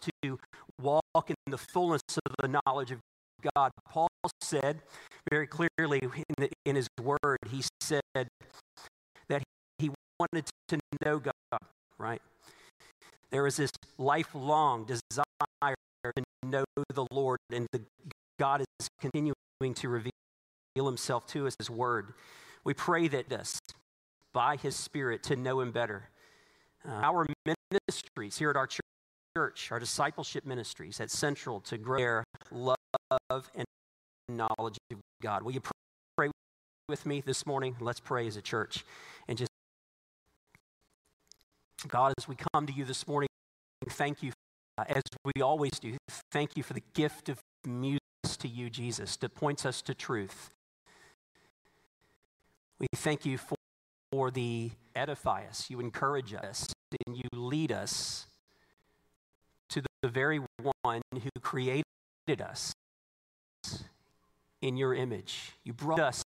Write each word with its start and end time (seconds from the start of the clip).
to 0.00 0.38
walk 0.80 1.28
in 1.28 1.34
the 1.46 1.58
fullness 1.58 2.02
of 2.24 2.34
the 2.38 2.60
knowledge 2.66 2.90
of 2.90 3.00
God. 3.54 3.72
Paul 3.88 4.08
said 4.40 4.82
very 5.30 5.46
clearly 5.46 6.00
in, 6.02 6.24
the, 6.38 6.50
in 6.64 6.76
his 6.76 6.88
word, 7.02 7.38
he 7.50 7.62
said 7.80 8.02
that 8.14 9.42
he 9.78 9.90
wanted 10.18 10.46
to 10.68 10.78
know 11.04 11.18
God, 11.18 11.60
right? 11.98 12.22
There 13.30 13.46
is 13.46 13.56
this 13.56 13.70
lifelong 13.98 14.84
desire 14.84 15.74
to 16.04 16.22
know 16.44 16.64
the 16.92 17.06
Lord, 17.10 17.38
and 17.52 17.66
the, 17.72 17.82
God 18.38 18.62
is 18.62 18.88
continuing 19.00 19.34
to 19.74 19.88
reveal 19.88 20.12
himself 20.76 21.26
to 21.28 21.46
us, 21.46 21.54
his 21.58 21.70
word. 21.70 22.14
We 22.64 22.74
pray 22.74 23.08
that 23.08 23.28
this, 23.28 23.58
by 24.32 24.56
his 24.56 24.76
Spirit, 24.76 25.22
to 25.24 25.36
know 25.36 25.60
him 25.60 25.72
better. 25.72 26.08
Uh, 26.86 26.92
our 26.92 27.26
ministries 27.78 28.38
here 28.38 28.50
at 28.50 28.56
our 28.56 28.66
church, 28.66 28.80
our 29.70 29.78
discipleship 29.78 30.44
ministries 30.44 31.00
at 31.00 31.10
Central 31.10 31.60
to 31.60 31.78
grow 31.78 31.98
their 31.98 32.24
love 32.50 33.50
and 33.54 33.64
knowledge 34.28 34.76
of 34.92 34.98
God. 35.22 35.42
Will 35.42 35.52
you 35.52 35.62
pray 36.16 36.28
with 36.88 37.06
me 37.06 37.22
this 37.24 37.46
morning? 37.46 37.76
Let's 37.80 38.00
pray 38.00 38.26
as 38.26 38.36
a 38.36 38.42
church 38.42 38.84
and 39.28 39.38
just 39.38 39.50
God, 41.88 42.12
as 42.18 42.28
we 42.28 42.36
come 42.52 42.66
to 42.66 42.72
you 42.72 42.84
this 42.84 43.08
morning, 43.08 43.28
thank 43.88 44.22
you, 44.22 44.32
uh, 44.76 44.84
as 44.88 45.02
we 45.34 45.40
always 45.40 45.72
do, 45.80 45.96
thank 46.30 46.56
you 46.56 46.62
for 46.62 46.74
the 46.74 46.82
gift 46.92 47.30
of 47.30 47.38
music 47.66 48.00
to 48.38 48.48
you, 48.48 48.68
Jesus, 48.70 49.16
that 49.16 49.34
points 49.34 49.64
us 49.64 49.80
to 49.82 49.94
truth. 49.94 50.50
We 52.78 52.86
thank 52.96 53.24
you 53.24 53.38
for, 53.38 53.56
for 54.12 54.30
the 54.30 54.70
edify 54.94 55.44
us, 55.48 55.70
you 55.70 55.80
encourage 55.80 56.34
us, 56.34 56.68
and 57.06 57.16
you 57.16 57.24
lead 57.32 57.72
us 57.72 58.26
the 60.02 60.08
very 60.08 60.40
one 60.82 61.02
who 61.12 61.40
created 61.40 61.84
us 62.40 62.72
in 64.62 64.76
your 64.76 64.94
image. 64.94 65.52
You 65.64 65.72
brought 65.72 66.00
us, 66.00 66.22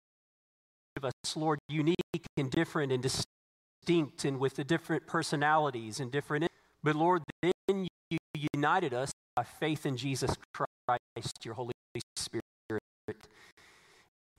us, 1.03 1.37
Lord, 1.37 1.59
unique 1.69 1.97
and 2.37 2.51
different 2.51 2.93
and 2.93 3.03
distinct 3.03 4.25
and 4.25 4.39
with 4.39 4.57
the 4.57 4.65
different 4.65 5.07
personalities 5.07 6.01
and 6.01 6.11
different. 6.11 6.47
But 6.83 6.97
Lord, 6.97 7.23
then 7.43 7.87
you 8.11 8.19
united 8.55 8.95
us 8.95 9.11
by 9.35 9.45
faith 9.45 9.87
in 9.87 9.97
Jesus 9.97 10.35
Christ, 10.53 11.45
your 11.45 11.55
Holy 11.55 11.73
Spirit. 12.17 12.43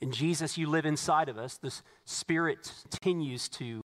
In 0.01 0.11
Jesus, 0.11 0.57
you 0.57 0.67
live 0.67 0.85
inside 0.85 1.29
of 1.29 1.37
us. 1.37 1.57
The 1.61 1.73
Spirit 2.05 2.71
continues 2.89 3.47
to 3.49 3.81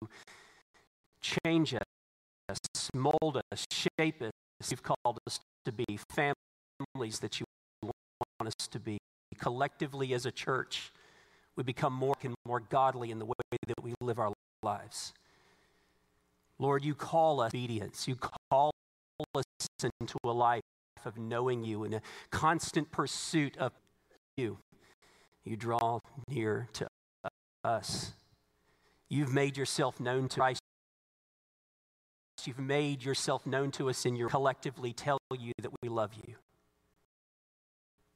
change 1.21 1.73
us, 1.73 2.58
mold 2.93 3.41
us, 3.51 3.65
shape 3.69 4.21
us. 4.21 4.31
You've 4.71 4.84
called 4.84 5.19
us 5.28 5.39
to 5.65 5.71
be 5.71 5.99
families 6.10 7.19
that 7.19 7.39
you 7.39 7.45
want 7.82 8.47
us 8.47 8.67
to 8.67 8.80
be. 8.80 8.97
Collectively, 9.38 10.13
as 10.13 10.25
a 10.25 10.32
church, 10.32 10.91
we 11.56 11.63
become 11.63 11.93
more 11.93 12.15
and 12.23 12.36
more 12.45 12.60
godly 12.60 13.12
in 13.12 13.19
the 13.19 13.25
way 13.25 13.34
that 13.67 13.84
we 13.84 13.93
live 14.01 14.19
our 14.19 14.34
lives. 14.63 15.13
Lord, 16.58 16.86
you 16.86 16.95
call 16.95 17.41
us 17.41 17.49
obedience. 17.54 18.08
You 18.08 18.15
call 18.49 18.71
us 19.36 19.43
into 19.99 20.17
a 20.23 20.32
life 20.32 20.62
of 21.04 21.17
knowing 21.17 21.63
you 21.63 21.84
and 21.84 21.95
a 21.95 22.01
constant 22.32 22.91
pursuit 22.91 23.58
of 23.58 23.71
you. 24.38 24.58
You 25.43 25.58
draw 25.58 25.99
near 26.30 26.67
to 26.73 26.88
us. 27.63 28.12
You've 29.10 29.34
made 29.34 29.58
yourself 29.58 29.99
known 29.99 30.28
to 30.30 30.39
Christ. 30.39 30.62
You've 32.47 32.60
made 32.60 33.03
yourself 33.03 33.45
known 33.45 33.71
to 33.71 33.89
us, 33.89 34.05
and 34.05 34.17
you 34.17 34.27
collectively 34.27 34.93
tell 34.93 35.19
you 35.38 35.53
that 35.62 35.71
we 35.81 35.89
love 35.89 36.12
you. 36.27 36.36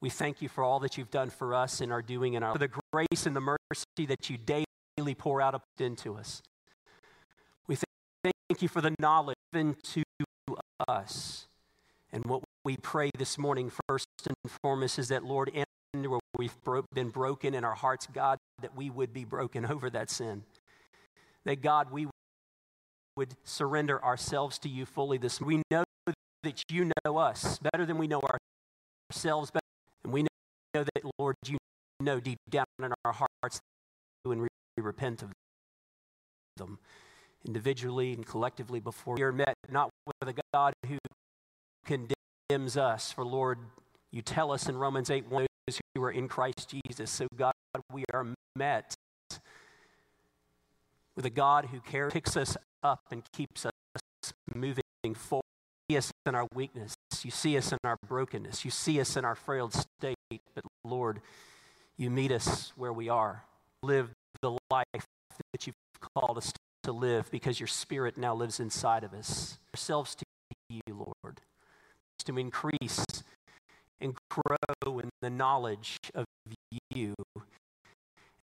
We 0.00 0.08
thank 0.08 0.40
you 0.40 0.48
for 0.48 0.64
all 0.64 0.80
that 0.80 0.96
you've 0.96 1.10
done 1.10 1.30
for 1.30 1.54
us 1.54 1.80
and 1.80 1.92
are 1.92 2.02
doing 2.02 2.34
in 2.34 2.42
our 2.42 2.52
for 2.52 2.58
the 2.58 2.70
grace 2.92 3.26
and 3.26 3.36
the 3.36 3.40
mercy 3.40 4.06
that 4.06 4.30
you 4.30 4.38
daily 4.38 5.14
pour 5.14 5.42
out 5.42 5.60
into 5.78 6.16
us. 6.16 6.40
We 7.66 7.76
thank 7.76 8.62
you 8.62 8.68
for 8.68 8.80
the 8.80 8.94
knowledge 8.98 9.36
given 9.52 9.76
to 9.82 10.02
us. 10.88 11.46
And 12.12 12.24
what 12.24 12.42
we 12.64 12.76
pray 12.76 13.10
this 13.16 13.38
morning, 13.38 13.70
first 13.88 14.06
and 14.26 14.36
foremost, 14.62 14.98
is 14.98 15.08
that, 15.08 15.24
Lord, 15.24 15.50
where 15.92 16.20
we've 16.38 16.60
bro- 16.64 16.84
been 16.94 17.10
broken 17.10 17.54
in 17.54 17.64
our 17.64 17.74
hearts, 17.74 18.08
God, 18.12 18.38
that 18.62 18.76
we 18.76 18.90
would 18.90 19.12
be 19.12 19.24
broken 19.24 19.66
over 19.66 19.90
that 19.90 20.10
sin. 20.10 20.44
That, 21.44 21.62
God, 21.62 21.90
we 21.90 22.06
would 23.20 23.36
surrender 23.44 24.02
ourselves 24.02 24.58
to 24.58 24.66
you 24.66 24.86
fully 24.86 25.18
this 25.18 25.42
We 25.42 25.60
know 25.70 25.84
that 26.42 26.62
you 26.70 26.90
know 27.04 27.18
us 27.18 27.58
better 27.58 27.84
than 27.84 27.98
we 27.98 28.06
know 28.06 28.22
ourselves 29.12 29.50
better 29.50 29.60
and 30.04 30.12
we 30.14 30.22
know 30.22 30.28
that, 30.74 31.02
Lord, 31.18 31.36
you 31.46 31.58
know 32.00 32.18
deep 32.18 32.38
down 32.48 32.64
in 32.82 32.94
our 33.04 33.12
hearts 33.12 33.60
and 34.24 34.40
we 34.40 34.48
repent 34.82 35.22
of 35.22 35.32
them 36.56 36.78
individually 37.44 38.14
and 38.14 38.24
collectively 38.24 38.80
before 38.80 39.16
we 39.16 39.22
are 39.22 39.32
met, 39.32 39.54
not 39.68 39.90
with 40.06 40.30
a 40.30 40.40
God 40.54 40.72
who 40.86 40.96
condemns 41.84 42.78
us. 42.78 43.12
For, 43.12 43.22
Lord, 43.22 43.58
you 44.10 44.22
tell 44.22 44.50
us 44.50 44.66
in 44.66 44.78
Romans 44.78 45.10
8 45.10 45.26
1 45.28 45.46
those 45.66 45.78
who 45.94 46.02
are 46.02 46.10
in 46.10 46.26
Christ 46.26 46.74
Jesus. 46.86 47.10
So, 47.10 47.26
God, 47.36 47.52
we 47.92 48.04
are 48.14 48.26
met 48.56 48.96
with 51.16 51.26
a 51.26 51.30
God 51.30 51.66
who 51.66 51.80
cares, 51.80 52.14
picks 52.14 52.34
us 52.34 52.56
up 52.82 53.00
and 53.10 53.22
keeps 53.32 53.66
us 53.66 53.72
moving 54.54 54.82
forward. 55.14 55.42
You 55.88 55.94
see 55.94 55.98
us 55.98 56.12
in 56.26 56.34
our 56.34 56.46
weakness. 56.54 56.94
You 57.22 57.30
see 57.30 57.56
us 57.56 57.72
in 57.72 57.78
our 57.84 57.96
brokenness. 58.06 58.64
You 58.64 58.70
see 58.70 59.00
us 59.00 59.16
in 59.16 59.24
our 59.24 59.34
frail 59.34 59.70
state. 59.70 60.16
But 60.54 60.64
Lord, 60.84 61.20
you 61.96 62.10
meet 62.10 62.32
us 62.32 62.72
where 62.76 62.92
we 62.92 63.08
are. 63.08 63.44
Live 63.82 64.10
the 64.40 64.56
life 64.70 64.84
that 65.52 65.66
you've 65.66 65.74
called 66.14 66.38
us 66.38 66.52
to 66.84 66.92
live 66.92 67.30
because 67.30 67.60
your 67.60 67.66
spirit 67.66 68.16
now 68.16 68.34
lives 68.34 68.60
inside 68.60 69.04
of 69.04 69.12
us. 69.12 69.58
Ourselves 69.74 70.14
to 70.14 70.24
you, 70.68 70.80
Lord, 70.88 71.40
to 72.24 72.38
increase 72.38 73.04
and 74.00 74.14
grow 74.30 74.98
in 74.98 75.08
the 75.20 75.30
knowledge 75.30 75.98
of 76.14 76.24
you 76.90 77.14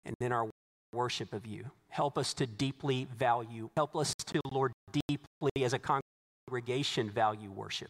and 0.04 0.14
in 0.20 0.32
our 0.32 0.48
worship 0.92 1.32
of 1.32 1.46
you. 1.46 1.70
Help 1.96 2.18
us 2.18 2.34
to 2.34 2.46
deeply 2.46 3.06
value, 3.16 3.70
help 3.74 3.96
us 3.96 4.14
to, 4.26 4.38
Lord, 4.52 4.72
deeply 5.08 5.64
as 5.64 5.72
a 5.72 5.78
congregation 5.78 7.08
value 7.08 7.50
worship. 7.50 7.88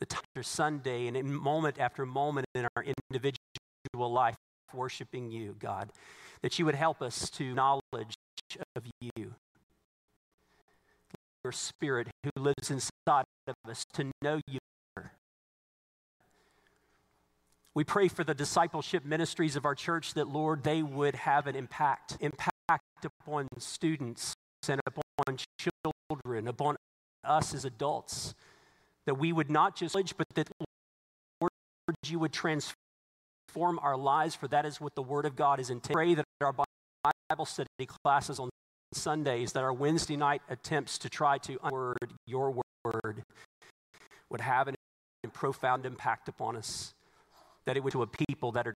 The 0.00 0.04
time 0.04 0.20
after 0.36 0.42
Sunday 0.42 1.06
and 1.06 1.16
in 1.16 1.32
moment 1.32 1.78
after 1.78 2.04
moment 2.04 2.44
in 2.54 2.68
our 2.76 2.84
individual 2.84 4.12
life, 4.12 4.36
worshiping 4.74 5.30
you, 5.30 5.56
God, 5.58 5.88
that 6.42 6.58
you 6.58 6.66
would 6.66 6.74
help 6.74 7.00
us 7.00 7.30
to 7.30 7.54
knowledge 7.54 8.12
of 8.76 8.84
you. 9.00 9.32
Your 11.42 11.52
spirit 11.52 12.08
who 12.22 12.42
lives 12.42 12.70
inside 12.70 13.24
of 13.46 13.54
us 13.66 13.86
to 13.94 14.10
know 14.20 14.42
you 14.46 14.58
we 17.72 17.84
pray 17.84 18.08
for 18.08 18.24
the 18.24 18.34
discipleship 18.34 19.04
ministries 19.04 19.54
of 19.56 19.64
our 19.64 19.74
church 19.74 20.14
that, 20.14 20.28
Lord, 20.28 20.64
they 20.64 20.82
would 20.82 21.14
have 21.14 21.46
an 21.46 21.54
impact, 21.54 22.16
impact 22.20 22.49
upon 23.04 23.48
students 23.58 24.34
and 24.68 24.80
upon 24.86 25.38
children, 25.58 26.48
upon 26.48 26.76
us 27.24 27.54
as 27.54 27.64
adults. 27.64 28.34
That 29.06 29.14
we 29.14 29.32
would 29.32 29.50
not 29.50 29.76
just, 29.76 29.94
but 30.16 30.26
that, 30.34 30.48
Lord, 31.40 31.50
you 32.06 32.18
would 32.18 32.32
transform 32.32 32.76
our 33.80 33.96
lives, 33.96 34.34
for 34.34 34.46
that 34.48 34.66
is 34.66 34.80
what 34.80 34.94
the 34.94 35.02
Word 35.02 35.24
of 35.24 35.36
God 35.36 35.58
is 35.58 35.70
intended. 35.70 35.94
Pray 35.94 36.14
that 36.14 36.24
our 36.40 36.54
Bible 37.28 37.46
study 37.46 37.68
classes 38.04 38.38
on 38.38 38.50
Sundays, 38.92 39.52
that 39.52 39.62
our 39.62 39.72
Wednesday 39.72 40.16
night 40.16 40.42
attempts 40.48 40.98
to 40.98 41.08
try 41.08 41.38
to 41.38 41.58
word 41.70 42.12
your 42.26 42.50
word 42.84 43.22
would 44.30 44.40
have 44.40 44.68
a 44.68 44.74
profound 45.32 45.86
impact 45.86 46.28
upon 46.28 46.56
us 46.56 46.94
that 47.66 47.76
it 47.76 47.84
would 47.84 47.92
to 47.92 48.02
a 48.02 48.06
people 48.06 48.52
that 48.52 48.66
are 48.66 48.74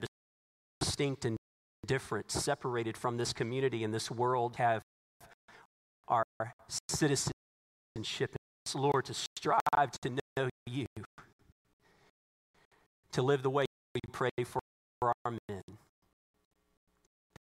distinct 0.81 1.25
and 1.25 1.37
different, 1.87 2.31
separated 2.31 2.97
from 2.97 3.17
this 3.17 3.33
community 3.33 3.85
and 3.85 3.93
this 3.93 4.11
world, 4.11 4.57
have 4.57 4.83
our 6.09 6.25
citizenship. 6.89 8.37
Lord, 8.75 9.07
to 9.07 9.15
strive 9.15 9.91
to 10.03 10.11
know 10.11 10.49
you, 10.67 10.87
to 13.11 13.21
live 13.21 13.43
the 13.43 13.51
way 13.51 13.67
we 13.95 14.01
pray 14.13 14.31
for 14.45 14.61
our 15.03 15.33
men. 15.49 15.63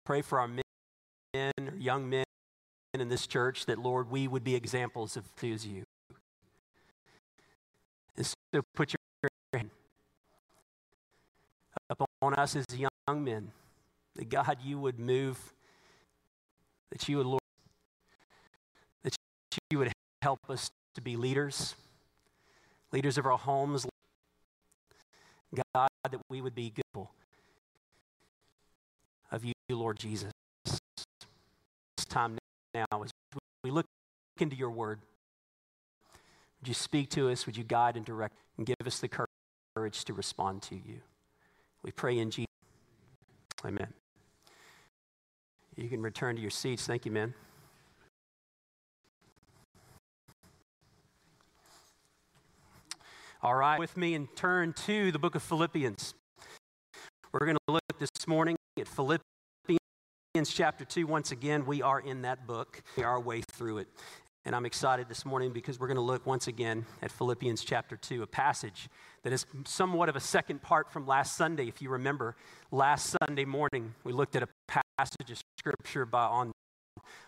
Pray 0.03 0.21
for 0.21 0.39
our 0.39 0.47
men, 0.49 1.77
young 1.77 2.09
men 2.09 2.25
in 2.93 3.07
this 3.07 3.27
church, 3.27 3.67
that, 3.67 3.77
Lord, 3.77 4.09
we 4.09 4.27
would 4.27 4.43
be 4.43 4.55
examples 4.55 5.15
of 5.15 5.25
who's 5.39 5.65
you. 5.65 5.83
And 8.17 8.25
so 8.25 8.61
put 8.73 8.93
your 8.93 9.29
hand 9.53 9.69
upon 11.89 12.33
us 12.33 12.55
as 12.55 12.65
young 12.75 13.23
men. 13.23 13.51
That 14.15 14.29
God, 14.29 14.57
you 14.63 14.77
would 14.79 14.99
move, 14.99 15.53
that 16.91 17.07
you 17.07 17.17
would, 17.17 17.25
Lord, 17.25 17.41
that 19.03 19.15
you 19.69 19.79
would 19.79 19.91
help 20.21 20.39
us 20.49 20.69
to 20.95 21.01
be 21.01 21.15
leaders. 21.15 21.75
leaders 22.91 23.17
of 23.17 23.25
our 23.25 23.37
homes. 23.37 23.87
God, 25.73 25.89
that 26.03 26.19
we 26.29 26.41
would 26.41 26.55
be 26.55 26.71
good 26.71 27.07
of 29.31 29.45
you, 29.45 29.53
Lord 29.69 29.97
Jesus. 29.97 30.31
It's 30.65 32.05
time 32.09 32.37
now 32.73 32.85
as 33.03 33.11
we 33.63 33.71
look 33.71 33.85
into 34.39 34.55
your 34.55 34.71
word. 34.71 34.99
Would 36.59 36.67
you 36.67 36.73
speak 36.73 37.09
to 37.11 37.29
us? 37.29 37.45
Would 37.45 37.57
you 37.57 37.63
guide 37.63 37.95
and 37.95 38.05
direct 38.05 38.35
and 38.57 38.65
give 38.65 38.75
us 38.85 38.99
the 38.99 39.09
courage 39.75 40.05
to 40.05 40.13
respond 40.13 40.61
to 40.63 40.75
you? 40.75 41.01
We 41.83 41.91
pray 41.91 42.17
in 42.17 42.29
Jesus. 42.29 42.47
Amen. 43.65 43.93
You 45.77 45.87
can 45.87 46.01
return 46.01 46.35
to 46.35 46.41
your 46.41 46.51
seats. 46.51 46.85
Thank 46.85 47.05
you, 47.05 47.11
man. 47.11 47.33
All 53.41 53.55
right, 53.55 53.79
with 53.79 53.97
me 53.97 54.13
and 54.13 54.27
turn 54.35 54.73
to 54.85 55.11
the 55.11 55.17
book 55.17 55.33
of 55.33 55.41
Philippians. 55.41 56.13
We're 57.31 57.45
going 57.45 57.57
to 57.67 57.73
look 57.73 57.81
this 57.97 58.27
morning 58.27 58.55
at 58.77 58.87
Philippians 58.87 59.23
chapter 60.45 60.85
2. 60.85 61.07
Once 61.07 61.31
again, 61.31 61.65
we 61.65 61.81
are 61.81 61.99
in 61.99 62.21
that 62.23 62.45
book, 62.45 62.83
we 62.97 63.03
are 63.03 63.11
our 63.11 63.19
way 63.19 63.41
through 63.53 63.79
it. 63.79 63.87
And 64.43 64.55
I'm 64.55 64.65
excited 64.65 65.07
this 65.07 65.23
morning 65.23 65.53
because 65.53 65.79
we're 65.79 65.87
going 65.87 65.97
to 65.97 66.01
look 66.01 66.25
once 66.25 66.47
again 66.47 66.85
at 67.01 67.11
Philippians 67.11 67.63
chapter 67.63 67.95
2, 67.95 68.23
a 68.23 68.27
passage 68.27 68.89
that 69.23 69.31
is 69.31 69.45
somewhat 69.65 70.09
of 70.09 70.15
a 70.15 70.19
second 70.19 70.61
part 70.61 70.91
from 70.91 71.07
last 71.07 71.37
Sunday. 71.37 71.67
If 71.67 71.81
you 71.81 71.89
remember, 71.89 72.35
last 72.71 73.15
Sunday 73.25 73.45
morning, 73.45 73.93
we 74.03 74.13
looked 74.13 74.35
at 74.35 74.43
a 74.43 74.47
passage 74.97 75.31
of 75.31 75.40
scripture 75.61 76.07
by, 76.07 76.25
on, 76.25 76.51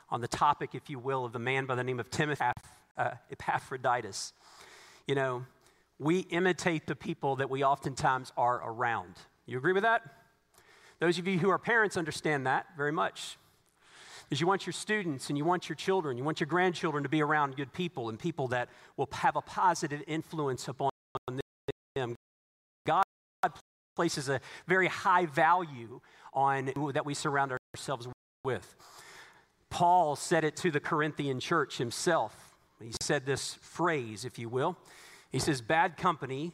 on 0.10 0.20
the 0.20 0.28
topic, 0.28 0.72
if 0.74 0.90
you 0.90 0.98
will, 0.98 1.24
of 1.24 1.34
the 1.34 1.40
man 1.40 1.68
by 1.68 1.76
the 1.76 1.84
name 1.84 2.00
of 2.00 2.10
Timothy 2.10 2.44
uh, 2.98 3.12
Epaphroditus. 3.30 4.34
You 5.08 5.14
know, 5.14 5.46
we 6.00 6.22
imitate 6.22 6.88
the 6.88 6.96
people 6.96 7.36
that 7.36 7.52
we 7.52 7.64
oftentimes 7.64 8.32
are 8.36 8.60
around. 8.68 9.14
You 9.46 9.60
agree 9.60 9.74
with 9.74 9.84
that? 9.84 10.02
Those 11.00 11.20
of 11.20 11.28
you 11.28 11.38
who 11.38 11.52
are 11.52 11.60
parents 11.60 11.96
understand 11.96 12.48
that 12.48 12.66
very 12.76 12.92
much. 12.92 13.38
Because 14.24 14.42
you 14.42 14.48
want 14.48 14.66
your 14.66 14.74
students 14.74 15.30
and 15.30 15.38
you 15.38 15.46
want 15.46 15.70
your 15.70 15.76
children, 15.76 16.18
you 16.18 16.24
want 16.24 16.40
your 16.40 16.48
grandchildren 16.48 17.04
to 17.04 17.10
be 17.10 17.22
around 17.22 17.56
good 17.56 17.72
people 17.72 18.10
and 18.10 18.18
people 18.18 18.48
that 18.48 18.70
will 18.98 19.10
have 19.12 19.36
a 19.36 19.42
positive 19.42 20.02
influence 20.08 20.68
upon 20.68 20.90
them. 21.94 22.16
God 22.88 23.04
places 23.96 24.28
a 24.28 24.42
very 24.66 24.88
high 24.88 25.28
value 25.28 26.02
on 26.34 26.72
that 26.94 27.06
we 27.06 27.14
surround 27.14 27.56
ourselves 27.76 28.08
with. 28.44 28.76
Paul 29.70 30.18
said 30.18 30.44
it 30.44 30.58
to 30.58 30.70
the 30.70 30.82
Corinthian 30.82 31.40
church 31.40 31.78
himself. 31.78 32.56
He 32.82 32.92
said 33.02 33.26
this 33.26 33.54
phrase, 33.56 34.26
if 34.26 34.38
you 34.38 34.50
will. 34.50 34.78
He 35.32 35.40
says, 35.40 35.62
Bad 35.62 35.96
company 35.96 36.52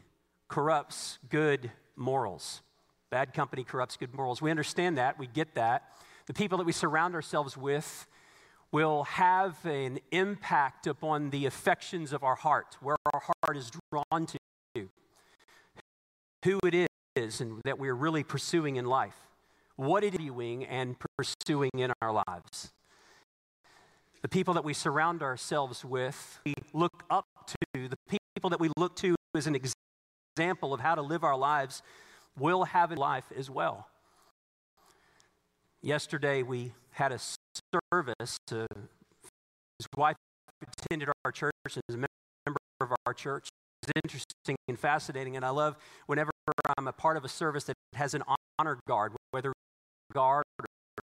corrupts 0.48 1.18
good 1.30 1.72
morals. 1.96 2.62
Bad 3.10 3.34
company 3.34 3.64
corrupts 3.64 3.98
good 3.98 4.14
morals. 4.14 4.40
We 4.40 4.52
understand 4.52 5.00
that, 5.00 5.18
we 5.18 5.26
get 5.26 5.56
that. 5.56 5.92
The 6.28 6.34
people 6.34 6.60
that 6.60 6.66
we 6.66 6.72
surround 6.72 7.16
ourselves 7.16 7.58
with 7.58 8.08
will 8.72 9.06
have 9.06 9.66
an 9.66 10.00
impact 10.12 10.86
upon 10.86 11.32
the 11.32 11.48
affections 11.48 12.14
of 12.14 12.24
our 12.24 12.36
heart, 12.36 12.78
where 12.82 12.98
our 13.12 13.22
heart 13.44 13.58
is 13.58 13.72
drawn 13.92 14.28
to, 14.28 14.38
who 16.46 16.60
it 16.64 16.88
is, 17.16 17.42
and 17.42 17.62
that 17.66 17.80
we're 17.80 17.96
really 17.96 18.24
pursuing 18.24 18.76
in 18.76 18.86
life, 18.86 19.29
what 19.80 20.04
it 20.04 20.14
is 20.14 20.20
doing 20.20 20.66
and 20.66 20.98
pursuing 21.18 21.72
in 21.78 21.94
our 22.02 22.12
lives. 22.12 22.72
The 24.22 24.28
people 24.28 24.54
that 24.56 24.66
we 24.66 24.74
surround 24.74 25.24
ourselves 25.24 25.86
with, 25.86 26.42
we 26.46 26.54
look 26.74 27.04
up 27.10 27.24
to, 27.48 27.88
the 27.88 27.96
people 28.36 28.50
that 28.50 28.60
we 28.60 28.70
look 28.76 28.98
to 28.98 29.16
as 29.34 29.48
an 29.48 29.56
example 30.36 30.74
of 30.74 30.82
how 30.82 30.96
to 30.96 31.02
live 31.02 31.24
our 31.24 31.38
lives, 31.38 31.82
will 32.38 32.66
have 32.66 32.92
a 32.92 32.96
life 32.96 33.32
as 33.38 33.50
well. 33.50 33.88
Yesterday, 35.82 36.44
we 36.44 36.74
had 36.92 37.14
a 37.14 37.20
service. 37.20 38.38
Uh, 38.52 38.66
his 39.78 39.88
wife 39.96 40.18
attended 40.62 41.08
our 41.24 41.32
church 41.32 41.54
and 41.64 41.82
is 41.88 41.96
a 41.96 41.98
member 41.98 42.60
of 42.82 42.90
our 43.06 43.14
church. 43.14 43.48
It's 43.84 43.94
interesting 44.04 44.58
and 44.68 44.78
fascinating, 44.78 45.38
and 45.38 45.46
I 45.46 45.52
love 45.52 45.78
whenever 46.06 46.32
I'm 46.78 46.90
a 46.90 46.92
part 46.92 47.16
of 47.16 47.24
a 47.24 47.30
service 47.30 47.64
that 47.64 47.76
has 47.94 48.14
an 48.14 48.24
honor 48.60 48.78
guard, 48.86 49.14
whether 49.32 49.54
guard 50.14 50.44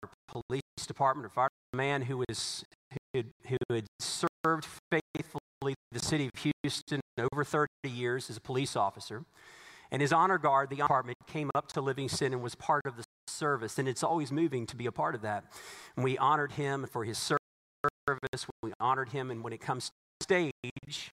or 0.04 0.10
police 0.28 0.62
department 0.88 1.26
or 1.26 1.30
fire 1.30 1.50
man 1.74 2.04
who 2.04 2.24
is 2.30 2.64
who, 3.14 3.24
who 3.48 3.58
had 3.74 3.86
served 4.00 4.66
faithfully 4.92 5.76
the 5.92 6.00
city 6.00 6.26
of 6.34 6.54
Houston 6.64 7.02
over 7.32 7.44
30 7.44 7.68
years 7.84 8.30
as 8.30 8.38
a 8.38 8.42
police 8.42 8.76
officer. 8.76 9.26
And 9.92 10.02
his 10.02 10.12
honor 10.12 10.38
guard, 10.38 10.70
the 10.70 10.78
department, 10.78 11.18
came 11.28 11.50
up 11.56 11.72
to 11.74 11.82
Livingston 11.82 12.34
and 12.34 12.42
was 12.42 12.56
part 12.56 12.86
of 12.86 12.98
the 12.98 13.04
service. 13.28 13.80
And 13.80 13.88
it's 13.88 14.04
always 14.04 14.32
moving 14.32 14.66
to 14.68 14.76
be 14.76 14.86
a 14.86 14.92
part 14.92 15.16
of 15.16 15.22
that. 15.22 15.46
And 15.96 16.04
we 16.04 16.18
honored 16.18 16.54
him 16.54 16.86
for 16.92 17.06
his 17.06 17.18
service. 17.18 17.40
We 18.62 18.74
honored 18.80 19.10
him, 19.10 19.32
and 19.32 19.44
when 19.44 19.54
it 19.54 19.62
comes 19.62 19.90
to 19.90 20.24
stage, 20.24 21.12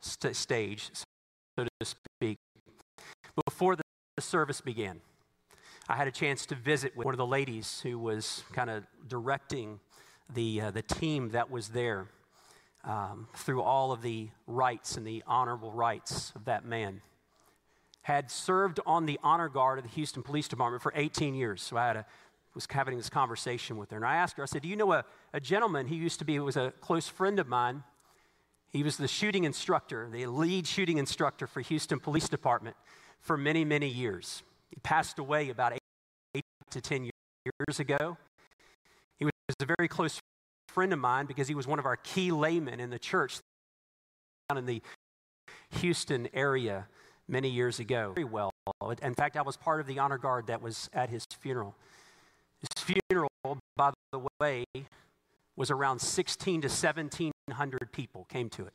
st- 0.00 0.36
stage, 0.36 0.90
so 0.94 1.64
to 1.64 1.86
speak, 1.86 2.38
before 3.46 3.76
the 3.76 3.82
service 4.18 4.60
began, 4.60 5.00
I 5.90 5.96
had 5.96 6.06
a 6.06 6.12
chance 6.12 6.46
to 6.46 6.54
visit 6.54 6.96
with 6.96 7.04
one 7.04 7.14
of 7.14 7.18
the 7.18 7.26
ladies 7.26 7.80
who 7.82 7.98
was 7.98 8.44
kind 8.52 8.70
of 8.70 8.84
directing 9.08 9.80
the, 10.32 10.60
uh, 10.60 10.70
the 10.70 10.82
team 10.82 11.30
that 11.30 11.50
was 11.50 11.70
there 11.70 12.06
um, 12.84 13.26
through 13.34 13.60
all 13.60 13.90
of 13.90 14.00
the 14.00 14.28
rites 14.46 14.96
and 14.96 15.04
the 15.04 15.24
honorable 15.26 15.72
rites 15.72 16.32
of 16.36 16.44
that 16.44 16.64
man. 16.64 17.02
Had 18.02 18.30
served 18.30 18.78
on 18.86 19.04
the 19.04 19.18
honor 19.24 19.48
guard 19.48 19.78
of 19.80 19.84
the 19.84 19.90
Houston 19.90 20.22
Police 20.22 20.46
Department 20.46 20.80
for 20.80 20.92
18 20.94 21.34
years. 21.34 21.60
So 21.60 21.76
I 21.76 21.88
had 21.88 21.96
a, 21.96 22.06
was 22.54 22.68
having 22.70 22.96
this 22.96 23.10
conversation 23.10 23.76
with 23.76 23.90
her. 23.90 23.96
And 23.96 24.06
I 24.06 24.14
asked 24.14 24.36
her, 24.36 24.44
I 24.44 24.46
said, 24.46 24.62
Do 24.62 24.68
you 24.68 24.76
know 24.76 24.92
a, 24.92 25.04
a 25.32 25.40
gentleman 25.40 25.88
who 25.88 25.96
used 25.96 26.20
to 26.20 26.24
be, 26.24 26.38
was 26.38 26.56
a 26.56 26.72
close 26.80 27.08
friend 27.08 27.40
of 27.40 27.48
mine? 27.48 27.82
He 28.68 28.84
was 28.84 28.96
the 28.96 29.08
shooting 29.08 29.42
instructor, 29.42 30.08
the 30.08 30.26
lead 30.26 30.68
shooting 30.68 30.98
instructor 30.98 31.48
for 31.48 31.62
Houston 31.62 31.98
Police 31.98 32.28
Department 32.28 32.76
for 33.20 33.36
many, 33.36 33.64
many 33.64 33.88
years. 33.88 34.44
He 34.70 34.76
passed 34.84 35.18
away 35.18 35.50
about 35.50 35.79
to 36.70 36.80
10 36.80 37.04
years 37.04 37.80
ago. 37.80 38.16
He 39.18 39.24
was 39.24 39.32
a 39.60 39.66
very 39.66 39.88
close 39.88 40.18
friend 40.68 40.92
of 40.92 40.98
mine 40.98 41.26
because 41.26 41.48
he 41.48 41.54
was 41.54 41.66
one 41.66 41.78
of 41.78 41.86
our 41.86 41.96
key 41.96 42.30
laymen 42.30 42.80
in 42.80 42.90
the 42.90 42.98
church 42.98 43.38
down 44.48 44.58
in 44.58 44.66
the 44.66 44.82
Houston 45.80 46.28
area 46.32 46.86
many 47.28 47.48
years 47.48 47.78
ago. 47.78 48.12
Very 48.14 48.24
well. 48.24 48.52
In 49.02 49.14
fact, 49.14 49.36
I 49.36 49.42
was 49.42 49.56
part 49.56 49.80
of 49.80 49.86
the 49.86 49.98
honor 49.98 50.18
guard 50.18 50.46
that 50.48 50.62
was 50.62 50.88
at 50.92 51.10
his 51.10 51.24
funeral. 51.38 51.74
His 52.60 52.84
funeral, 52.84 53.30
by 53.76 53.92
the 54.12 54.20
way, 54.40 54.64
was 55.56 55.70
around 55.70 56.00
16 56.00 56.62
to 56.62 56.68
1700 56.68 57.92
people 57.92 58.26
came 58.28 58.48
to 58.50 58.66
it. 58.66 58.72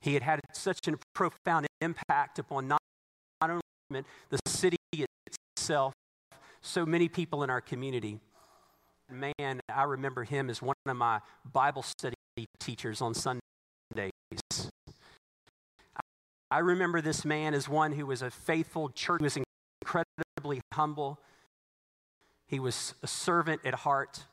He 0.00 0.14
had 0.14 0.22
had 0.22 0.40
such 0.52 0.86
a 0.88 0.94
profound 1.14 1.66
impact 1.80 2.38
upon 2.38 2.68
not, 2.68 2.80
not 3.40 3.50
only 3.50 4.04
the 4.30 4.38
city 4.46 4.76
itself, 5.56 5.92
so 6.66 6.84
many 6.84 7.08
people 7.08 7.42
in 7.42 7.50
our 7.50 7.60
community 7.60 8.20
man, 9.10 9.60
I 9.68 9.84
remember 9.84 10.24
him 10.24 10.50
as 10.50 10.60
one 10.60 10.74
of 10.86 10.96
my 10.96 11.20
Bible 11.52 11.82
study 11.82 12.16
teachers 12.58 13.00
on 13.00 13.14
Sundays. 13.14 14.12
I 16.50 16.58
remember 16.60 17.00
this 17.00 17.24
man 17.24 17.54
as 17.54 17.68
one 17.68 17.92
who 17.92 18.06
was 18.06 18.22
a 18.22 18.30
faithful 18.30 18.88
church, 18.90 19.20
he 19.20 19.24
was 19.24 19.38
incredibly 19.82 20.60
humble. 20.72 21.18
He 22.46 22.60
was 22.60 22.94
a 23.02 23.06
servant 23.06 23.62
at 23.64 23.74
heart. 23.74 24.24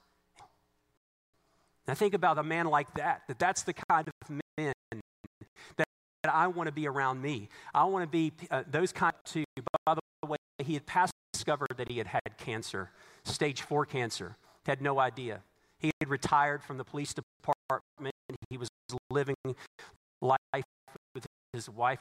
I 1.87 1.95
think 1.95 2.13
about 2.13 2.37
a 2.37 2.43
man 2.43 2.67
like 2.67 2.93
that, 2.95 3.23
that 3.27 3.39
that's 3.39 3.63
the 3.63 3.73
kind 3.73 4.07
of 4.07 4.29
men 4.57 4.73
that, 5.77 5.87
that 6.23 6.33
I 6.33 6.47
want 6.47 6.67
to 6.67 6.71
be 6.71 6.87
around 6.87 7.21
me. 7.21 7.49
I 7.73 7.83
want 7.85 8.03
to 8.03 8.07
be 8.07 8.31
uh, 8.51 8.63
those 8.69 8.91
kind 8.91 9.13
too. 9.25 9.43
By 9.85 9.95
the 9.95 10.27
way, 10.27 10.37
he 10.63 10.75
had 10.75 10.85
passed 10.85 11.12
discovered 11.33 11.73
that 11.77 11.89
he 11.89 11.97
had 11.97 12.07
had 12.07 12.37
cancer, 12.37 12.91
stage 13.25 13.61
four 13.61 13.85
cancer 13.85 14.37
had 14.65 14.81
no 14.81 14.99
idea. 14.99 15.41
He 15.79 15.91
had 15.99 16.09
retired 16.09 16.63
from 16.63 16.77
the 16.77 16.85
police 16.85 17.13
department. 17.13 18.15
He 18.49 18.57
was 18.57 18.69
living 19.09 19.35
life 20.21 20.63
with 21.13 21.25
his 21.51 21.69
wife. 21.69 21.99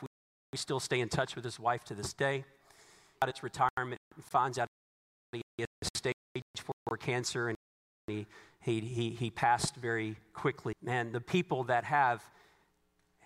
We 0.53 0.59
still 0.59 0.79
stay 0.79 1.01
in 1.01 1.09
touch 1.09 1.35
with 1.35 1.45
his 1.45 1.59
wife 1.59 1.83
to 1.85 1.95
this 1.95 2.12
day. 2.12 2.45
At 3.21 3.29
its 3.29 3.42
retirement, 3.42 3.99
finds 4.21 4.59
out 4.59 4.68
he 5.33 5.42
had 5.59 5.66
stage 5.95 6.14
four 6.57 6.97
cancer 6.97 7.49
and 7.49 7.57
he, 8.07 8.27
he, 8.61 8.81
he, 8.81 9.11
he 9.11 9.31
passed 9.31 9.77
very 9.77 10.16
quickly. 10.35 10.75
Man, 10.83 11.12
the 11.12 11.21
people 11.21 11.64
that 11.64 11.85
have 11.85 12.23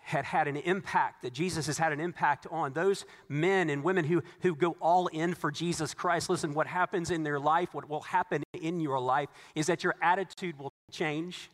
had 0.06 0.24
had 0.24 0.46
an 0.46 0.56
impact, 0.56 1.22
that 1.22 1.32
Jesus 1.32 1.66
has 1.66 1.78
had 1.78 1.92
an 1.92 1.98
impact 1.98 2.46
on 2.52 2.72
those 2.72 3.04
men 3.28 3.68
and 3.70 3.82
women 3.82 4.04
who, 4.04 4.22
who 4.42 4.54
go 4.54 4.76
all 4.80 5.08
in 5.08 5.34
for 5.34 5.50
Jesus 5.50 5.94
Christ. 5.94 6.30
Listen, 6.30 6.54
what 6.54 6.68
happens 6.68 7.10
in 7.10 7.24
their 7.24 7.40
life, 7.40 7.74
what 7.74 7.88
will 7.88 8.02
happen 8.02 8.44
in 8.54 8.78
your 8.78 9.00
life, 9.00 9.28
is 9.56 9.66
that 9.66 9.82
your 9.82 9.96
attitude 10.00 10.56
will 10.60 10.72
change, 10.92 11.50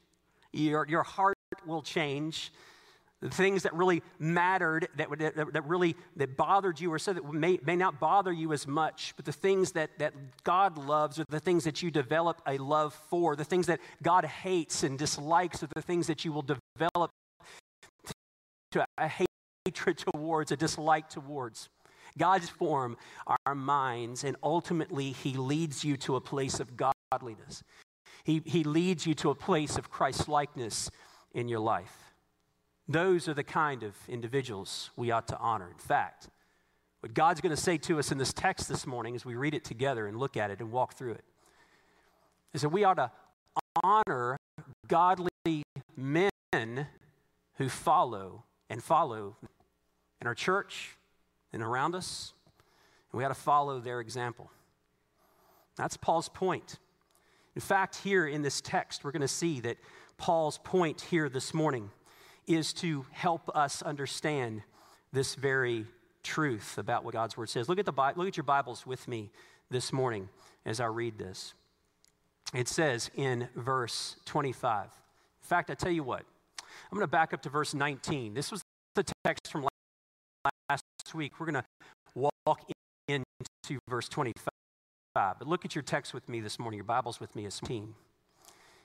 your, 0.53 0.87
your 0.87 1.03
heart 1.03 1.39
will 1.67 1.81
change. 1.81 2.53
the 3.23 3.31
things 3.31 3.63
that 3.63 3.73
really 3.73 4.03
mattered, 4.19 4.89
that, 4.97 5.09
that, 5.19 5.53
that 5.53 5.65
really 5.67 5.95
that 6.17 6.37
bothered 6.37 6.81
you, 6.81 6.93
or 6.93 6.99
so 6.99 7.13
that 7.13 7.33
may, 7.33 7.59
may 7.65 7.77
not 7.77 8.01
bother 8.01 8.33
you 8.33 8.53
as 8.53 8.67
much, 8.67 9.15
but 9.17 9.25
the 9.25 9.33
things 9.33 9.73
that, 9.73 9.91
that 10.01 10.13
God 10.43 10.77
loves 10.77 11.21
are 11.21 11.25
the 11.29 11.39
things 11.39 11.63
that 11.65 11.83
you 11.83 11.91
develop 11.91 12.43
a 12.47 12.59
love 12.59 12.93
for. 13.09 13.37
The 13.37 13.45
things 13.45 13.69
that 13.69 13.79
God 14.03 14.25
hates 14.25 14.83
and 14.83 14.99
dislikes 14.99 15.63
are 15.63 15.69
the 15.73 15.83
things 15.83 16.09
that 16.09 16.25
you 16.25 16.33
will 16.33 16.43
develop 16.43 17.13
to 18.73 18.85
a 18.99 19.09
hatred 19.09 19.99
towards, 19.99 20.53
a 20.53 20.57
dislike 20.57 21.09
towards. 21.09 21.69
God's 22.19 22.49
form 22.49 22.97
our 23.47 23.55
minds, 23.55 24.25
and 24.25 24.37
ultimately, 24.43 25.13
He 25.13 25.35
leads 25.35 25.85
you 25.85 25.97
to 25.99 26.17
a 26.17 26.21
place 26.21 26.61
of 26.61 26.77
godliness. 26.77 27.63
He, 28.25 28.43
he 28.45 28.63
leads 28.65 29.07
you 29.07 29.15
to 29.15 29.31
a 29.31 29.35
place 29.35 29.77
of 29.77 29.91
Christ 29.91 30.29
likeness 30.29 30.91
in 31.35 31.49
your 31.49 31.59
life. 31.59 32.15
Those 32.89 33.29
are 33.29 33.35
the 33.35 33.45
kind 33.45 33.83
of 33.83 33.97
individuals 34.09 34.91
we 34.97 35.11
ought 35.11 35.29
to 35.29 35.39
honor. 35.39 35.69
In 35.71 35.79
fact, 35.79 36.29
what 37.01 37.15
God's 37.15 37.41
going 37.41 37.55
to 37.55 37.61
say 37.61 37.79
to 37.79 37.99
us 37.99 38.13
in 38.13 38.19
this 38.19 38.33
text 38.33 38.69
this 38.69 38.87
morning 38.87 39.17
as 39.17 39.25
we 39.25 39.35
read 39.35 39.55
it 39.55 39.65
together 39.65 40.07
and 40.07 40.19
look 40.19 40.37
at 40.37 40.51
it 40.51 40.61
and 40.61 40.71
walk 40.71 40.95
through 40.95 41.13
it 41.13 41.25
is 42.53 42.63
that 42.63 42.69
we 42.69 42.85
ought 42.85 42.95
to 42.95 43.11
honor 43.83 44.37
godly 44.87 45.29
men 45.97 46.87
who 47.57 47.69
follow 47.69 48.45
and 48.73 48.83
follow 48.83 49.37
in 50.23 50.27
our 50.27 50.35
church 50.35 50.97
and 51.53 51.63
around 51.63 51.95
us, 51.95 52.33
and 53.13 53.19
we 53.19 53.25
ought 53.25 53.29
to 53.29 53.35
follow 53.35 53.81
their 53.81 54.01
example. 54.01 54.51
That's 55.77 55.99
Paul's 55.99 56.31
point. 56.31 56.79
In 57.55 57.61
fact, 57.61 57.97
here 57.97 58.27
in 58.27 58.41
this 58.41 58.63
text, 58.63 59.05
we're 59.05 59.11
going 59.11 59.21
to 59.21 59.29
see 59.29 59.61
that 59.61 59.77
Paul's 60.17 60.57
point 60.57 61.03
here 61.03 61.29
this 61.29 61.53
morning 61.53 61.91
is 62.47 62.73
to 62.75 63.05
help 63.11 63.55
us 63.55 63.83
understand 63.83 64.63
this 65.13 65.35
very 65.35 65.85
truth 66.23 66.79
about 66.79 67.05
what 67.05 67.13
God's 67.13 67.37
word 67.37 67.51
says. 67.51 67.69
Look 67.69 67.79
at 67.79 67.85
the 67.85 67.93
look 68.17 68.27
at 68.27 68.39
your 68.39 68.45
Bibles 68.45 68.87
with 68.87 69.07
me 69.07 69.31
this 69.71 69.93
morning 69.93 70.31
as 70.65 70.81
I 70.81 70.87
read 70.87 71.19
this. 71.19 71.53
It 72.55 72.69
says 72.69 73.11
in 73.17 73.49
verse 73.55 74.17
25. 74.25 74.85
In 74.85 74.91
fact, 75.43 75.69
I 75.71 75.75
tell 75.75 75.93
you 75.93 76.05
what. 76.05 76.25
I'm 76.91 76.97
going 76.97 77.07
to 77.07 77.11
back 77.11 77.33
up 77.33 77.43
to 77.43 77.49
verse 77.49 77.75
19. 77.75 78.35
This 78.35 78.51
was 78.51 78.63
the 78.95 79.05
text 79.25 79.51
from 79.51 79.67
last 80.69 80.83
week. 81.15 81.39
We're 81.39 81.47
going 81.47 81.63
to 81.63 81.65
walk 82.47 82.61
into 83.09 83.79
verse 83.89 84.09
25. 84.09 84.49
But 85.15 85.47
look 85.47 85.65
at 85.65 85.75
your 85.75 85.83
text 85.83 86.15
with 86.15 86.29
me 86.29 86.41
this 86.41 86.59
morning, 86.59 86.79
your 86.79 86.85
Bibles 86.85 87.21
with 87.21 87.35
me 87.37 87.47
as 87.47 87.61
team. 87.61 87.95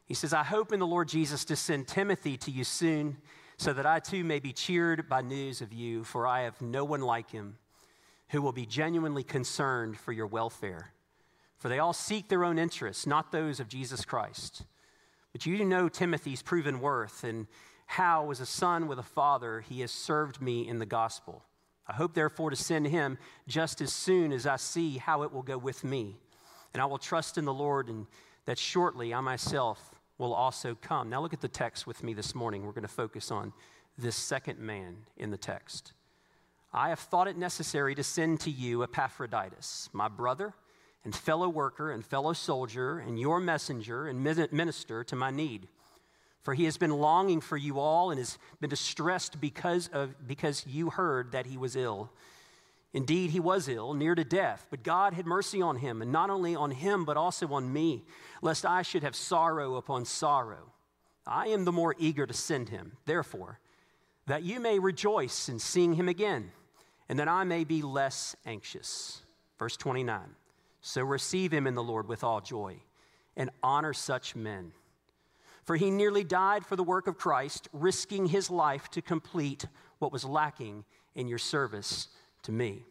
He 0.06 0.14
says, 0.14 0.34
I 0.34 0.44
hope 0.44 0.72
in 0.72 0.80
the 0.80 0.88
Lord 0.88 1.08
Jesus 1.08 1.44
to 1.46 1.56
send 1.56 1.88
Timothy 1.88 2.38
to 2.38 2.52
you 2.52 2.64
soon 2.64 3.18
so 3.58 3.74
that 3.74 3.86
I 3.86 4.00
too 4.00 4.24
may 4.24 4.40
be 4.40 4.54
cheered 4.54 5.10
by 5.10 5.22
news 5.22 5.62
of 5.62 5.74
you, 5.74 6.04
for 6.04 6.28
I 6.28 6.42
have 6.44 6.62
no 6.62 6.86
one 6.86 7.02
like 7.02 7.32
him 7.32 7.58
who 8.30 8.42
will 8.42 8.52
be 8.52 8.66
genuinely 8.66 9.24
concerned 9.24 9.98
for 9.98 10.12
your 10.12 10.28
welfare. 10.28 10.92
For 11.58 11.70
they 11.70 11.80
all 11.80 11.94
seek 11.94 12.30
their 12.30 12.44
own 12.44 12.60
interests, 12.60 13.08
not 13.08 13.32
those 13.32 13.60
of 13.60 13.68
Jesus 13.68 14.06
Christ. 14.06 14.64
But 15.32 15.46
you 15.46 15.66
know 15.66 15.90
Timothy's 15.90 16.42
proven 16.42 16.80
worth 16.80 17.24
and 17.24 17.48
how, 17.88 18.30
as 18.30 18.40
a 18.40 18.46
son 18.46 18.88
with 18.88 19.00
a 19.00 19.04
father, 19.04 19.62
he 19.62 19.82
has 19.82 19.92
served 19.92 20.42
me 20.42 20.68
in 20.68 20.78
the 20.78 20.86
gospel. 20.86 21.44
I 21.88 21.94
hope, 21.94 22.14
therefore, 22.14 22.50
to 22.50 22.56
send 22.56 22.88
him 22.88 23.18
just 23.48 23.82
as 23.82 23.92
soon 23.92 24.32
as 24.32 24.46
I 24.46 24.58
see 24.58 24.98
how 24.98 25.24
it 25.24 25.34
will 25.34 25.42
go 25.42 25.58
with 25.58 25.84
me. 25.84 26.18
And 26.74 26.82
I 26.82 26.86
will 26.86 26.98
trust 26.98 27.38
in 27.38 27.46
the 27.46 27.54
Lord, 27.54 27.88
and 27.88 28.06
that 28.46 28.60
shortly 28.60 29.14
I 29.14 29.22
myself 29.22 29.96
will 30.18 30.34
also 30.34 30.76
come. 30.76 31.10
Now, 31.10 31.22
look 31.22 31.34
at 31.34 31.42
the 31.42 31.48
text 31.48 31.88
with 31.88 32.04
me 32.04 32.14
this 32.14 32.36
morning. 32.36 32.66
We're 32.66 32.74
going 32.74 32.82
to 32.84 32.90
focus 32.90 33.32
on 33.32 33.54
this 33.98 34.16
second 34.16 34.60
man 34.60 34.98
in 35.16 35.32
the 35.32 35.38
text. 35.38 35.94
I 36.74 36.90
have 36.90 37.00
thought 37.00 37.28
it 37.28 37.38
necessary 37.38 37.96
to 37.96 38.04
send 38.04 38.42
to 38.42 38.52
you 38.52 38.84
Epaphroditus, 38.84 39.90
my 39.94 40.10
brother 40.10 40.54
and 41.06 41.16
fellow 41.16 41.48
worker 41.48 41.92
and 41.92 42.06
fellow 42.06 42.34
soldier, 42.34 43.00
and 43.00 43.18
your 43.18 43.40
messenger 43.40 44.08
and 44.08 44.22
minister 44.22 45.06
to 45.06 45.16
my 45.16 45.32
need. 45.32 45.70
For 46.48 46.54
he 46.54 46.64
has 46.64 46.78
been 46.78 46.92
longing 46.92 47.42
for 47.42 47.58
you 47.58 47.78
all 47.78 48.10
and 48.10 48.20
has 48.20 48.38
been 48.62 48.70
distressed 48.70 49.42
because, 49.42 49.90
of, 49.90 50.16
because 50.26 50.66
you 50.66 50.90
heard 50.90 51.34
that 51.34 51.46
he 51.46 51.58
was 51.58 51.76
ill. 51.76 52.10
Indeed, 52.94 53.32
he 53.32 53.42
was 53.42 53.68
ill, 53.68 53.94
near 53.94 54.16
to 54.16 54.24
death, 54.24 54.66
but 54.70 54.82
God 54.82 55.14
had 55.14 55.26
mercy 55.26 55.62
on 55.62 55.76
him, 55.76 56.02
and 56.02 56.10
not 56.10 56.30
only 56.30 56.56
on 56.56 56.72
him, 56.72 57.04
but 57.04 57.18
also 57.18 57.52
on 57.52 57.74
me, 57.74 58.06
lest 58.42 58.66
I 58.66 58.82
should 58.82 59.04
have 59.04 59.14
sorrow 59.14 59.76
upon 59.76 60.06
sorrow. 60.06 60.72
I 61.26 61.48
am 61.48 61.66
the 61.66 61.74
more 61.74 61.96
eager 62.00 62.26
to 62.26 62.34
send 62.34 62.70
him, 62.70 62.94
therefore, 63.04 63.60
that 64.26 64.44
you 64.44 64.62
may 64.62 64.80
rejoice 64.80 65.50
in 65.50 65.60
seeing 65.60 65.96
him 65.96 66.08
again, 66.08 66.54
and 67.10 67.20
that 67.20 67.28
I 67.28 67.44
may 67.44 67.66
be 67.66 67.82
less 67.82 68.38
anxious. 68.46 69.22
Verse 69.60 69.76
29 69.76 70.22
So 70.80 71.04
receive 71.04 71.52
him 71.52 71.68
in 71.68 71.76
the 71.76 71.84
Lord 71.84 72.08
with 72.08 72.24
all 72.24 72.40
joy, 72.40 72.78
and 73.36 73.50
honor 73.62 73.92
such 73.92 74.34
men. 74.34 74.72
For 75.68 75.76
he 75.76 75.92
nearly 75.92 76.24
died 76.24 76.66
for 76.66 76.78
the 76.78 76.84
work 76.84 77.08
of 77.08 77.18
Christ, 77.18 77.68
risking 77.74 78.28
his 78.28 78.50
life 78.50 78.90
to 78.92 79.02
complete 79.02 79.66
what 80.00 80.14
was 80.14 80.24
lacking 80.24 80.86
in 81.14 81.28
your 81.28 81.38
service 81.38 82.08
to 82.44 82.54
me. 82.54 82.86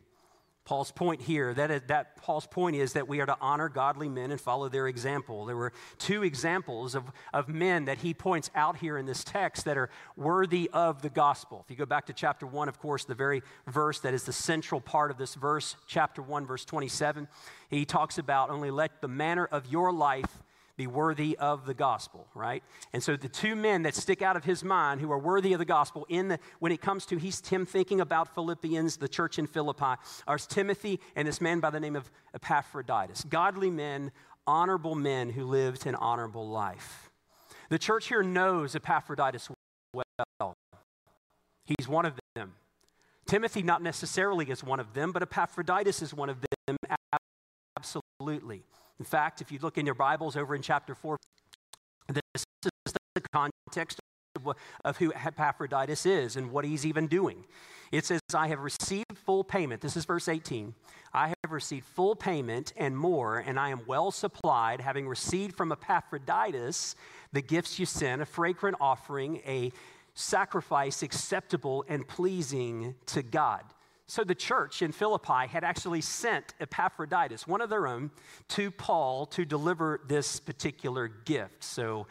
Paul's 0.67 0.91
point 0.91 1.23
here, 1.23 1.55
that, 1.55 1.89
that 1.89 2.17
Paul's 2.17 2.47
point 2.47 2.77
is 2.77 2.93
that 2.93 3.09
we 3.09 3.21
are 3.21 3.27
to 3.27 3.37
honor 3.41 3.71
godly 3.71 4.11
men 4.11 4.31
and 4.31 4.39
follow 4.39 4.69
their 4.69 4.89
example. 4.89 5.47
There 5.47 5.57
were 5.57 5.73
two 5.97 6.23
examples 6.23 6.95
of, 6.95 7.05
of 7.33 7.49
men 7.49 7.87
that 7.87 7.99
he 7.99 8.13
points 8.13 8.51
out 8.55 8.77
here 8.77 8.99
in 8.99 9.07
this 9.07 9.25
text 9.25 9.65
that 9.65 9.79
are 9.79 9.89
worthy 10.15 10.69
of 10.75 11.01
the 11.01 11.09
gospel. 11.09 11.63
If 11.65 11.71
you 11.71 11.77
go 11.77 11.87
back 11.87 12.05
to 12.07 12.13
chapter 12.13 12.47
1, 12.47 12.69
of 12.69 12.79
course, 12.79 13.07
the 13.07 13.15
very 13.15 13.43
verse 13.69 14.01
that 14.01 14.13
is 14.13 14.25
the 14.25 14.35
central 14.35 14.83
part 14.83 15.11
of 15.11 15.17
this 15.17 15.35
verse, 15.35 15.77
chapter 15.87 16.21
1, 16.21 16.45
verse 16.45 16.67
27, 16.67 17.27
he 17.71 17.87
talks 17.87 18.19
about 18.19 18.51
only 18.51 18.71
let 18.71 19.01
the 19.01 19.09
manner 19.09 19.47
of 19.47 19.67
your 19.67 19.93
life 19.93 20.43
be 20.77 20.87
worthy 20.87 21.37
of 21.39 21.65
the 21.65 21.75
gospel, 21.75 22.27
right? 22.35 22.63
And 22.93 23.03
so 23.03 23.17
the 23.17 23.29
two 23.29 23.57
men 23.57 23.83
that 23.83 23.95
stick 23.95 24.21
out 24.21 24.37
of 24.37 24.45
his 24.45 24.63
mind 24.63 25.01
who 25.01 25.11
are 25.11 25.19
worthy 25.19 25.53
of 25.53 25.59
the 25.59 25.65
gospel 25.65 26.07
in 26.09 26.29
the 26.29 26.39
when 26.59 26.71
it 26.71 26.81
comes 26.81 27.07
to 27.07 27.17
he's 27.17 27.47
him 27.47 27.65
thinking 27.65 28.01
about 28.01 28.35
Philippians, 28.35 28.99
the 28.99 29.09
church 29.09 29.39
in 29.39 29.47
Philippi, 29.47 29.95
are 30.27 30.39
Timothy 30.39 31.01
and 31.15 31.27
this 31.27 31.41
man 31.41 31.61
by 31.61 31.71
the 31.71 31.81
name 31.81 31.97
of 31.97 32.11
Epaphroditus. 32.35 33.25
Godly 33.25 33.71
men, 33.71 34.13
honorable 34.47 34.95
men 34.95 35.31
who 35.31 35.45
lived 35.45 35.87
an 35.87 35.95
honorable 35.95 36.49
life. 36.49 37.11
The 37.71 37.79
church 37.79 38.09
here 38.09 38.23
knows 38.23 38.75
Epaphroditus 38.75 39.49
well. 39.93 40.55
He's 41.65 41.89
one 41.89 42.05
of 42.07 42.15
them. 42.35 42.53
Timothy, 43.27 43.63
not 43.63 43.83
necessarily 43.83 44.49
is 44.51 44.63
one 44.63 44.79
of 44.79 44.95
them, 44.95 45.11
but 45.11 45.23
Epaphroditus 45.23 46.01
is 46.01 46.15
one 46.15 46.31
of 46.31 46.37
them, 46.67 46.77
absolutely. 47.77 48.63
In 48.99 49.05
fact, 49.05 49.41
if 49.41 49.53
you 49.53 49.59
look 49.61 49.79
in 49.79 49.87
your 49.87 49.95
Bibles 49.95 50.37
over 50.37 50.55
in 50.55 50.63
chapter 50.63 50.95
4, 50.95 51.17
this 52.09 52.45
is 52.65 52.93
the 53.15 53.21
context 53.33 54.01
of, 54.85 54.97
who 54.99 55.13
Epaphroditus 55.13 56.07
is 56.07 56.37
and 56.37 56.51
what 56.51 56.65
he's 56.65 56.87
even 56.87 57.07
doing. 57.07 57.45
It 57.93 58.05
says, 58.05 58.21
I 58.35 58.49
have 58.49 58.61
received 58.61 59.17
full 59.25 59.45
payment. 59.45 59.81
This 59.81 59.97
is 59.97 60.05
verse 60.05 60.29
18. 60.29 60.75
I 61.13 61.29
have 61.29 61.51
received 61.51 61.87
full 61.87 62.17
payment 62.17 62.73
and 62.77 62.97
more, 62.97 63.39
and 63.39 63.59
I 63.59 63.71
am 63.71 63.83
well 63.87 64.11
supplied, 64.11 64.81
having 64.81 65.09
received 65.09 65.57
from 65.57 65.73
Epaphroditus 65.73 66.97
the 67.33 67.43
gifts 67.43 67.79
you 67.79 67.87
sent, 67.87 68.23
a 68.23 68.27
fragrant 68.27 68.77
offering, 68.81 69.41
a 69.47 69.73
sacrifice 70.15 71.03
acceptable 71.03 71.85
and 71.89 72.07
pleasing 72.07 72.95
to 73.07 73.23
God. 73.23 73.63
So 74.09 74.23
the 74.23 74.35
church 74.35 74.83
in 74.83 74.93
Philippi 74.93 75.49
had 75.49 75.65
actually 75.65 76.01
sent 76.01 76.55
Epaphroditus, 76.61 77.47
one 77.47 77.61
of 77.61 77.71
their 77.71 77.89
own, 77.89 78.11
to 78.49 78.71
Paul 78.71 79.27
to 79.27 79.45
deliver 79.45 80.01
this 80.07 80.39
particular 80.39 81.09
gift. 81.09 81.65
So 81.65 82.07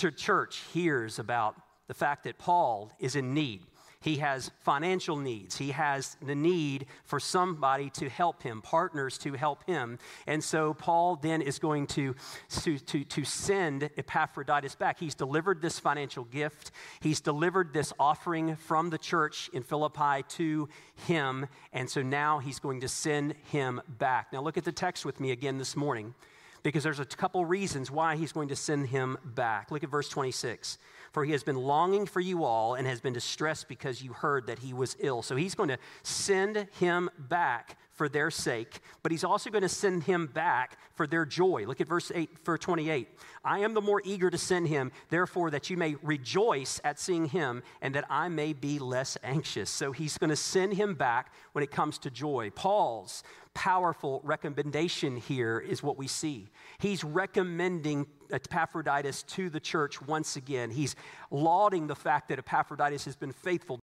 the 0.00 0.10
church 0.10 0.62
hears 0.72 1.18
about 1.18 1.54
the 1.86 1.94
fact 1.94 2.24
that 2.24 2.38
Paul 2.38 2.90
is 2.98 3.14
in 3.14 3.34
need. 3.34 3.62
He 4.02 4.16
has 4.16 4.50
financial 4.60 5.16
needs. 5.16 5.56
He 5.56 5.70
has 5.70 6.16
the 6.20 6.34
need 6.34 6.86
for 7.04 7.20
somebody 7.20 7.88
to 7.90 8.08
help 8.08 8.42
him, 8.42 8.60
partners 8.60 9.16
to 9.18 9.34
help 9.34 9.64
him. 9.64 9.98
And 10.26 10.42
so 10.42 10.74
Paul 10.74 11.16
then 11.16 11.40
is 11.40 11.58
going 11.58 11.86
to, 11.88 12.14
to, 12.62 12.78
to, 12.78 13.24
send 13.24 13.88
Epaphroditus 13.96 14.74
back. 14.74 14.98
He's 14.98 15.14
delivered 15.14 15.62
this 15.62 15.78
financial 15.78 16.24
gift, 16.24 16.72
he's 17.00 17.20
delivered 17.20 17.72
this 17.72 17.92
offering 17.98 18.56
from 18.56 18.90
the 18.90 18.98
church 18.98 19.48
in 19.52 19.62
Philippi 19.62 20.24
to 20.30 20.68
him. 21.06 21.46
And 21.72 21.88
so 21.88 22.02
now 22.02 22.40
he's 22.40 22.58
going 22.58 22.80
to 22.80 22.88
send 22.88 23.34
him 23.52 23.80
back. 23.86 24.32
Now 24.32 24.42
look 24.42 24.58
at 24.58 24.64
the 24.64 24.72
text 24.72 25.04
with 25.04 25.20
me 25.20 25.30
again 25.30 25.58
this 25.58 25.76
morning 25.76 26.14
because 26.62 26.82
there's 26.82 27.00
a 27.00 27.04
couple 27.04 27.44
reasons 27.44 27.90
why 27.90 28.16
he's 28.16 28.32
going 28.32 28.48
to 28.48 28.56
send 28.56 28.88
him 28.88 29.18
back. 29.24 29.70
Look 29.70 29.84
at 29.84 29.90
verse 29.90 30.08
26 30.08 30.78
for 31.12 31.24
he 31.24 31.32
has 31.32 31.42
been 31.42 31.56
longing 31.56 32.06
for 32.06 32.20
you 32.20 32.44
all 32.44 32.74
and 32.74 32.86
has 32.86 33.00
been 33.00 33.12
distressed 33.12 33.68
because 33.68 34.02
you 34.02 34.12
heard 34.12 34.46
that 34.46 34.58
he 34.58 34.72
was 34.72 34.96
ill. 34.98 35.22
So 35.22 35.36
he's 35.36 35.54
going 35.54 35.68
to 35.68 35.78
send 36.02 36.68
him 36.78 37.10
back 37.18 37.76
for 38.02 38.08
their 38.08 38.32
sake, 38.32 38.80
but 39.04 39.12
he's 39.12 39.22
also 39.22 39.48
going 39.48 39.62
to 39.62 39.68
send 39.68 40.02
him 40.02 40.26
back 40.26 40.76
for 40.96 41.06
their 41.06 41.24
joy. 41.24 41.64
Look 41.68 41.80
at 41.80 41.86
verse 41.86 42.10
8 42.12 42.30
for 42.42 42.58
28. 42.58 43.06
I 43.44 43.60
am 43.60 43.74
the 43.74 43.80
more 43.80 44.02
eager 44.04 44.28
to 44.28 44.38
send 44.38 44.66
him, 44.66 44.90
therefore 45.08 45.52
that 45.52 45.70
you 45.70 45.76
may 45.76 45.94
rejoice 46.02 46.80
at 46.82 46.98
seeing 46.98 47.26
him 47.26 47.62
and 47.80 47.94
that 47.94 48.04
I 48.10 48.28
may 48.28 48.54
be 48.54 48.80
less 48.80 49.16
anxious. 49.22 49.70
So 49.70 49.92
he's 49.92 50.18
going 50.18 50.30
to 50.30 50.36
send 50.36 50.74
him 50.74 50.96
back 50.96 51.32
when 51.52 51.62
it 51.62 51.70
comes 51.70 51.96
to 51.98 52.10
joy. 52.10 52.50
Paul's 52.50 53.22
powerful 53.54 54.20
recommendation 54.24 55.16
here 55.16 55.60
is 55.60 55.80
what 55.80 55.96
we 55.96 56.08
see. 56.08 56.48
He's 56.80 57.04
recommending 57.04 58.08
Epaphroditus 58.32 59.22
to 59.34 59.48
the 59.48 59.60
church 59.60 60.02
once 60.02 60.34
again. 60.34 60.72
He's 60.72 60.96
lauding 61.30 61.86
the 61.86 61.94
fact 61.94 62.30
that 62.30 62.40
Epaphroditus 62.40 63.04
has 63.04 63.14
been 63.14 63.32
faithful 63.32 63.78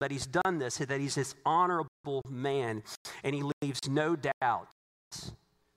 that 0.00 0.10
he's 0.10 0.26
done 0.26 0.58
this, 0.58 0.78
that 0.78 1.00
he's 1.00 1.16
this 1.16 1.34
honorable 1.44 1.87
man, 2.28 2.82
and 3.22 3.34
he 3.34 3.42
leaves 3.62 3.80
no 3.88 4.16
doubt 4.16 4.68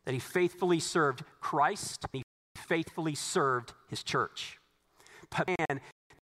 that 0.05 0.13
he 0.13 0.19
faithfully 0.19 0.79
served 0.79 1.23
Christ, 1.39 2.05
and 2.11 2.21
he 2.21 2.23
faithfully 2.55 3.15
served 3.15 3.73
his 3.88 4.03
church. 4.03 4.57
But 5.29 5.47
man 5.47 5.79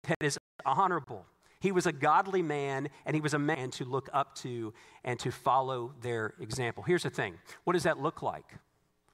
that 0.07 0.17
is 0.21 0.37
honorable. 0.65 1.25
He 1.59 1.71
was 1.71 1.85
a 1.85 1.91
godly 1.91 2.41
man, 2.41 2.89
and 3.05 3.15
he 3.15 3.21
was 3.21 3.33
a 3.33 3.39
man 3.39 3.71
to 3.71 3.85
look 3.85 4.09
up 4.13 4.35
to 4.35 4.73
and 5.03 5.19
to 5.19 5.31
follow 5.31 5.93
their 6.01 6.33
example. 6.39 6.83
Here's 6.83 7.03
the 7.03 7.09
thing 7.09 7.35
what 7.63 7.73
does 7.73 7.83
that 7.83 7.99
look 7.99 8.21
like? 8.21 8.45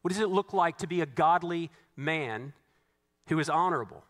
What 0.01 0.11
does 0.11 0.19
it 0.19 0.29
look 0.29 0.53
like 0.53 0.77
to 0.79 0.87
be 0.87 1.01
a 1.01 1.05
godly 1.05 1.71
man 1.95 2.53
who 3.27 3.39
is 3.39 3.49
honorable? 3.49 4.03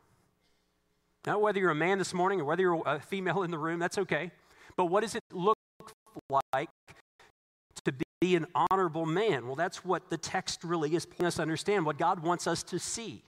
Now, 1.26 1.40
whether 1.40 1.60
you're 1.60 1.70
a 1.70 1.76
man 1.76 2.00
this 2.00 2.14
morning 2.14 2.42
or 2.42 2.46
whether 2.46 2.64
you're 2.64 2.82
a 2.86 3.00
female 3.00 3.44
in 3.44 3.52
the 3.52 3.58
room, 3.58 3.80
that's 3.80 3.98
okay. 3.98 4.32
But 4.76 4.86
what 4.86 5.02
does 5.02 5.16
it 5.16 5.24
look 5.32 5.58
like 6.30 6.70
to 7.86 7.94
be 8.22 8.36
an 8.36 8.46
honorable 8.72 9.06
man? 9.06 9.46
Well, 9.46 9.56
that's 9.56 9.84
what 9.84 10.10
the 10.10 10.18
text 10.18 10.64
really 10.64 10.96
is 10.96 11.06
putting 11.06 11.26
us 11.26 11.36
to 11.36 11.42
understand, 11.42 11.86
what 11.86 11.98
God 11.98 12.22
wants 12.22 12.48
us 12.48 12.64
to 12.64 12.80
see. 12.80 13.24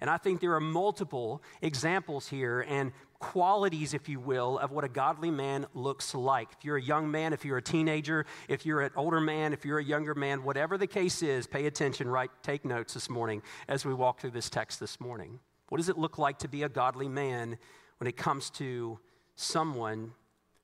And 0.00 0.08
I 0.08 0.16
think 0.16 0.40
there 0.40 0.54
are 0.54 0.60
multiple 0.60 1.42
examples 1.60 2.26
here 2.26 2.64
and 2.66 2.92
qualities, 3.18 3.92
if 3.92 4.08
you 4.08 4.18
will, 4.18 4.58
of 4.58 4.70
what 4.70 4.82
a 4.82 4.88
godly 4.88 5.30
man 5.30 5.66
looks 5.74 6.14
like. 6.14 6.48
If 6.56 6.64
you're 6.64 6.78
a 6.78 6.82
young 6.82 7.10
man, 7.10 7.34
if 7.34 7.44
you're 7.44 7.58
a 7.58 7.62
teenager, 7.62 8.24
if 8.48 8.64
you're 8.64 8.80
an 8.80 8.92
older 8.96 9.20
man, 9.20 9.52
if 9.52 9.66
you're 9.66 9.78
a 9.78 9.84
younger 9.84 10.14
man, 10.14 10.42
whatever 10.42 10.78
the 10.78 10.86
case 10.86 11.22
is, 11.22 11.46
pay 11.46 11.66
attention, 11.66 12.08
right? 12.08 12.30
Take 12.42 12.64
notes 12.64 12.94
this 12.94 13.10
morning 13.10 13.42
as 13.68 13.84
we 13.84 13.92
walk 13.92 14.20
through 14.20 14.30
this 14.30 14.48
text 14.48 14.80
this 14.80 14.98
morning. 15.00 15.38
What 15.68 15.76
does 15.76 15.90
it 15.90 15.98
look 15.98 16.16
like 16.16 16.38
to 16.38 16.48
be 16.48 16.62
a 16.62 16.68
godly 16.70 17.08
man 17.08 17.58
when 17.98 18.08
it 18.08 18.16
comes 18.16 18.48
to 18.50 18.98
someone 19.40 20.12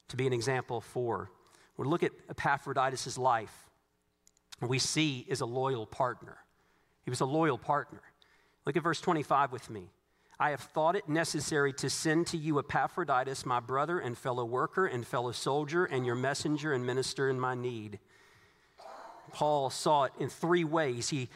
to 0.09 0.17
be 0.17 0.27
an 0.27 0.33
example 0.33 0.81
for. 0.81 1.31
We 1.77 1.87
look 1.87 2.03
at 2.03 2.13
Epaphroditus' 2.31 3.19
life, 3.19 3.71
we 4.61 4.79
see 4.79 5.25
is 5.29 5.41
a 5.41 5.47
loyal 5.47 5.87
partner. 5.87 6.39
He 7.05 7.11
was 7.11 7.21
a 7.21 7.27
loyal 7.27 7.59
partner. 7.59 8.01
Look 8.65 8.77
at 8.77 8.83
verse 8.83 9.01
25 9.01 9.53
with 9.53 9.71
me. 9.71 9.91
I 10.39 10.51
have 10.51 10.61
thought 10.61 10.97
it 10.97 11.09
necessary 11.09 11.73
to 11.75 11.89
send 11.89 12.27
to 12.29 12.37
you 12.37 12.59
Epaphroditus, 12.59 13.47
my 13.47 13.61
brother 13.61 13.99
and 13.99 14.19
fellow 14.19 14.45
worker 14.45 14.87
and 14.87 15.07
fellow 15.07 15.33
soldier, 15.33 15.85
and 15.85 16.05
your 16.05 16.15
messenger 16.15 16.73
and 16.73 16.85
minister 16.85 17.31
in 17.31 17.39
my 17.39 17.55
need. 17.55 17.99
Paul 19.33 19.71
saw 19.71 20.05
it 20.05 20.13
in 20.19 20.29
three 20.29 20.65
ways. 20.65 21.09
He 21.09 21.29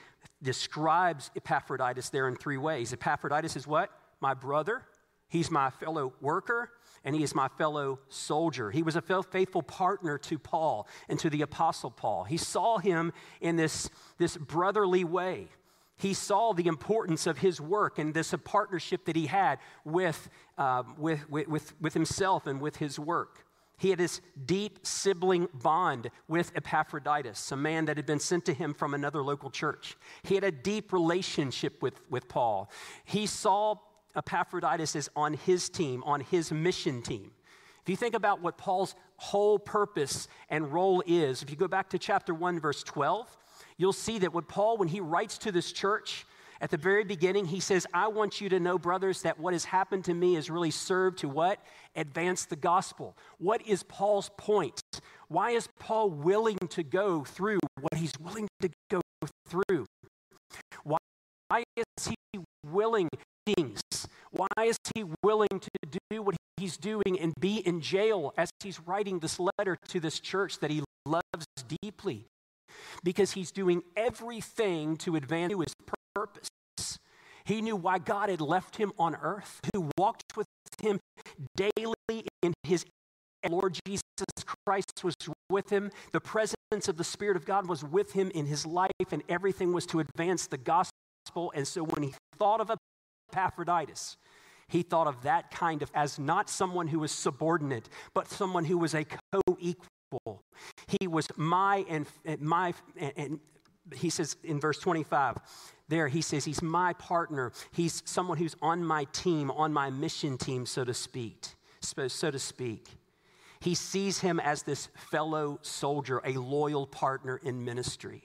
describes 0.42 1.30
Epaphroditus 1.36 2.10
there 2.10 2.28
in 2.28 2.36
three 2.36 2.58
ways. 2.58 2.92
Epaphroditus 2.92 3.56
is 3.56 3.66
what? 3.66 3.90
My 4.20 4.34
brother. 4.34 4.82
He's 5.28 5.50
my 5.50 5.70
fellow 5.70 6.12
worker 6.20 6.70
and 7.04 7.14
he 7.14 7.22
is 7.22 7.34
my 7.34 7.48
fellow 7.48 7.98
soldier. 8.08 8.70
He 8.70 8.82
was 8.82 8.96
a 8.96 9.22
faithful 9.22 9.62
partner 9.62 10.18
to 10.18 10.38
Paul 10.38 10.86
and 11.08 11.18
to 11.20 11.30
the 11.30 11.42
Apostle 11.42 11.90
Paul. 11.90 12.24
He 12.24 12.36
saw 12.36 12.78
him 12.78 13.12
in 13.40 13.56
this, 13.56 13.88
this 14.18 14.36
brotherly 14.36 15.04
way. 15.04 15.48
He 15.96 16.14
saw 16.14 16.54
the 16.54 16.66
importance 16.66 17.26
of 17.26 17.38
his 17.38 17.60
work 17.60 17.98
and 17.98 18.14
this 18.14 18.34
partnership 18.44 19.04
that 19.04 19.16
he 19.16 19.26
had 19.26 19.58
with, 19.84 20.30
uh, 20.56 20.82
with, 20.96 21.28
with, 21.28 21.78
with 21.80 21.94
himself 21.94 22.46
and 22.46 22.60
with 22.60 22.76
his 22.76 22.98
work. 22.98 23.44
He 23.76 23.88
had 23.88 23.98
this 23.98 24.20
deep 24.44 24.80
sibling 24.82 25.48
bond 25.54 26.10
with 26.28 26.52
Epaphroditus, 26.54 27.50
a 27.50 27.56
man 27.56 27.86
that 27.86 27.96
had 27.96 28.04
been 28.04 28.20
sent 28.20 28.44
to 28.44 28.52
him 28.52 28.74
from 28.74 28.92
another 28.92 29.22
local 29.22 29.50
church. 29.50 29.96
He 30.22 30.34
had 30.34 30.44
a 30.44 30.50
deep 30.50 30.92
relationship 30.92 31.80
with, 31.82 31.94
with 32.10 32.28
Paul. 32.28 32.70
He 33.04 33.26
saw 33.26 33.76
Epaphroditus 34.16 34.96
is 34.96 35.10
on 35.14 35.34
his 35.34 35.68
team, 35.68 36.02
on 36.04 36.20
his 36.20 36.52
mission 36.52 37.02
team. 37.02 37.30
If 37.82 37.88
you 37.88 37.96
think 37.96 38.14
about 38.14 38.42
what 38.42 38.58
Paul's 38.58 38.94
whole 39.16 39.58
purpose 39.58 40.28
and 40.48 40.72
role 40.72 41.02
is, 41.06 41.42
if 41.42 41.50
you 41.50 41.56
go 41.56 41.68
back 41.68 41.90
to 41.90 41.98
chapter 41.98 42.34
1, 42.34 42.60
verse 42.60 42.82
12, 42.82 43.36
you'll 43.78 43.92
see 43.92 44.18
that 44.18 44.34
what 44.34 44.48
Paul, 44.48 44.76
when 44.76 44.88
he 44.88 45.00
writes 45.00 45.38
to 45.38 45.52
this 45.52 45.72
church, 45.72 46.26
at 46.62 46.70
the 46.70 46.76
very 46.76 47.04
beginning, 47.04 47.46
he 47.46 47.58
says, 47.58 47.86
I 47.94 48.08
want 48.08 48.40
you 48.40 48.50
to 48.50 48.60
know, 48.60 48.78
brothers, 48.78 49.22
that 49.22 49.40
what 49.40 49.54
has 49.54 49.64
happened 49.64 50.04
to 50.04 50.14
me 50.14 50.34
has 50.34 50.50
really 50.50 50.70
served 50.70 51.18
to 51.18 51.28
what? 51.28 51.58
Advance 51.96 52.44
the 52.44 52.56
gospel. 52.56 53.16
What 53.38 53.66
is 53.66 53.82
Paul's 53.82 54.30
point? 54.36 54.78
Why 55.28 55.52
is 55.52 55.66
Paul 55.78 56.10
willing 56.10 56.58
to 56.68 56.82
go 56.82 57.24
through 57.24 57.60
what 57.80 57.94
he's 57.94 58.12
willing 58.20 58.46
to 58.60 58.68
go 58.90 59.00
through? 59.48 59.86
Why 60.84 61.62
is 61.76 61.84
he 62.06 62.40
willing 62.66 63.08
things? 63.54 63.80
Why 64.30 64.64
is 64.64 64.76
he 64.94 65.04
willing 65.22 65.48
to 65.50 66.00
do 66.10 66.22
what 66.22 66.36
he's 66.56 66.76
doing 66.76 67.18
and 67.20 67.32
be 67.38 67.56
in 67.58 67.80
jail 67.80 68.32
as 68.36 68.50
he's 68.62 68.80
writing 68.80 69.18
this 69.18 69.38
letter 69.40 69.76
to 69.88 70.00
this 70.00 70.20
church 70.20 70.58
that 70.60 70.70
he 70.70 70.82
loves 71.06 71.46
deeply? 71.82 72.26
Because 73.02 73.32
he's 73.32 73.50
doing 73.50 73.82
everything 73.96 74.96
to 74.98 75.16
advance 75.16 75.52
his 75.52 75.74
purpose. 76.14 76.48
He 77.44 77.60
knew 77.60 77.74
why 77.74 77.98
God 77.98 78.28
had 78.28 78.40
left 78.40 78.76
him 78.76 78.92
on 78.98 79.16
earth, 79.20 79.60
who 79.74 79.90
walked 79.98 80.36
with 80.36 80.46
him 80.80 81.00
daily 81.56 82.26
in 82.42 82.54
his 82.62 82.84
Lord 83.48 83.78
Jesus 83.86 84.02
Christ 84.66 85.02
was 85.02 85.14
with 85.48 85.70
him. 85.70 85.90
The 86.12 86.20
presence 86.20 86.54
of 86.88 86.96
the 86.96 87.04
Spirit 87.04 87.36
of 87.36 87.44
God 87.44 87.66
was 87.66 87.82
with 87.82 88.12
him 88.12 88.30
in 88.34 88.46
his 88.46 88.66
life, 88.66 88.90
and 89.10 89.22
everything 89.28 89.72
was 89.72 89.86
to 89.86 90.00
advance 90.00 90.46
the 90.46 90.58
gospel. 90.58 91.52
And 91.54 91.66
so 91.66 91.84
when 91.84 92.02
he 92.02 92.14
thought 92.38 92.60
of 92.60 92.70
a 92.70 92.76
Epaphroditus. 93.32 94.16
He 94.68 94.82
thought 94.82 95.08
of 95.08 95.22
that 95.22 95.50
kind 95.50 95.82
of 95.82 95.90
as 95.94 96.18
not 96.18 96.48
someone 96.48 96.86
who 96.86 97.00
was 97.00 97.10
subordinate, 97.10 97.88
but 98.14 98.28
someone 98.28 98.64
who 98.64 98.78
was 98.78 98.94
a 98.94 99.04
co-equal. 99.04 100.44
He 101.00 101.08
was 101.08 101.26
my 101.36 101.84
and 101.88 102.06
my 102.40 102.74
and 102.96 103.40
he 103.94 104.10
says 104.10 104.36
in 104.44 104.60
verse 104.60 104.78
25 104.78 105.36
there 105.88 106.08
he 106.08 106.22
says 106.22 106.44
he's 106.44 106.62
my 106.62 106.92
partner 106.94 107.52
he's 107.72 108.02
someone 108.04 108.38
who's 108.38 108.54
on 108.62 108.84
my 108.84 109.04
team 109.12 109.50
on 109.50 109.72
my 109.72 109.90
mission 109.90 110.38
team 110.38 110.66
so 110.66 110.84
to 110.84 110.94
speak 110.94 111.46
so 111.80 112.30
to 112.30 112.38
speak 112.38 112.88
he 113.60 113.74
sees 113.74 114.20
him 114.20 114.38
as 114.40 114.62
this 114.62 114.88
fellow 115.10 115.58
soldier 115.62 116.20
a 116.24 116.32
loyal 116.34 116.86
partner 116.86 117.40
in 117.42 117.64
ministry 117.64 118.22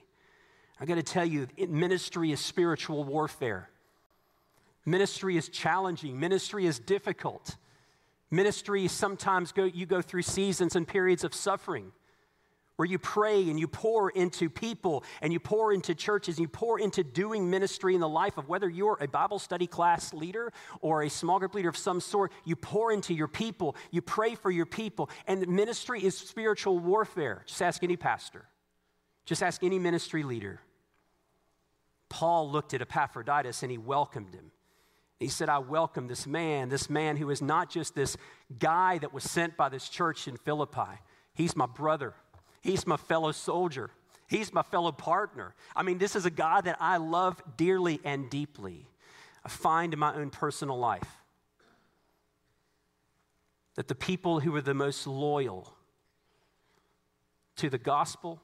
i 0.80 0.84
got 0.84 0.96
to 0.96 1.02
tell 1.02 1.26
you 1.26 1.48
ministry 1.68 2.32
is 2.32 2.40
spiritual 2.40 3.04
warfare 3.04 3.68
Ministry 4.86 5.36
is 5.36 5.48
challenging, 5.48 6.18
ministry 6.18 6.64
is 6.64 6.78
difficult. 6.78 7.56
Ministry 8.30 8.88
sometimes 8.88 9.52
go, 9.52 9.64
you 9.64 9.84
go 9.84 10.00
through 10.00 10.22
seasons 10.22 10.76
and 10.76 10.86
periods 10.86 11.24
of 11.24 11.34
suffering 11.34 11.92
where 12.76 12.86
you 12.86 12.98
pray 12.98 13.48
and 13.48 13.58
you 13.58 13.66
pour 13.66 14.10
into 14.10 14.48
people 14.50 15.02
and 15.22 15.32
you 15.32 15.40
pour 15.40 15.72
into 15.72 15.94
churches 15.94 16.36
and 16.36 16.42
you 16.42 16.48
pour 16.48 16.78
into 16.78 17.02
doing 17.02 17.50
ministry 17.50 17.94
in 17.94 18.00
the 18.00 18.08
life 18.08 18.36
of 18.36 18.48
whether 18.48 18.68
you're 18.68 18.98
a 19.00 19.08
Bible 19.08 19.38
study 19.38 19.66
class 19.66 20.12
leader 20.12 20.52
or 20.80 21.02
a 21.02 21.08
small 21.08 21.38
group 21.38 21.54
leader 21.54 21.70
of 21.70 21.76
some 21.76 22.00
sort, 22.00 22.32
you 22.44 22.54
pour 22.54 22.92
into 22.92 23.14
your 23.14 23.28
people, 23.28 23.76
you 23.90 24.02
pray 24.02 24.34
for 24.34 24.50
your 24.50 24.66
people. 24.66 25.10
And 25.26 25.46
ministry 25.48 26.04
is 26.04 26.16
spiritual 26.16 26.78
warfare. 26.78 27.44
Just 27.46 27.62
ask 27.62 27.82
any 27.82 27.96
pastor, 27.96 28.44
just 29.24 29.42
ask 29.42 29.64
any 29.64 29.78
ministry 29.78 30.22
leader. 30.22 30.60
Paul 32.08 32.50
looked 32.50 32.72
at 32.74 32.82
Epaphroditus 32.82 33.62
and 33.62 33.72
he 33.72 33.78
welcomed 33.78 34.34
him. 34.34 34.52
He 35.18 35.28
said, 35.28 35.48
I 35.48 35.58
welcome 35.58 36.08
this 36.08 36.26
man, 36.26 36.68
this 36.68 36.90
man 36.90 37.16
who 37.16 37.30
is 37.30 37.40
not 37.40 37.70
just 37.70 37.94
this 37.94 38.16
guy 38.58 38.98
that 38.98 39.14
was 39.14 39.24
sent 39.24 39.56
by 39.56 39.68
this 39.68 39.88
church 39.88 40.28
in 40.28 40.36
Philippi. 40.36 41.00
He's 41.34 41.56
my 41.56 41.66
brother, 41.66 42.14
he's 42.60 42.86
my 42.86 42.96
fellow 42.96 43.32
soldier, 43.32 43.90
he's 44.26 44.52
my 44.52 44.62
fellow 44.62 44.92
partner. 44.92 45.54
I 45.74 45.82
mean, 45.82 45.98
this 45.98 46.16
is 46.16 46.26
a 46.26 46.30
guy 46.30 46.60
that 46.60 46.76
I 46.80 46.98
love 46.98 47.42
dearly 47.56 48.00
and 48.04 48.28
deeply. 48.28 48.86
I 49.44 49.48
find 49.48 49.94
in 49.94 49.98
my 49.98 50.14
own 50.14 50.30
personal 50.30 50.78
life 50.78 51.08
that 53.76 53.88
the 53.88 53.94
people 53.94 54.40
who 54.40 54.54
are 54.56 54.62
the 54.62 54.74
most 54.74 55.06
loyal 55.06 55.72
to 57.56 57.70
the 57.70 57.78
gospel, 57.78 58.42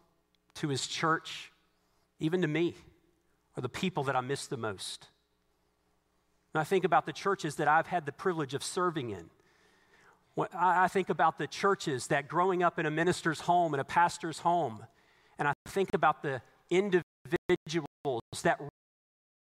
to 0.55 0.69
his 0.69 0.87
church, 0.87 1.53
even 2.19 2.41
to 2.43 2.49
me, 2.49 2.75
are 3.57 3.61
the 3.63 3.69
people 3.69 4.05
that 4.05 4.17
I 4.17 4.21
miss 4.21 4.47
the 4.47 4.57
most. 4.57 5.09
And 6.55 6.61
I 6.61 6.65
think 6.65 6.85
about 6.85 7.07
the 7.07 7.13
churches 7.13 7.57
that 7.57 7.69
I've 7.69 7.87
had 7.87 8.07
the 8.07 8.13
privilege 8.13 8.55
of 8.55 8.63
serving 8.63 9.11
in. 9.11 9.31
I 10.55 10.89
think 10.89 11.11
about 11.11 11.39
the 11.39 11.47
churches 11.47 12.07
that 12.07 12.27
growing 12.29 12.63
up 12.63 12.79
in 12.79 12.87
a 12.87 12.91
minister's 12.91 13.41
home, 13.41 13.75
in 13.75 13.81
a 13.81 13.85
pastor's 13.85 14.39
home, 14.39 14.87
and 15.39 15.47
I 15.47 15.53
think 15.69 15.91
about 15.93 16.23
the 16.23 16.41
individuals 16.71 18.23
that 18.43 18.61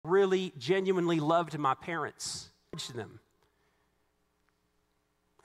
really 0.04 0.54
genuinely 0.58 1.20
loved 1.20 1.58
my 1.58 1.74
parents, 1.74 2.50
them. 2.94 3.20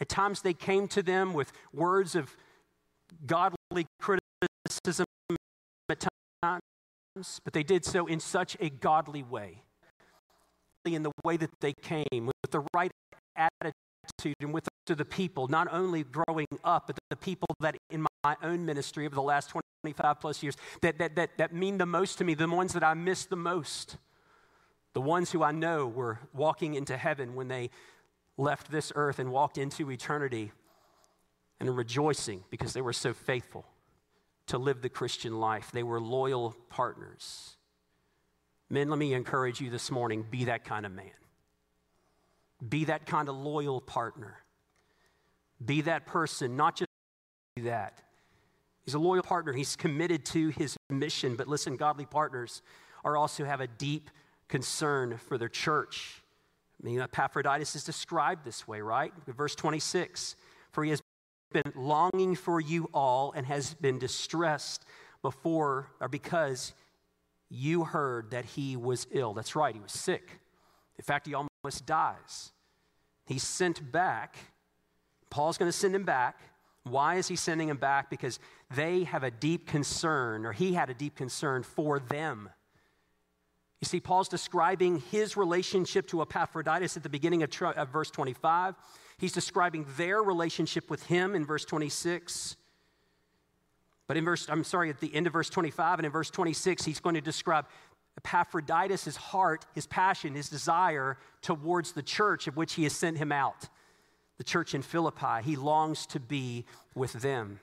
At 0.00 0.08
times 0.08 0.42
they 0.42 0.52
came 0.52 0.86
to 0.88 1.02
them 1.02 1.32
with 1.32 1.52
words 1.72 2.14
of 2.14 2.36
godly 3.24 3.86
criticism 4.00 5.06
at 5.88 6.06
times, 6.42 7.40
but 7.44 7.52
they 7.54 7.62
did 7.62 7.84
so 7.84 8.06
in 8.06 8.20
such 8.20 8.56
a 8.60 8.68
godly 8.68 9.22
way. 9.22 9.62
In 10.84 11.04
the 11.04 11.12
way 11.24 11.36
that 11.36 11.50
they 11.60 11.74
came, 11.74 12.26
with 12.26 12.50
the 12.50 12.64
right 12.74 12.90
attitude 13.36 14.34
and 14.40 14.52
with 14.52 14.68
to 14.86 14.94
the 14.94 15.04
people, 15.04 15.48
not 15.48 15.68
only 15.72 16.02
growing 16.02 16.46
up, 16.64 16.88
but 16.88 16.98
the 17.08 17.16
people 17.16 17.46
that 17.60 17.76
in 17.90 18.04
my 18.24 18.36
own 18.42 18.64
ministry 18.64 19.06
over 19.06 19.14
the 19.14 19.22
last 19.22 19.52
25 19.84 20.20
plus 20.20 20.42
years 20.42 20.56
that, 20.80 20.98
that, 20.98 21.14
that, 21.16 21.30
that 21.38 21.54
mean 21.54 21.78
the 21.78 21.86
most 21.86 22.18
to 22.18 22.24
me, 22.24 22.34
the 22.34 22.48
ones 22.48 22.72
that 22.72 22.82
I 22.82 22.94
miss 22.94 23.26
the 23.26 23.36
most, 23.36 23.96
the 24.92 25.00
ones 25.00 25.30
who 25.30 25.42
I 25.42 25.52
know 25.52 25.86
were 25.86 26.18
walking 26.32 26.74
into 26.74 26.96
heaven 26.96 27.34
when 27.34 27.48
they 27.48 27.70
left 28.36 28.70
this 28.70 28.92
earth 28.94 29.18
and 29.18 29.30
walked 29.30 29.58
into 29.58 29.90
eternity 29.90 30.52
and 31.60 31.76
rejoicing 31.76 32.42
because 32.50 32.72
they 32.72 32.80
were 32.80 32.92
so 32.92 33.12
faithful 33.12 33.64
to 34.46 34.58
live 34.58 34.82
the 34.82 34.88
Christian 34.88 35.38
life. 35.38 35.70
They 35.72 35.84
were 35.84 36.00
loyal 36.00 36.56
partners. 36.68 37.56
Men, 38.72 38.88
let 38.88 38.98
me 38.98 39.12
encourage 39.12 39.60
you 39.60 39.68
this 39.68 39.90
morning 39.90 40.24
be 40.30 40.46
that 40.46 40.64
kind 40.64 40.86
of 40.86 40.92
man. 40.92 41.10
Be 42.66 42.86
that 42.86 43.04
kind 43.04 43.28
of 43.28 43.36
loyal 43.36 43.82
partner. 43.82 44.38
Be 45.62 45.82
that 45.82 46.06
person, 46.06 46.56
not 46.56 46.76
just 46.76 46.88
that. 47.62 48.00
He's 48.86 48.94
a 48.94 48.98
loyal 48.98 49.22
partner. 49.22 49.52
He's 49.52 49.76
committed 49.76 50.24
to 50.26 50.48
his 50.48 50.74
mission. 50.88 51.36
But 51.36 51.48
listen, 51.48 51.76
godly 51.76 52.06
partners 52.06 52.62
are 53.04 53.14
also 53.14 53.44
have 53.44 53.60
a 53.60 53.66
deep 53.66 54.08
concern 54.48 55.18
for 55.18 55.36
their 55.36 55.50
church. 55.50 56.22
I 56.82 56.86
mean, 56.86 56.98
Epaphroditus 56.98 57.76
is 57.76 57.84
described 57.84 58.42
this 58.42 58.66
way, 58.66 58.80
right? 58.80 59.12
Verse 59.26 59.54
26 59.54 60.34
For 60.70 60.82
he 60.82 60.88
has 60.88 61.02
been 61.52 61.74
longing 61.76 62.36
for 62.36 62.58
you 62.58 62.88
all 62.94 63.32
and 63.36 63.44
has 63.44 63.74
been 63.74 63.98
distressed 63.98 64.86
before 65.20 65.88
or 66.00 66.08
because 66.08 66.72
you 67.52 67.84
heard 67.84 68.30
that 68.30 68.46
he 68.46 68.76
was 68.76 69.06
ill. 69.10 69.34
That's 69.34 69.54
right, 69.54 69.74
he 69.74 69.80
was 69.80 69.92
sick. 69.92 70.40
In 70.98 71.04
fact, 71.04 71.26
he 71.26 71.34
almost 71.34 71.84
dies. 71.84 72.52
He's 73.26 73.42
sent 73.42 73.92
back. 73.92 74.36
Paul's 75.30 75.58
going 75.58 75.70
to 75.70 75.76
send 75.76 75.94
him 75.94 76.04
back. 76.04 76.40
Why 76.84 77.16
is 77.16 77.28
he 77.28 77.36
sending 77.36 77.68
him 77.68 77.76
back? 77.76 78.10
Because 78.10 78.38
they 78.74 79.04
have 79.04 79.22
a 79.22 79.30
deep 79.30 79.66
concern, 79.66 80.46
or 80.46 80.52
he 80.52 80.72
had 80.72 80.90
a 80.90 80.94
deep 80.94 81.14
concern 81.14 81.62
for 81.62 81.98
them. 81.98 82.48
You 83.80 83.86
see, 83.86 84.00
Paul's 84.00 84.28
describing 84.28 85.00
his 85.10 85.36
relationship 85.36 86.06
to 86.08 86.22
Epaphroditus 86.22 86.96
at 86.96 87.02
the 87.02 87.08
beginning 87.08 87.42
of, 87.42 87.50
tr- 87.50 87.66
of 87.66 87.88
verse 87.88 88.10
25. 88.10 88.76
He's 89.18 89.32
describing 89.32 89.86
their 89.96 90.22
relationship 90.22 90.88
with 90.88 91.04
him 91.04 91.34
in 91.34 91.44
verse 91.44 91.64
26. 91.64 92.56
But 94.06 94.16
in 94.16 94.24
verse, 94.24 94.46
I'm 94.48 94.64
sorry, 94.64 94.90
at 94.90 95.00
the 95.00 95.14
end 95.14 95.26
of 95.26 95.32
verse 95.32 95.48
25 95.48 96.00
and 96.00 96.06
in 96.06 96.12
verse 96.12 96.30
26, 96.30 96.84
he's 96.84 97.00
going 97.00 97.14
to 97.14 97.20
describe 97.20 97.66
Epaphroditus' 98.18 99.16
heart, 99.16 99.64
his 99.74 99.86
passion, 99.86 100.34
his 100.34 100.48
desire 100.48 101.16
towards 101.40 101.92
the 101.92 102.02
church 102.02 102.46
of 102.46 102.56
which 102.56 102.74
he 102.74 102.82
has 102.82 102.92
sent 102.92 103.16
him 103.16 103.32
out, 103.32 103.68
the 104.38 104.44
church 104.44 104.74
in 104.74 104.82
Philippi. 104.82 105.42
He 105.42 105.56
longs 105.56 106.06
to 106.06 106.20
be 106.20 106.66
with 106.94 107.12
them. 107.14 107.60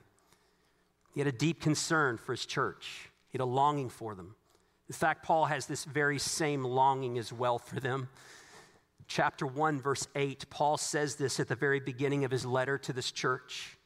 He 1.14 1.20
had 1.20 1.28
a 1.28 1.32
deep 1.32 1.60
concern 1.60 2.18
for 2.18 2.32
his 2.32 2.46
church, 2.46 3.10
he 3.28 3.38
had 3.38 3.42
a 3.42 3.44
longing 3.44 3.88
for 3.88 4.14
them. 4.14 4.34
In 4.88 4.94
fact, 4.94 5.22
Paul 5.22 5.44
has 5.44 5.66
this 5.66 5.84
very 5.84 6.18
same 6.18 6.64
longing 6.64 7.16
as 7.16 7.32
well 7.32 7.60
for 7.60 7.78
them. 7.78 8.08
Chapter 9.06 9.46
1, 9.46 9.80
verse 9.80 10.08
8, 10.16 10.50
Paul 10.50 10.76
says 10.76 11.14
this 11.14 11.38
at 11.38 11.46
the 11.46 11.54
very 11.54 11.78
beginning 11.78 12.24
of 12.24 12.32
his 12.32 12.44
letter 12.44 12.76
to 12.78 12.92
this 12.92 13.12
church. 13.12 13.76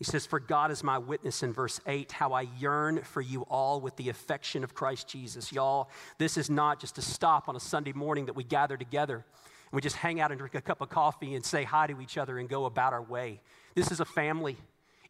He 0.00 0.04
says, 0.04 0.24
For 0.24 0.40
God 0.40 0.70
is 0.70 0.82
my 0.82 0.96
witness 0.96 1.42
in 1.42 1.52
verse 1.52 1.78
8, 1.86 2.10
how 2.10 2.32
I 2.32 2.48
yearn 2.58 3.02
for 3.02 3.20
you 3.20 3.42
all 3.42 3.82
with 3.82 3.96
the 3.96 4.08
affection 4.08 4.64
of 4.64 4.72
Christ 4.74 5.06
Jesus. 5.06 5.52
Y'all, 5.52 5.90
this 6.16 6.38
is 6.38 6.48
not 6.48 6.80
just 6.80 6.96
a 6.96 7.02
stop 7.02 7.50
on 7.50 7.54
a 7.54 7.60
Sunday 7.60 7.92
morning 7.92 8.24
that 8.24 8.32
we 8.34 8.42
gather 8.42 8.78
together 8.78 9.16
and 9.16 9.76
we 9.76 9.82
just 9.82 9.96
hang 9.96 10.18
out 10.18 10.30
and 10.32 10.38
drink 10.38 10.54
a 10.54 10.62
cup 10.62 10.80
of 10.80 10.88
coffee 10.88 11.34
and 11.34 11.44
say 11.44 11.64
hi 11.64 11.86
to 11.86 12.00
each 12.00 12.16
other 12.16 12.38
and 12.38 12.48
go 12.48 12.64
about 12.64 12.94
our 12.94 13.02
way. 13.02 13.42
This 13.74 13.92
is 13.92 14.00
a 14.00 14.06
family. 14.06 14.56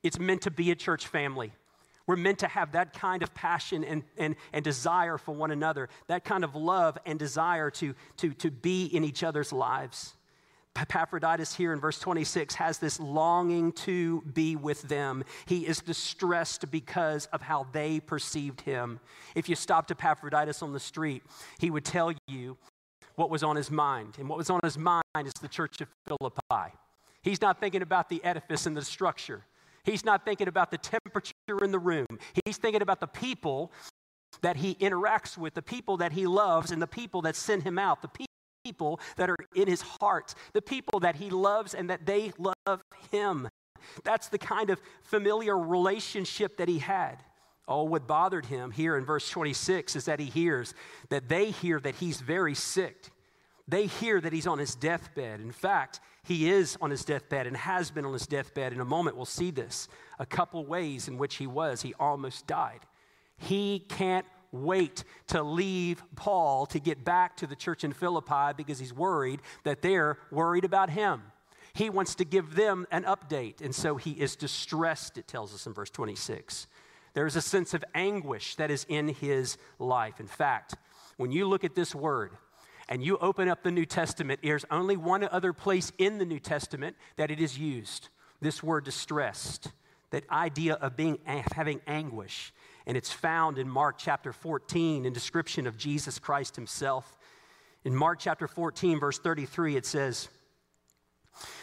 It's 0.03 0.19
meant 0.19 0.43
to 0.43 0.51
be 0.51 0.73
a 0.73 0.75
church 0.75 1.07
family. 1.07 1.53
We're 2.09 2.17
meant 2.17 2.41
to 2.41 2.49
have 2.49 2.73
that 2.73 2.93
kind 2.93 3.23
of 3.23 3.33
passion 3.33 3.85
and, 3.85 4.03
and, 4.19 4.35
and 4.53 4.65
desire 4.65 5.19
for 5.19 5.33
one 5.33 5.53
another, 5.53 5.89
that 6.09 6.25
kind 6.25 6.43
of 6.43 6.57
love 6.57 6.99
and 7.07 7.17
desire 7.17 7.71
to, 7.71 7.95
to, 8.17 8.35
to 8.35 8.51
be 8.51 8.87
in 8.87 9.05
each 9.05 9.23
other's 9.23 9.53
lives. 9.53 10.17
Epaphroditus 10.77 11.55
here 11.55 11.73
in 11.73 11.81
verse 11.81 11.99
26 11.99 12.55
has 12.55 12.79
this 12.79 13.01
longing 13.01 13.73
to 13.73 14.23
be 14.33 14.57
with 14.57 14.83
them. 14.83 15.25
He 15.47 15.67
is 15.67 15.81
distressed 15.81 16.71
because 16.71 17.27
of 17.27 17.43
how 17.43 17.67
they 17.73 18.01
perceived 18.01 18.63
him. 18.63 19.01
If 19.35 19.49
you 19.49 19.57
stopped 19.57 19.91
Epaphroditus 19.91 20.63
on 20.63 20.73
the 20.73 20.81
street, 20.81 21.23
he 21.59 21.71
would 21.71 21.85
tell 21.85 22.13
you 22.29 22.57
what 23.17 23.31
was 23.31 23.43
on 23.43 23.57
his 23.57 23.71
mind. 23.71 24.15
And 24.19 24.29
what 24.29 24.39
was 24.39 24.49
on 24.49 24.61
his 24.65 24.79
mind 24.79 25.03
is 25.25 25.35
the 25.35 25.49
church 25.49 25.81
of 25.81 25.89
Philippi. 26.07 26.75
He's 27.23 27.43
not 27.43 27.61
thinking 27.61 27.83
about 27.83 28.09
the 28.09 28.23
edifice 28.25 28.67
and 28.67 28.77
the 28.77 28.85
structure. 28.85 29.45
He's 29.85 30.05
not 30.05 30.25
thinking 30.25 30.49
about 30.49 30.71
the 30.71 30.79
temperature 30.79 31.35
in 31.63 31.73
the 31.73 31.79
room. 31.79 32.07
He's 32.45 32.57
thinking 32.57 32.83
about 32.83 33.01
the 33.01 33.07
people 33.07 33.73
that 34.43 34.57
he 34.57 34.75
interacts 34.77 35.37
with, 35.37 35.55
the 35.55 35.63
people 35.63 35.99
that 35.99 36.13
he 36.13 36.27
loves, 36.27 36.71
and 36.71 36.81
the 36.81 36.87
people 36.87 37.23
that 37.23 37.37
send 37.37 37.63
him 37.63 37.79
out, 37.79 38.01
the 38.01 38.09
people 38.65 39.01
that 39.17 39.31
are 39.31 39.37
in 39.55 39.69
his 39.69 39.83
heart, 39.83 40.35
the 40.53 40.63
people 40.63 41.01
that 41.01 41.17
he 41.17 41.31
loves 41.31 41.75
and 41.75 41.91
that 41.91 42.07
they 42.07 42.33
love 42.39 42.83
him. 43.11 43.49
That's 44.05 44.29
the 44.29 44.39
kind 44.39 44.71
of 44.71 44.81
familiar 45.03 45.59
relationship 45.59 46.57
that 46.59 46.69
he 46.69 46.79
had. 46.79 47.17
Oh, 47.67 47.85
what 47.85 48.07
bothered 48.07 48.47
him 48.47 48.71
here 48.71 48.97
in 48.97 49.05
verse 49.05 49.29
26 49.31 49.97
is 49.97 50.05
that 50.07 50.19
he 50.19 50.27
hears 50.27 50.75
that 51.09 51.29
they 51.29 51.51
hear 51.51 51.79
that 51.81 51.95
he's 51.97 52.21
very 52.21 52.55
sick. 52.55 53.11
They 53.69 53.87
hear 53.87 54.21
that 54.21 54.33
he's 54.33 54.49
on 54.49 54.59
his 54.59 54.75
deathbed. 54.75 55.41
In 55.41 55.53
fact, 55.53 56.01
he 56.25 56.51
is 56.51 56.77
on 56.81 56.91
his 56.91 57.05
deathbed 57.05 57.47
and 57.47 57.57
has 57.57 57.91
been 57.91 58.05
on 58.05 58.13
his 58.13 58.27
deathbed. 58.27 58.73
In 58.73 58.81
a 58.81 58.85
moment, 58.85 59.17
we'll 59.17 59.25
see 59.25 59.53
this. 59.53 59.87
A 60.19 60.27
couple 60.27 60.67
ways 60.67 61.07
in 61.07 61.17
which 61.17 61.37
he 61.37 61.47
was. 61.47 61.81
He 61.81 61.95
almost 61.95 62.49
died. 62.49 62.81
He 63.37 63.87
can't 63.89 64.27
wait 64.53 65.05
to 65.29 65.43
leave 65.43 66.03
Paul 66.17 66.67
to 66.67 66.79
get 66.79 67.05
back 67.05 67.37
to 67.39 67.47
the 67.47 67.57
church 67.57 67.85
in 67.85 67.93
Philippi 67.93 68.53
because 68.57 68.79
he's 68.79 68.93
worried 68.93 69.41
that 69.65 69.83
they're 69.83 70.19
worried 70.31 70.65
about 70.65 70.91
him. 70.91 71.23
He 71.73 71.89
wants 71.89 72.17
to 72.17 72.25
give 72.25 72.57
them 72.57 72.87
an 72.91 73.05
update, 73.05 73.61
and 73.61 73.75
so 73.75 73.97
he 73.97 74.13
is 74.13 74.35
distressed, 74.35 75.19
it 75.19 75.29
tells 75.29 75.55
us 75.55 75.67
in 75.67 75.73
verse 75.73 75.91
26. 75.91 76.67
There's 77.15 77.37
a 77.37 77.43
sense 77.43 77.75
of 77.75 77.85
anguish 77.95 78.57
that 78.57 78.71
is 78.71 78.87
in 78.89 79.09
his 79.09 79.57
life. 79.79 80.21
In 80.21 80.27
fact, 80.27 80.75
when 81.17 81.31
you 81.31 81.47
look 81.47 81.65
at 81.65 81.75
this 81.75 81.95
word, 81.95 82.33
and 82.91 83.05
you 83.05 83.17
open 83.19 83.49
up 83.49 83.63
the 83.63 83.71
New 83.71 83.87
Testament, 83.87 84.41
there's 84.43 84.65
only 84.69 84.97
one 84.97 85.23
other 85.23 85.53
place 85.53 85.93
in 85.97 86.19
the 86.19 86.25
New 86.25 86.41
Testament 86.41 86.97
that 87.17 87.31
it 87.31 87.41
is 87.41 87.57
used. 87.57 88.09
This 88.41 88.65
word 88.65 88.85
distressed, 88.85 89.71
that 90.11 90.29
idea 90.29 90.75
of 90.75 90.97
being 90.97 91.19
having 91.25 91.81
anguish 91.87 92.53
and 92.87 92.97
it's 92.97 93.13
found 93.13 93.59
in 93.59 93.69
Mark 93.69 93.97
chapter 93.99 94.33
14 94.33 95.05
in 95.05 95.13
description 95.13 95.67
of 95.67 95.77
Jesus 95.77 96.19
Christ 96.19 96.57
himself. 96.57 97.17
In 97.85 97.95
Mark 97.95 98.19
chapter 98.19 98.49
14, 98.49 99.01
verse 99.01 99.19
33, 99.19 99.77
it 99.77 99.87
says, 99.87 100.29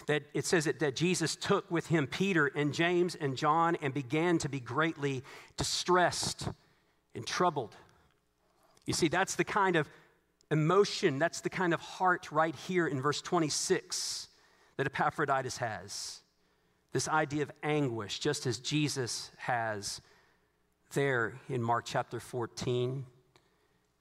that 0.07 0.23
it 0.33 0.45
says 0.45 0.65
that, 0.65 0.79
that 0.79 0.95
Jesus 0.95 1.35
took 1.35 1.69
with 1.69 1.87
him 1.87 2.07
Peter 2.07 2.47
and 2.47 2.73
James 2.73 3.15
and 3.15 3.35
John 3.35 3.77
and 3.81 3.93
began 3.93 4.37
to 4.39 4.49
be 4.49 4.59
greatly 4.59 5.23
distressed 5.57 6.47
and 7.13 7.25
troubled. 7.25 7.75
You 8.85 8.93
see, 8.93 9.07
that's 9.09 9.35
the 9.35 9.43
kind 9.43 9.75
of 9.75 9.89
emotion, 10.49 11.19
that's 11.19 11.41
the 11.41 11.49
kind 11.49 11.73
of 11.73 11.81
heart 11.81 12.31
right 12.31 12.55
here 12.55 12.87
in 12.87 13.01
verse 13.01 13.21
26 13.21 14.29
that 14.77 14.85
Epaphroditus 14.85 15.57
has. 15.57 16.21
This 16.93 17.09
idea 17.09 17.43
of 17.43 17.51
anguish, 17.63 18.19
just 18.19 18.45
as 18.45 18.59
Jesus 18.59 19.29
has 19.37 20.01
there 20.93 21.33
in 21.49 21.61
Mark 21.61 21.85
chapter 21.85 22.19
14, 22.19 23.05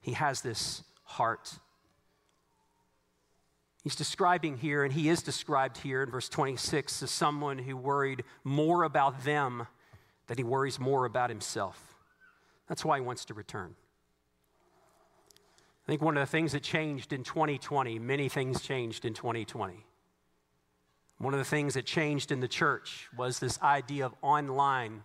he 0.01 0.13
has 0.13 0.41
this 0.41 0.83
heart. 1.03 1.59
He's 3.83 3.95
describing 3.95 4.57
here, 4.57 4.83
and 4.83 4.91
he 4.91 5.09
is 5.09 5.21
described 5.21 5.77
here 5.77 6.03
in 6.03 6.11
verse 6.11 6.29
26 6.29 7.03
as 7.03 7.11
someone 7.11 7.57
who 7.57 7.77
worried 7.77 8.23
more 8.43 8.83
about 8.83 9.23
them 9.23 9.67
than 10.27 10.37
he 10.37 10.43
worries 10.43 10.79
more 10.79 11.05
about 11.05 11.29
himself. 11.29 11.95
That's 12.67 12.83
why 12.83 12.99
he 12.99 13.05
wants 13.05 13.25
to 13.25 13.33
return. 13.33 13.75
I 15.87 15.91
think 15.91 16.01
one 16.01 16.17
of 16.17 16.21
the 16.21 16.29
things 16.29 16.51
that 16.51 16.63
changed 16.63 17.13
in 17.13 17.23
2020, 17.23 17.97
many 17.99 18.27
things 18.27 18.61
changed 18.61 19.05
in 19.05 19.13
2020. 19.13 19.85
One 21.19 21.33
of 21.33 21.39
the 21.39 21.45
things 21.45 21.75
that 21.75 21.85
changed 21.85 22.31
in 22.31 22.41
the 22.41 22.47
church 22.47 23.07
was 23.17 23.39
this 23.39 23.61
idea 23.61 24.05
of 24.05 24.13
online 24.21 25.03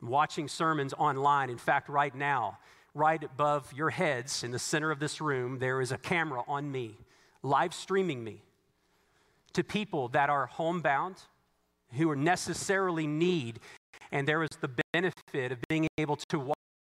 watching 0.00 0.48
sermons 0.48 0.94
online. 0.94 1.50
In 1.50 1.58
fact, 1.58 1.88
right 1.88 2.14
now, 2.14 2.58
right 2.94 3.22
above 3.22 3.72
your 3.72 3.90
heads 3.90 4.42
in 4.42 4.50
the 4.50 4.58
center 4.58 4.90
of 4.90 4.98
this 4.98 5.20
room, 5.20 5.58
there 5.58 5.80
is 5.80 5.92
a 5.92 5.98
camera 5.98 6.42
on 6.48 6.70
me, 6.70 6.96
live 7.42 7.74
streaming 7.74 8.22
me 8.22 8.42
to 9.52 9.64
people 9.64 10.08
that 10.08 10.30
are 10.30 10.46
homebound, 10.46 11.16
who 11.92 12.10
are 12.10 12.16
necessarily 12.16 13.06
need. 13.06 13.60
And 14.12 14.26
there 14.26 14.42
is 14.42 14.50
the 14.60 14.70
benefit 14.92 15.52
of 15.52 15.58
being 15.68 15.88
able 15.98 16.16
to 16.28 16.52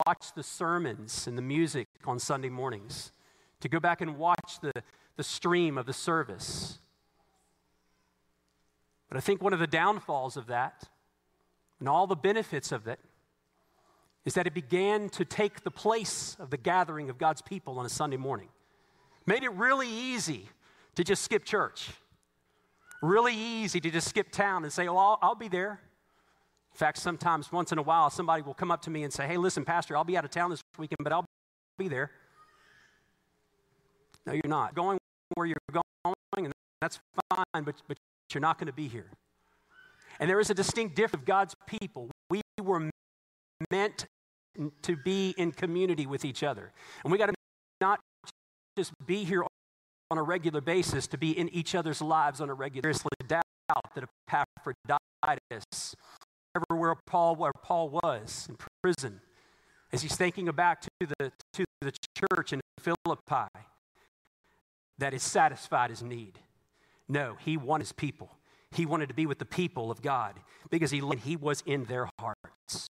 watch 0.06 0.32
the 0.34 0.42
sermons 0.42 1.26
and 1.26 1.36
the 1.36 1.42
music 1.42 1.86
on 2.04 2.18
Sunday 2.18 2.48
mornings, 2.48 3.12
to 3.60 3.68
go 3.68 3.80
back 3.80 4.00
and 4.00 4.18
watch 4.18 4.58
the, 4.60 4.72
the 5.16 5.22
stream 5.22 5.78
of 5.78 5.86
the 5.86 5.92
service. 5.92 6.78
But 9.08 9.18
I 9.18 9.20
think 9.20 9.42
one 9.42 9.52
of 9.52 9.58
the 9.58 9.66
downfalls 9.66 10.36
of 10.36 10.46
that 10.46 10.88
and 11.82 11.88
all 11.88 12.06
the 12.06 12.14
benefits 12.14 12.70
of 12.70 12.86
it 12.86 13.00
is 14.24 14.34
that 14.34 14.46
it 14.46 14.54
began 14.54 15.08
to 15.08 15.24
take 15.24 15.64
the 15.64 15.70
place 15.72 16.36
of 16.38 16.48
the 16.48 16.56
gathering 16.56 17.10
of 17.10 17.18
God's 17.18 17.42
people 17.42 17.80
on 17.80 17.84
a 17.84 17.88
Sunday 17.88 18.16
morning. 18.16 18.46
Made 19.26 19.42
it 19.42 19.50
really 19.54 19.88
easy 19.88 20.48
to 20.94 21.02
just 21.02 21.24
skip 21.24 21.44
church. 21.44 21.90
Really 23.02 23.34
easy 23.34 23.80
to 23.80 23.90
just 23.90 24.08
skip 24.08 24.30
town 24.30 24.62
and 24.62 24.72
say, 24.72 24.86
Oh, 24.86 24.96
I'll, 24.96 25.18
I'll 25.22 25.34
be 25.34 25.48
there. 25.48 25.80
In 26.72 26.78
fact, 26.78 26.98
sometimes 26.98 27.50
once 27.50 27.72
in 27.72 27.78
a 27.78 27.82
while, 27.82 28.10
somebody 28.10 28.44
will 28.44 28.54
come 28.54 28.70
up 28.70 28.82
to 28.82 28.90
me 28.90 29.02
and 29.02 29.12
say, 29.12 29.26
Hey, 29.26 29.36
listen, 29.36 29.64
Pastor, 29.64 29.96
I'll 29.96 30.04
be 30.04 30.16
out 30.16 30.24
of 30.24 30.30
town 30.30 30.50
this 30.50 30.60
weekend, 30.78 30.98
but 31.00 31.12
I'll 31.12 31.26
be 31.78 31.88
there. 31.88 32.12
No, 34.24 34.34
you're 34.34 34.42
not. 34.46 34.76
Going 34.76 34.98
where 35.34 35.48
you're 35.48 35.56
going, 35.72 36.14
and 36.36 36.52
that's 36.80 37.00
fine, 37.28 37.64
but, 37.64 37.74
but 37.88 37.96
you're 38.32 38.40
not 38.40 38.58
going 38.58 38.68
to 38.68 38.72
be 38.72 38.86
here. 38.86 39.10
And 40.22 40.30
there 40.30 40.38
is 40.38 40.50
a 40.50 40.54
distinct 40.54 40.94
difference 40.94 41.22
of 41.22 41.24
God's 41.24 41.56
people. 41.66 42.08
We 42.30 42.42
were 42.62 42.88
meant 43.72 44.06
to 44.82 44.96
be 44.96 45.34
in 45.36 45.50
community 45.50 46.06
with 46.06 46.24
each 46.24 46.44
other. 46.44 46.70
And 47.02 47.10
we 47.10 47.18
got 47.18 47.26
to 47.26 47.34
not 47.80 47.98
just 48.78 48.92
be 49.04 49.24
here 49.24 49.42
on 50.12 50.18
a 50.18 50.22
regular 50.22 50.60
basis, 50.60 51.08
to 51.08 51.18
be 51.18 51.36
in 51.36 51.48
each 51.48 51.74
other's 51.74 52.00
lives 52.00 52.40
on 52.40 52.48
a 52.50 52.54
regular 52.54 52.90
basis. 52.90 53.02
doubt 53.26 53.42
that 53.96 54.04
Epaphroditus, 54.28 55.96
everywhere 56.54 56.94
Paul, 57.04 57.34
where 57.34 57.50
Paul 57.60 57.88
was 57.88 58.46
in 58.48 58.56
prison, 58.80 59.20
as 59.92 60.02
he's 60.02 60.14
thinking 60.14 60.46
back 60.52 60.82
to 60.82 60.88
the, 61.00 61.32
to 61.54 61.64
the 61.80 61.92
church 62.16 62.52
in 62.52 62.60
Philippi, 62.78 63.50
that 64.98 65.14
it 65.14 65.20
satisfied 65.20 65.90
his 65.90 66.00
need. 66.00 66.38
No, 67.08 67.34
he 67.40 67.56
wanted 67.56 67.86
his 67.86 67.92
people. 67.92 68.30
He 68.72 68.86
wanted 68.86 69.08
to 69.08 69.14
be 69.14 69.26
with 69.26 69.38
the 69.38 69.44
people 69.44 69.90
of 69.90 70.02
God 70.02 70.34
because 70.70 70.90
he, 70.90 71.02
he 71.22 71.36
was 71.36 71.62
in 71.66 71.84
their 71.84 72.08
hearts. 72.18 72.88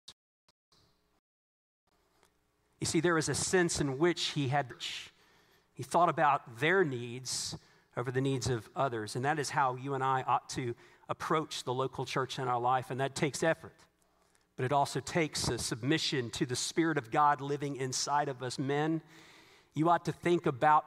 You 2.81 2.87
see, 2.87 3.01
there 3.01 3.19
is 3.19 3.29
a 3.29 3.35
sense 3.35 3.81
in 3.81 3.99
which 3.99 4.29
he 4.29 4.49
had, 4.49 4.69
he 5.75 5.83
thought 5.83 6.09
about 6.09 6.59
their 6.59 6.85
needs 6.85 7.57
over 7.97 8.11
the 8.11 8.21
needs 8.21 8.49
of 8.49 8.69
others. 8.77 9.17
And 9.17 9.25
that 9.25 9.39
is 9.39 9.51
how 9.51 9.77
you 9.77 9.95
and 9.95 10.05
I 10.05 10.23
ought 10.27 10.49
to 10.51 10.75
approach 11.09 11.65
the 11.65 11.73
local 11.73 12.05
church 12.05 12.39
in 12.39 12.49
our 12.49 12.61
life. 12.61 12.91
And 12.91 13.01
that 13.01 13.15
takes 13.15 13.43
effort. 13.43 13.75
But 14.57 14.65
it 14.65 14.73
also 14.73 15.01
takes 15.01 15.49
a 15.49 15.59
submission 15.59 16.31
to 16.31 16.47
the 16.47 16.57
Spirit 16.57 16.99
of 16.99 17.11
God 17.11 17.41
living 17.41 17.77
inside 17.77 18.29
of 18.29 18.43
us. 18.43 18.59
Men, 18.59 19.03
you 19.75 19.89
ought 19.91 20.07
to 20.07 20.13
think 20.13 20.47
about 20.47 20.85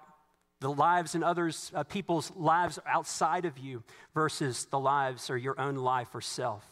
the 0.62 0.72
lives 0.72 1.16
and 1.16 1.24
others, 1.24 1.72
uh, 1.74 1.84
people's 1.84 2.32
lives 2.36 2.80
outside 2.86 3.46
of 3.46 3.58
you 3.58 3.84
versus 4.14 4.66
the 4.66 4.80
lives 4.80 5.30
or 5.30 5.38
your 5.38 5.60
own 5.60 5.76
life 5.76 6.14
or 6.14 6.22
self. 6.22 6.66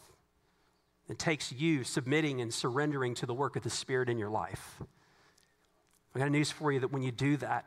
It 1.08 1.18
takes 1.18 1.52
you 1.52 1.84
submitting 1.84 2.40
and 2.40 2.52
surrendering 2.52 3.14
to 3.16 3.26
the 3.26 3.32
work 3.32 3.56
of 3.56 3.62
the 3.62 3.70
Spirit 3.70 4.10
in 4.10 4.18
your 4.18 4.28
life. 4.28 4.82
I 6.14 6.18
got 6.18 6.30
news 6.30 6.50
for 6.50 6.70
you 6.70 6.80
that 6.80 6.92
when 6.92 7.02
you 7.02 7.12
do 7.12 7.38
that, 7.38 7.64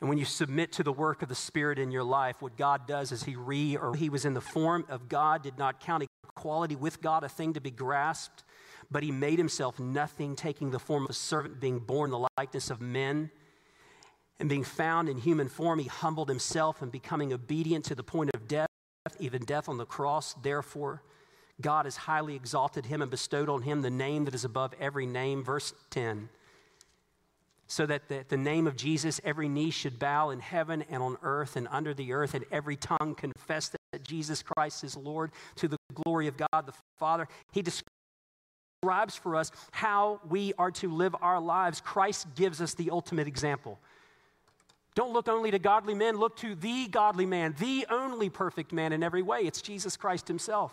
and 0.00 0.08
when 0.08 0.18
you 0.18 0.24
submit 0.24 0.72
to 0.72 0.82
the 0.82 0.92
work 0.92 1.22
of 1.22 1.28
the 1.28 1.34
Spirit 1.34 1.78
in 1.78 1.90
your 1.90 2.02
life, 2.02 2.40
what 2.40 2.56
God 2.56 2.86
does 2.86 3.12
is 3.12 3.24
He 3.24 3.36
re 3.36 3.76
or 3.76 3.94
He 3.94 4.08
was 4.08 4.24
in 4.24 4.34
the 4.34 4.40
form 4.40 4.84
of 4.88 5.08
God, 5.08 5.42
did 5.42 5.58
not 5.58 5.78
count 5.78 6.06
equality 6.24 6.74
with 6.74 7.02
God 7.02 7.22
a 7.22 7.28
thing 7.28 7.52
to 7.52 7.60
be 7.60 7.70
grasped, 7.70 8.42
but 8.90 9.02
He 9.02 9.12
made 9.12 9.38
Himself 9.38 9.78
nothing, 9.78 10.34
taking 10.34 10.70
the 10.70 10.78
form 10.78 11.04
of 11.04 11.10
a 11.10 11.14
servant, 11.14 11.60
being 11.60 11.78
born 11.78 12.10
the 12.10 12.26
likeness 12.38 12.70
of 12.70 12.80
men. 12.80 13.30
And 14.40 14.48
being 14.48 14.64
found 14.64 15.08
in 15.08 15.18
human 15.18 15.48
form, 15.48 15.78
he 15.78 15.86
humbled 15.86 16.28
himself 16.28 16.82
and 16.82 16.90
becoming 16.90 17.32
obedient 17.32 17.84
to 17.86 17.94
the 17.94 18.02
point 18.02 18.30
of 18.34 18.48
death, 18.48 18.68
even 19.20 19.44
death 19.44 19.68
on 19.68 19.76
the 19.76 19.86
cross. 19.86 20.34
Therefore, 20.42 21.02
God 21.60 21.84
has 21.84 21.96
highly 21.96 22.34
exalted 22.34 22.86
him 22.86 23.02
and 23.02 23.10
bestowed 23.10 23.48
on 23.48 23.62
him 23.62 23.82
the 23.82 23.90
name 23.90 24.24
that 24.24 24.34
is 24.34 24.44
above 24.44 24.74
every 24.80 25.06
name. 25.06 25.44
Verse 25.44 25.74
10 25.90 26.30
so 27.70 27.86
that 27.86 28.08
the, 28.08 28.24
the 28.28 28.36
name 28.36 28.66
of 28.66 28.74
Jesus, 28.74 29.20
every 29.22 29.48
knee 29.48 29.70
should 29.70 29.96
bow 29.96 30.30
in 30.30 30.40
heaven 30.40 30.82
and 30.90 31.00
on 31.00 31.16
earth 31.22 31.54
and 31.54 31.68
under 31.70 31.94
the 31.94 32.12
earth, 32.12 32.34
and 32.34 32.44
every 32.50 32.74
tongue 32.74 33.14
confess 33.16 33.68
that 33.92 34.02
Jesus 34.02 34.42
Christ 34.42 34.82
is 34.82 34.96
Lord 34.96 35.30
to 35.54 35.68
the 35.68 35.76
glory 35.94 36.26
of 36.26 36.36
God 36.36 36.66
the 36.66 36.72
Father. 36.98 37.28
He 37.52 37.62
describes 37.62 39.14
for 39.14 39.36
us 39.36 39.52
how 39.70 40.20
we 40.28 40.52
are 40.58 40.72
to 40.72 40.92
live 40.92 41.14
our 41.22 41.38
lives. 41.38 41.80
Christ 41.80 42.26
gives 42.34 42.60
us 42.60 42.74
the 42.74 42.90
ultimate 42.90 43.28
example. 43.28 43.78
Don't 44.94 45.12
look 45.12 45.28
only 45.28 45.50
to 45.50 45.58
godly 45.58 45.94
men, 45.94 46.18
look 46.18 46.36
to 46.38 46.54
the 46.54 46.88
godly 46.88 47.26
man, 47.26 47.54
the 47.58 47.86
only 47.90 48.28
perfect 48.28 48.72
man 48.72 48.92
in 48.92 49.02
every 49.02 49.22
way. 49.22 49.40
It's 49.40 49.62
Jesus 49.62 49.96
Christ 49.96 50.26
himself. 50.28 50.72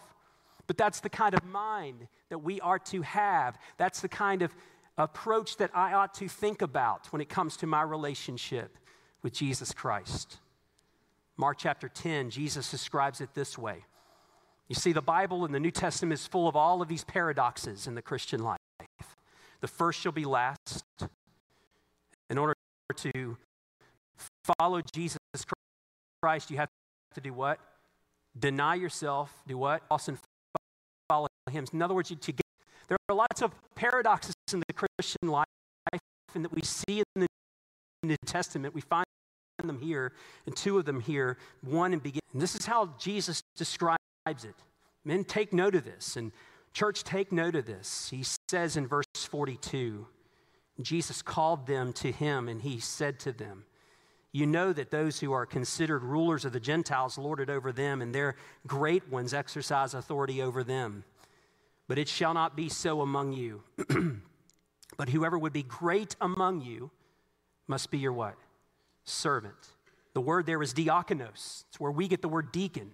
But 0.65 0.77
that's 0.77 0.99
the 0.99 1.09
kind 1.09 1.33
of 1.33 1.45
mind 1.45 2.07
that 2.29 2.39
we 2.39 2.59
are 2.61 2.79
to 2.79 3.01
have. 3.03 3.57
That's 3.77 4.01
the 4.01 4.09
kind 4.09 4.41
of 4.41 4.53
approach 4.97 5.57
that 5.57 5.71
I 5.73 5.93
ought 5.93 6.13
to 6.15 6.27
think 6.27 6.61
about 6.61 7.07
when 7.13 7.21
it 7.21 7.29
comes 7.29 7.57
to 7.57 7.67
my 7.67 7.83
relationship 7.83 8.77
with 9.21 9.33
Jesus 9.33 9.71
Christ. 9.71 10.37
Mark 11.37 11.57
chapter 11.59 11.87
10, 11.87 12.31
Jesus 12.31 12.71
describes 12.71 13.21
it 13.21 13.29
this 13.35 13.57
way. 13.57 13.85
You 14.67 14.75
see, 14.75 14.91
the 14.91 15.01
Bible 15.01 15.45
and 15.45 15.53
the 15.53 15.59
New 15.59 15.71
Testament 15.71 16.19
is 16.19 16.27
full 16.27 16.47
of 16.47 16.55
all 16.55 16.81
of 16.81 16.87
these 16.87 17.03
paradoxes 17.03 17.87
in 17.87 17.95
the 17.95 18.01
Christian 18.01 18.43
life. 18.43 18.57
The 19.61 19.67
first 19.67 19.99
shall 19.99 20.11
be 20.11 20.25
last. 20.25 20.83
In 22.29 22.37
order 22.37 22.53
to 22.97 23.37
follow 24.59 24.81
Jesus 24.93 25.17
Christ, 26.21 26.51
you 26.51 26.57
have 26.57 26.69
to 27.13 27.21
do 27.21 27.33
what? 27.33 27.59
Deny 28.37 28.75
yourself, 28.75 29.31
do 29.47 29.57
what? 29.57 29.83
Also 29.89 30.17
follow 31.09 31.27
him. 31.49 31.65
In 31.73 31.81
other 31.81 31.93
words, 31.93 32.09
to 32.09 32.31
get, 32.31 32.41
there 32.87 32.97
are 33.09 33.15
lots 33.15 33.41
of 33.41 33.51
paradoxes 33.75 34.33
in 34.53 34.63
the 34.67 34.73
Christian 34.73 35.29
life 35.29 35.45
and 36.35 36.45
that 36.45 36.53
we 36.53 36.61
see 36.61 36.99
in 36.99 37.21
the 37.21 37.27
New 38.03 38.15
Testament. 38.25 38.73
We 38.73 38.81
find 38.81 39.05
them 39.63 39.79
here, 39.79 40.13
and 40.45 40.55
two 40.55 40.77
of 40.77 40.85
them 40.85 41.01
here, 41.01 41.37
one 41.61 41.93
in 41.93 41.99
beginning. 41.99 42.21
And 42.33 42.41
this 42.41 42.55
is 42.55 42.65
how 42.65 42.93
Jesus 42.99 43.41
describes 43.55 43.97
it. 44.27 44.55
Men, 45.03 45.23
take 45.23 45.51
note 45.51 45.73
of 45.73 45.83
this, 45.83 46.15
and 46.15 46.31
church, 46.73 47.03
take 47.03 47.31
note 47.31 47.55
of 47.55 47.65
this. 47.65 48.09
He 48.11 48.23
says 48.49 48.77
in 48.77 48.87
verse 48.87 49.05
42 49.15 50.07
Jesus 50.79 51.23
called 51.23 51.65
them 51.65 51.91
to 51.93 52.11
him, 52.11 52.47
and 52.47 52.61
he 52.61 52.79
said 52.79 53.19
to 53.21 53.31
them, 53.31 53.65
you 54.31 54.45
know 54.45 54.73
that 54.73 54.91
those 54.91 55.19
who 55.19 55.31
are 55.31 55.45
considered 55.45 56.03
rulers 56.03 56.45
of 56.45 56.53
the 56.53 56.59
Gentiles 56.59 57.17
lord 57.17 57.39
it 57.39 57.49
over 57.49 57.71
them, 57.71 58.01
and 58.01 58.13
their 58.13 58.35
great 58.65 59.09
ones 59.09 59.33
exercise 59.33 59.93
authority 59.93 60.41
over 60.41 60.63
them. 60.63 61.03
But 61.87 61.97
it 61.97 62.07
shall 62.07 62.33
not 62.33 62.55
be 62.55 62.69
so 62.69 63.01
among 63.01 63.33
you. 63.33 63.63
but 64.97 65.09
whoever 65.09 65.37
would 65.37 65.53
be 65.53 65.63
great 65.63 66.15
among 66.19 66.61
you 66.61 66.91
must 67.67 67.91
be 67.91 67.97
your 67.97 68.13
what? 68.13 68.35
Servant. 69.05 69.55
The 70.13 70.21
word 70.21 70.45
there 70.45 70.61
is 70.61 70.73
diakonos. 70.73 71.63
It's 71.69 71.79
where 71.79 71.91
we 71.91 72.07
get 72.07 72.21
the 72.21 72.27
word 72.27 72.51
deacon. 72.51 72.91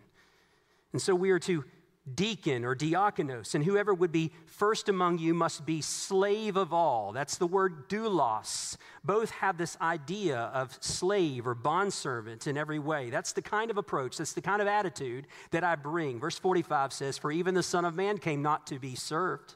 And 0.92 1.02
so 1.02 1.16
we 1.16 1.32
are 1.32 1.40
to 1.40 1.66
deacon 2.12 2.66
or 2.66 2.76
diakonos, 2.76 3.56
and 3.56 3.64
whoever 3.64 3.94
would 3.94 4.12
be 4.12 4.32
first 4.46 4.90
among 4.90 5.20
you 5.20 5.34
must 5.34 5.66
be 5.66 5.82
slave 5.82 6.58
of 6.58 6.74
all. 6.74 7.14
That's 7.14 7.38
the 7.38 7.48
word 7.48 7.88
doulos. 7.88 8.76
Both 9.04 9.32
have 9.32 9.58
this 9.58 9.78
idea 9.80 10.38
of 10.38 10.78
slave 10.82 11.48
or 11.48 11.56
bondservant 11.56 12.48
in 12.48 12.58
every 12.58 12.80
way. 12.80 13.10
That's 13.10 13.34
the 13.34 13.42
kind 13.42 13.72
of 13.72 13.78
approach, 13.78 14.18
that's 14.18 14.34
the 14.34 14.42
kind 14.42 14.62
of 14.62 14.68
attitude 14.68 15.28
that 15.52 15.64
I 15.64 15.76
bring. 15.76 16.20
Verse 16.20 16.38
45 16.38 16.92
says, 16.92 17.18
For 17.18 17.32
even 17.32 17.54
the 17.54 17.64
Son 17.64 17.86
of 17.86 17.96
Man 17.96 18.18
came 18.18 18.42
not 18.42 18.68
to 18.68 18.80
be 18.80 18.96
served, 18.96 19.56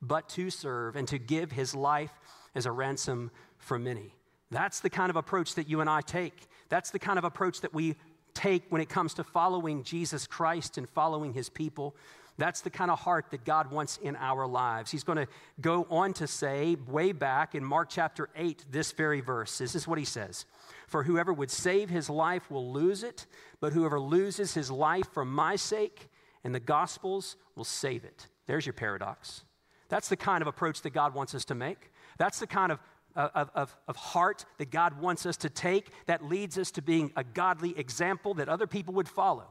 but 0.00 0.28
to 0.30 0.50
serve 0.50 0.94
and 0.94 1.08
to 1.08 1.18
give 1.18 1.50
his 1.50 1.74
life 1.74 2.12
as 2.54 2.66
a 2.66 2.72
ransom 2.72 3.30
for 3.58 3.78
many. 3.78 4.14
That's 4.50 4.80
the 4.80 4.90
kind 4.90 5.10
of 5.10 5.16
approach 5.16 5.56
that 5.56 5.68
you 5.68 5.80
and 5.80 5.90
I 5.90 6.00
take. 6.00 6.48
That's 6.68 6.90
the 6.90 6.98
kind 6.98 7.18
of 7.18 7.24
approach 7.24 7.60
that 7.62 7.74
we 7.74 7.96
take 8.38 8.64
when 8.68 8.80
it 8.80 8.88
comes 8.88 9.14
to 9.14 9.24
following 9.24 9.82
Jesus 9.82 10.26
Christ 10.26 10.78
and 10.78 10.88
following 10.88 11.32
his 11.32 11.48
people. 11.48 11.96
That's 12.36 12.60
the 12.60 12.70
kind 12.70 12.88
of 12.88 13.00
heart 13.00 13.32
that 13.32 13.44
God 13.44 13.72
wants 13.72 13.96
in 13.96 14.14
our 14.14 14.46
lives. 14.46 14.92
He's 14.92 15.02
going 15.02 15.18
to 15.18 15.26
go 15.60 15.88
on 15.90 16.12
to 16.14 16.28
say, 16.28 16.76
way 16.86 17.10
back 17.10 17.56
in 17.56 17.64
Mark 17.64 17.88
chapter 17.90 18.28
8, 18.36 18.66
this 18.70 18.92
very 18.92 19.20
verse. 19.20 19.58
This 19.58 19.74
is 19.74 19.88
what 19.88 19.98
he 19.98 20.04
says 20.04 20.46
For 20.86 21.02
whoever 21.02 21.32
would 21.32 21.50
save 21.50 21.90
his 21.90 22.08
life 22.08 22.48
will 22.48 22.72
lose 22.72 23.02
it, 23.02 23.26
but 23.60 23.72
whoever 23.72 23.98
loses 23.98 24.54
his 24.54 24.70
life 24.70 25.08
for 25.12 25.24
my 25.24 25.56
sake 25.56 26.08
and 26.44 26.54
the 26.54 26.60
gospel's 26.60 27.36
will 27.56 27.64
save 27.64 28.04
it. 28.04 28.28
There's 28.46 28.64
your 28.64 28.72
paradox. 28.72 29.42
That's 29.88 30.08
the 30.08 30.16
kind 30.16 30.42
of 30.42 30.48
approach 30.48 30.82
that 30.82 30.90
God 30.90 31.14
wants 31.14 31.34
us 31.34 31.44
to 31.46 31.56
make. 31.56 31.90
That's 32.18 32.38
the 32.38 32.46
kind 32.46 32.70
of, 32.70 32.78
of, 33.16 33.50
of, 33.54 33.76
of 33.86 33.96
heart 33.96 34.44
that 34.58 34.70
God 34.70 35.00
wants 35.00 35.26
us 35.26 35.36
to 35.38 35.50
take 35.50 35.90
that 36.06 36.24
leads 36.24 36.58
us 36.58 36.70
to 36.72 36.82
being 36.82 37.12
a 37.16 37.24
godly 37.24 37.78
example 37.78 38.34
that 38.34 38.48
other 38.48 38.66
people 38.66 38.94
would 38.94 39.08
follow. 39.08 39.46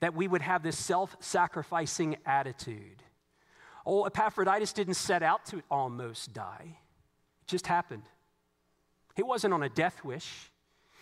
That 0.00 0.14
we 0.14 0.28
would 0.28 0.42
have 0.42 0.62
this 0.62 0.78
self 0.78 1.16
sacrificing 1.20 2.16
attitude. 2.24 3.02
Oh, 3.84 4.04
Epaphroditus 4.04 4.72
didn't 4.72 4.94
set 4.94 5.22
out 5.22 5.46
to 5.46 5.62
almost 5.70 6.32
die, 6.32 6.76
it 7.42 7.46
just 7.46 7.66
happened. 7.66 8.02
He 9.16 9.22
wasn't 9.22 9.54
on 9.54 9.62
a 9.62 9.68
death 9.68 10.04
wish, 10.04 10.50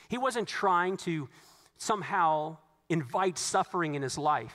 he 0.09 0.19
wasn't 0.19 0.49
trying 0.49 0.97
to 0.99 1.29
somehow 1.77 2.57
invite 2.89 3.37
suffering 3.37 3.97
in 3.97 4.03
his 4.03 4.17
life, 4.17 4.55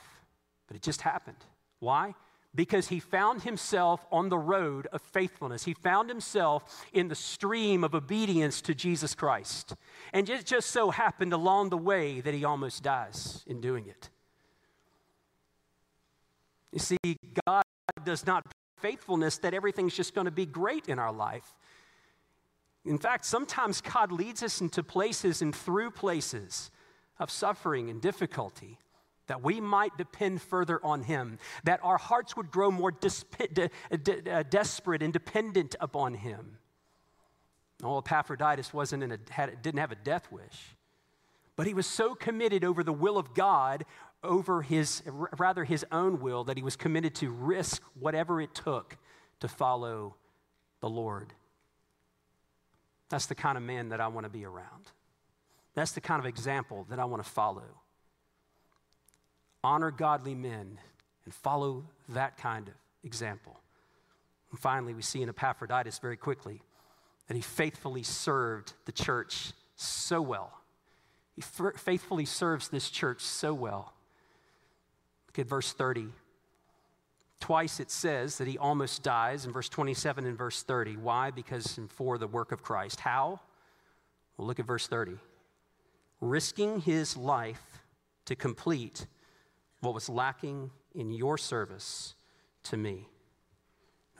but 0.67 0.75
it 0.75 0.81
just 0.81 1.01
happened. 1.01 1.37
Why? 1.79 2.15
Because 2.53 2.89
he 2.89 2.99
found 2.99 3.43
himself 3.43 4.05
on 4.11 4.29
the 4.29 4.37
road 4.37 4.87
of 4.87 5.01
faithfulness. 5.01 5.63
He 5.63 5.73
found 5.73 6.09
himself 6.09 6.85
in 6.91 7.07
the 7.07 7.15
stream 7.15 7.83
of 7.83 7.95
obedience 7.95 8.61
to 8.61 8.75
Jesus 8.75 9.15
Christ. 9.15 9.75
And 10.11 10.29
it 10.29 10.45
just 10.45 10.69
so 10.69 10.91
happened 10.91 11.31
along 11.31 11.69
the 11.69 11.77
way 11.77 12.19
that 12.19 12.33
he 12.33 12.43
almost 12.43 12.83
dies 12.83 13.43
in 13.47 13.61
doing 13.61 13.87
it. 13.87 14.09
You 16.73 16.79
see, 16.79 16.97
God 17.45 17.63
does 18.03 18.25
not 18.25 18.45
faithfulness 18.77 19.37
that 19.39 19.53
everything's 19.53 19.95
just 19.95 20.13
going 20.13 20.25
to 20.25 20.31
be 20.31 20.45
great 20.45 20.89
in 20.89 20.99
our 20.99 21.13
life. 21.13 21.53
In 22.83 22.97
fact, 22.97 23.25
sometimes 23.25 23.79
God 23.79 24.11
leads 24.11 24.41
us 24.43 24.59
into 24.59 24.83
places 24.83 25.41
and 25.41 25.55
through 25.55 25.91
places 25.91 26.71
of 27.19 27.29
suffering 27.29 27.89
and 27.89 28.01
difficulty 28.01 28.79
that 29.31 29.41
we 29.41 29.61
might 29.61 29.97
depend 29.97 30.41
further 30.41 30.85
on 30.85 31.03
Him, 31.03 31.39
that 31.63 31.79
our 31.83 31.97
hearts 31.97 32.35
would 32.35 32.51
grow 32.51 32.69
more 32.69 32.91
de- 32.91 33.69
de- 34.03 34.29
uh, 34.29 34.43
desperate 34.43 35.01
and 35.01 35.13
dependent 35.13 35.73
upon 35.79 36.15
Him. 36.15 36.57
Oh, 37.81 37.99
Epaphroditus 37.99 38.73
wasn't 38.73 39.03
in 39.03 39.13
a, 39.13 39.17
had, 39.29 39.61
didn't 39.61 39.79
have 39.79 39.93
a 39.93 39.95
death 39.95 40.29
wish, 40.33 40.75
but 41.55 41.65
he 41.65 41.73
was 41.73 41.87
so 41.87 42.13
committed 42.13 42.65
over 42.65 42.83
the 42.83 42.91
will 42.91 43.17
of 43.17 43.33
God, 43.33 43.85
over 44.21 44.63
his, 44.63 45.01
rather 45.07 45.63
his 45.63 45.85
own 45.93 46.19
will, 46.19 46.43
that 46.43 46.57
he 46.57 46.63
was 46.63 46.75
committed 46.75 47.15
to 47.15 47.31
risk 47.31 47.81
whatever 47.97 48.41
it 48.41 48.53
took 48.53 48.97
to 49.39 49.47
follow 49.47 50.17
the 50.81 50.89
Lord. 50.89 51.31
That's 53.07 53.27
the 53.27 53.35
kind 53.35 53.57
of 53.57 53.63
man 53.63 53.87
that 53.89 54.01
I 54.01 54.09
want 54.09 54.25
to 54.25 54.29
be 54.29 54.43
around. 54.43 54.91
That's 55.73 55.93
the 55.93 56.01
kind 56.01 56.19
of 56.19 56.25
example 56.25 56.85
that 56.89 56.99
I 56.99 57.05
want 57.05 57.23
to 57.23 57.29
follow 57.29 57.80
honor 59.63 59.91
godly 59.91 60.35
men 60.35 60.77
and 61.25 61.33
follow 61.33 61.85
that 62.09 62.37
kind 62.37 62.67
of 62.67 62.73
example. 63.03 63.59
And 64.51 64.59
finally, 64.59 64.93
we 64.93 65.01
see 65.01 65.21
in 65.21 65.29
Epaphroditus 65.29 65.99
very 65.99 66.17
quickly 66.17 66.61
that 67.27 67.35
he 67.35 67.41
faithfully 67.41 68.03
served 68.03 68.73
the 68.85 68.91
church 68.91 69.53
so 69.75 70.21
well. 70.21 70.51
He 71.35 71.41
f- 71.41 71.79
faithfully 71.79 72.25
serves 72.25 72.67
this 72.67 72.89
church 72.89 73.21
so 73.21 73.53
well. 73.53 73.93
Look 75.27 75.39
at 75.39 75.47
verse 75.47 75.71
30. 75.71 76.07
Twice 77.39 77.79
it 77.79 77.89
says 77.89 78.37
that 78.37 78.47
he 78.47 78.57
almost 78.57 79.01
dies 79.01 79.45
in 79.45 79.53
verse 79.53 79.69
27 79.69 80.25
and 80.25 80.37
verse 80.37 80.61
30. 80.63 80.97
Why? 80.97 81.31
Because 81.31 81.79
for 81.89 82.17
the 82.17 82.27
work 82.27 82.51
of 82.51 82.61
Christ. 82.61 82.99
How? 82.99 83.39
Well, 84.37 84.47
look 84.47 84.59
at 84.59 84.65
verse 84.65 84.87
30. 84.87 85.13
Risking 86.19 86.81
his 86.81 87.15
life 87.15 87.79
to 88.25 88.35
complete 88.35 89.07
what 89.81 89.93
was 89.93 90.07
lacking 90.09 90.71
in 90.95 91.11
your 91.11 91.37
service 91.37 92.15
to 92.63 92.77
me. 92.77 93.07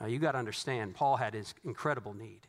Now, 0.00 0.06
you 0.06 0.18
got 0.18 0.32
to 0.32 0.38
understand, 0.38 0.94
Paul 0.94 1.16
had 1.16 1.34
his 1.34 1.54
incredible 1.64 2.12
need. 2.12 2.40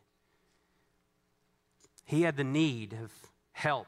He 2.05 2.23
had 2.23 2.35
the 2.35 2.43
need 2.43 2.93
of 2.93 3.11
help, 3.51 3.87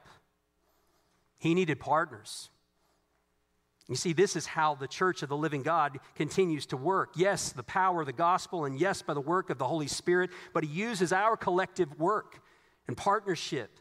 he 1.38 1.54
needed 1.54 1.80
partners. 1.80 2.50
You 3.88 3.96
see, 3.96 4.14
this 4.14 4.36
is 4.36 4.48
how 4.48 4.74
the 4.74 4.88
church 4.88 5.22
of 5.22 5.30
the 5.30 5.38
living 5.38 5.62
God 5.62 6.00
continues 6.16 6.66
to 6.68 6.78
work. 6.78 7.12
Yes, 7.16 7.52
the 7.52 7.62
power 7.62 8.00
of 8.00 8.08
the 8.08 8.14
gospel, 8.14 8.66
and 8.66 8.80
yes, 8.80 9.04
by 9.04 9.14
the 9.14 9.22
work 9.22 9.52
of 9.52 9.60
the 9.60 9.68
Holy 9.68 9.86
Spirit, 9.86 10.32
but 10.54 10.64
He 10.64 10.70
uses 10.72 11.14
our 11.14 11.38
collective 11.38 12.00
work 12.00 12.40
and 12.88 12.98
partnership 12.98 13.80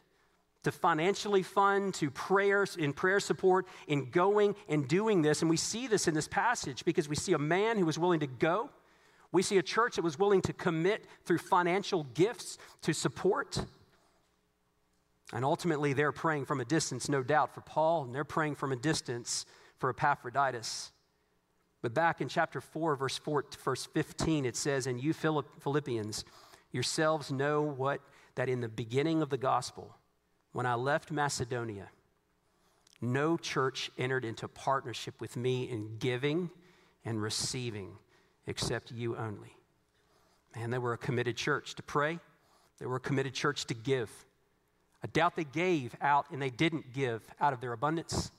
to 0.65 0.71
financially 0.71 1.43
fund, 1.43 1.93
to 1.93 2.09
prayers, 2.09 2.75
in 2.75 2.91
prayer 2.91 3.19
support, 3.19 3.67
in 3.87 4.09
going 4.09 4.55
and 4.67 4.87
doing 4.87 5.21
this. 5.21 5.41
And 5.41 5.49
we 5.49 5.57
see 5.57 5.87
this 5.87 6.07
in 6.07 6.13
this 6.13 6.27
passage 6.27 6.83
because 6.83 7.07
we 7.07 7.15
see 7.15 7.33
a 7.33 7.39
man 7.39 7.77
who 7.77 7.85
was 7.85 7.97
willing 7.97 8.19
to 8.19 8.27
go. 8.27 8.69
We 9.31 9.43
see 9.43 9.57
a 9.57 9.63
church 9.63 9.95
that 9.95 10.01
was 10.01 10.17
willing 10.17 10.41
to 10.41 10.53
commit 10.53 11.05
through 11.23 11.37
financial 11.37 12.03
gifts 12.15 12.57
to 12.81 12.93
support. 12.93 13.63
And 15.33 15.45
ultimately, 15.45 15.93
they're 15.93 16.11
praying 16.11 16.45
from 16.45 16.59
a 16.59 16.65
distance, 16.65 17.09
no 17.09 17.21
doubt, 17.21 17.53
for 17.53 17.61
Paul, 17.61 18.03
and 18.03 18.15
they're 18.15 18.23
praying 18.23 18.55
from 18.55 18.71
a 18.71 18.75
distance 18.75 19.45
for 19.77 19.91
Epaphroditus. 19.91 20.91
But 21.83 21.93
back 21.93 22.21
in 22.21 22.27
chapter 22.27 22.59
4, 22.59 22.95
verse, 22.95 23.19
4, 23.19 23.45
verse 23.63 23.85
15, 23.85 24.45
it 24.45 24.55
says, 24.55 24.87
And 24.87 24.99
you 24.99 25.13
Philippians 25.13 26.25
yourselves 26.71 27.31
know 27.31 27.61
what, 27.61 28.01
that 28.33 28.49
in 28.49 28.61
the 28.61 28.67
beginning 28.67 29.21
of 29.21 29.29
the 29.29 29.37
gospel, 29.37 29.95
when 30.55 30.65
I 30.65 30.75
left 30.75 31.11
Macedonia, 31.11 31.89
no 33.01 33.35
church 33.35 33.91
entered 33.97 34.23
into 34.23 34.47
partnership 34.47 35.19
with 35.19 35.35
me 35.35 35.69
in 35.69 35.97
giving 35.99 36.49
and 37.03 37.21
receiving 37.21 37.97
except 38.47 38.89
you 38.89 39.17
only. 39.17 39.53
Man, 40.55 40.69
they 40.69 40.77
were 40.77 40.93
a 40.93 40.97
committed 40.97 41.35
church 41.35 41.75
to 41.75 41.83
pray, 41.83 42.19
they 42.79 42.85
were 42.85 42.95
a 42.95 43.01
committed 43.01 43.33
church 43.33 43.65
to 43.65 43.73
give. 43.73 44.09
I 45.03 45.07
doubt 45.07 45.35
they 45.35 45.43
gave 45.43 45.93
out 45.99 46.27
and 46.31 46.41
they 46.41 46.51
didn't 46.51 46.93
give 46.93 47.21
out 47.41 47.51
of 47.51 47.59
their 47.59 47.73
abundance. 47.73 48.31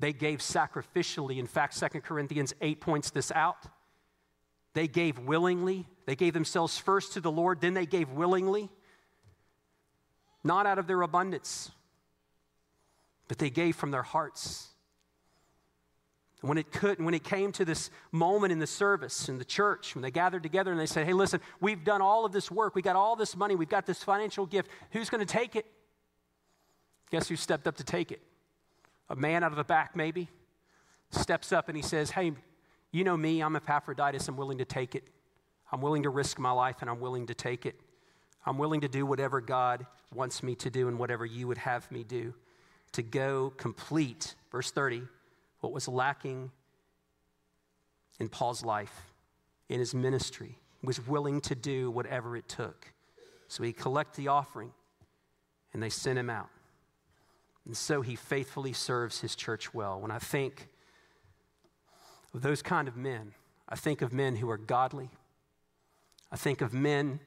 They 0.00 0.12
gave 0.12 0.40
sacrificially. 0.40 1.38
In 1.38 1.46
fact, 1.46 1.74
Second 1.74 2.00
Corinthians 2.00 2.54
8 2.60 2.80
points 2.80 3.10
this 3.10 3.30
out. 3.30 3.68
They 4.74 4.88
gave 4.88 5.16
willingly. 5.20 5.86
They 6.06 6.16
gave 6.16 6.32
themselves 6.32 6.76
first 6.76 7.12
to 7.12 7.20
the 7.20 7.30
Lord, 7.30 7.60
then 7.60 7.74
they 7.74 7.86
gave 7.86 8.10
willingly 8.10 8.68
not 10.42 10.66
out 10.66 10.78
of 10.78 10.86
their 10.86 11.02
abundance, 11.02 11.70
but 13.28 13.38
they 13.38 13.50
gave 13.50 13.76
from 13.76 13.90
their 13.90 14.02
hearts. 14.02 14.68
when 16.42 16.56
it 16.56 16.72
could, 16.72 16.98
when 17.04 17.12
it 17.12 17.22
came 17.22 17.52
to 17.52 17.66
this 17.66 17.90
moment 18.12 18.50
in 18.50 18.58
the 18.58 18.66
service 18.66 19.28
in 19.28 19.36
the 19.36 19.44
church, 19.44 19.94
when 19.94 20.02
they 20.02 20.10
gathered 20.10 20.42
together 20.42 20.70
and 20.70 20.80
they 20.80 20.86
said, 20.86 21.06
"Hey, 21.06 21.12
listen, 21.12 21.40
we've 21.60 21.84
done 21.84 22.00
all 22.00 22.24
of 22.24 22.32
this 22.32 22.50
work, 22.50 22.74
we 22.74 22.82
got 22.82 22.96
all 22.96 23.14
this 23.14 23.36
money, 23.36 23.54
we've 23.54 23.68
got 23.68 23.84
this 23.84 24.02
financial 24.02 24.46
gift. 24.46 24.70
Who's 24.92 25.10
going 25.10 25.24
to 25.24 25.30
take 25.30 25.54
it?" 25.54 25.66
Guess 27.10 27.28
who 27.28 27.36
stepped 27.36 27.66
up 27.66 27.76
to 27.76 27.84
take 27.84 28.10
it? 28.10 28.22
A 29.10 29.16
man 29.16 29.44
out 29.44 29.52
of 29.52 29.58
the 29.58 29.64
back, 29.64 29.94
maybe, 29.94 30.30
steps 31.10 31.52
up 31.52 31.68
and 31.68 31.76
he 31.76 31.82
says, 31.82 32.12
"Hey, 32.12 32.32
you 32.90 33.04
know 33.04 33.16
me. 33.16 33.42
I'm 33.42 33.54
Epaphroditus. 33.54 34.28
I'm 34.28 34.36
willing 34.36 34.58
to 34.58 34.64
take 34.64 34.94
it. 34.94 35.04
I'm 35.70 35.82
willing 35.82 36.04
to 36.04 36.10
risk 36.10 36.38
my 36.38 36.52
life, 36.52 36.76
and 36.80 36.88
I'm 36.88 37.00
willing 37.00 37.26
to 37.26 37.34
take 37.34 37.66
it." 37.66 37.78
I'm 38.46 38.58
willing 38.58 38.80
to 38.80 38.88
do 38.88 39.04
whatever 39.04 39.40
God 39.40 39.86
wants 40.14 40.42
me 40.42 40.54
to 40.56 40.70
do 40.70 40.88
and 40.88 40.98
whatever 40.98 41.24
you 41.26 41.46
would 41.48 41.58
have 41.58 41.90
me 41.90 42.04
do 42.04 42.34
to 42.92 43.02
go 43.02 43.52
complete, 43.56 44.34
verse 44.50 44.70
30, 44.70 45.02
what 45.60 45.72
was 45.72 45.86
lacking 45.86 46.50
in 48.18 48.28
Paul's 48.28 48.64
life, 48.64 49.12
in 49.68 49.78
his 49.78 49.94
ministry. 49.94 50.58
He 50.80 50.86
was 50.86 51.06
willing 51.06 51.40
to 51.42 51.54
do 51.54 51.90
whatever 51.90 52.36
it 52.36 52.48
took. 52.48 52.92
So 53.48 53.62
he 53.62 53.72
collect 53.72 54.16
the 54.16 54.28
offering 54.28 54.72
and 55.72 55.82
they 55.82 55.90
sent 55.90 56.18
him 56.18 56.30
out. 56.30 56.48
And 57.66 57.76
so 57.76 58.00
he 58.00 58.16
faithfully 58.16 58.72
serves 58.72 59.20
his 59.20 59.36
church 59.36 59.72
well. 59.72 60.00
When 60.00 60.10
I 60.10 60.18
think 60.18 60.68
of 62.34 62.42
those 62.42 62.62
kind 62.62 62.88
of 62.88 62.96
men, 62.96 63.32
I 63.68 63.76
think 63.76 64.02
of 64.02 64.12
men 64.12 64.36
who 64.36 64.50
are 64.50 64.58
godly. 64.58 65.10
I 66.32 66.36
think 66.36 66.60
of 66.60 66.72
men 66.72 67.20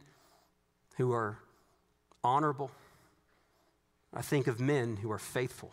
who 0.97 1.11
are 1.11 1.39
honorable. 2.23 2.71
I 4.13 4.21
think 4.21 4.47
of 4.47 4.59
men 4.59 4.97
who 4.97 5.11
are 5.11 5.19
faithful, 5.19 5.71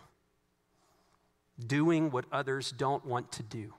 doing 1.64 2.10
what 2.10 2.24
others 2.32 2.72
don't 2.72 3.04
want 3.04 3.32
to 3.32 3.42
do, 3.42 3.74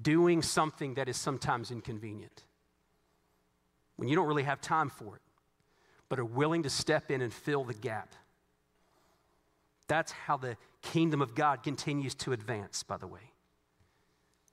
doing 0.00 0.42
something 0.42 0.94
that 0.94 1.08
is 1.08 1.16
sometimes 1.16 1.70
inconvenient 1.70 2.44
when 3.96 4.08
you 4.08 4.14
don't 4.14 4.28
really 4.28 4.44
have 4.44 4.60
time 4.60 4.88
for 4.88 5.16
it, 5.16 5.22
but 6.08 6.20
are 6.20 6.24
willing 6.24 6.62
to 6.62 6.70
step 6.70 7.10
in 7.10 7.20
and 7.20 7.34
fill 7.34 7.64
the 7.64 7.74
gap. 7.74 8.14
That's 9.88 10.12
how 10.12 10.36
the 10.36 10.56
kingdom 10.82 11.20
of 11.20 11.34
God 11.34 11.64
continues 11.64 12.14
to 12.16 12.32
advance, 12.32 12.84
by 12.84 12.96
the 12.96 13.08
way. 13.08 13.32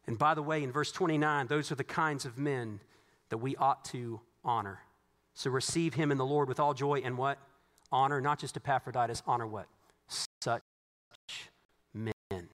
And 0.08 0.18
by 0.18 0.34
the 0.34 0.42
way, 0.42 0.64
in 0.64 0.72
verse 0.72 0.92
29, 0.92 1.46
those 1.46 1.72
are 1.72 1.76
the 1.76 1.84
kinds 1.84 2.26
of 2.26 2.40
men 2.40 2.80
that 3.30 3.38
we 3.38 3.56
ought 3.56 3.86
to 3.86 4.20
honor. 4.44 4.80
So 5.36 5.52
receive 5.52 5.94
him 5.94 6.12
in 6.12 6.18
the 6.18 6.26
Lord 6.26 6.48
with 6.48 6.60
all 6.60 6.74
joy 6.74 7.02
and 7.04 7.18
what? 7.18 7.38
Honor, 7.92 8.22
not 8.22 8.40
just 8.40 8.58
Epaphroditus, 8.58 9.22
honor 9.28 9.46
what? 9.46 9.68
Such 10.42 10.62
men. 11.94 12.48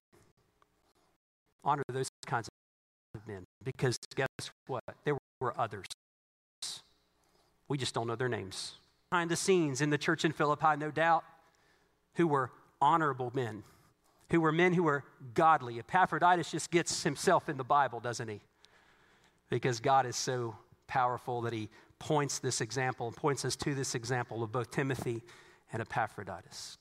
Honor 1.64 1.82
those 1.88 2.08
kinds 2.26 2.48
of 3.14 3.26
men. 3.26 3.44
Because 3.64 3.96
guess 4.14 4.50
what? 4.66 4.82
There 5.04 5.16
were 5.40 5.58
others. 5.58 5.86
We 7.68 7.78
just 7.78 7.94
don't 7.94 8.06
know 8.06 8.16
their 8.16 8.28
names. 8.28 8.74
Behind 9.10 9.30
the 9.30 9.36
scenes 9.36 9.80
in 9.80 9.90
the 9.90 9.98
church 9.98 10.24
in 10.24 10.32
Philippi, 10.32 10.76
no 10.76 10.90
doubt, 10.90 11.24
who 12.14 12.26
were 12.26 12.50
honorable 12.80 13.30
men, 13.34 13.62
who 14.30 14.40
were 14.40 14.52
men 14.52 14.72
who 14.72 14.82
were 14.82 15.04
godly. 15.34 15.78
Epaphroditus 15.78 16.50
just 16.50 16.70
gets 16.70 17.04
himself 17.04 17.48
in 17.48 17.56
the 17.56 17.64
Bible, 17.64 18.00
doesn't 18.00 18.28
he? 18.28 18.40
Because 19.48 19.80
God 19.80 20.04
is 20.04 20.16
so 20.16 20.56
powerful 20.92 21.40
that 21.40 21.54
he 21.54 21.70
points 21.98 22.38
this 22.38 22.60
example 22.60 23.06
and 23.06 23.16
points 23.16 23.46
us 23.46 23.56
to 23.56 23.74
this 23.74 23.94
example 23.94 24.42
of 24.42 24.52
both 24.52 24.70
Timothy 24.70 25.22
and 25.72 25.80
Epaphroditus. 25.80 26.76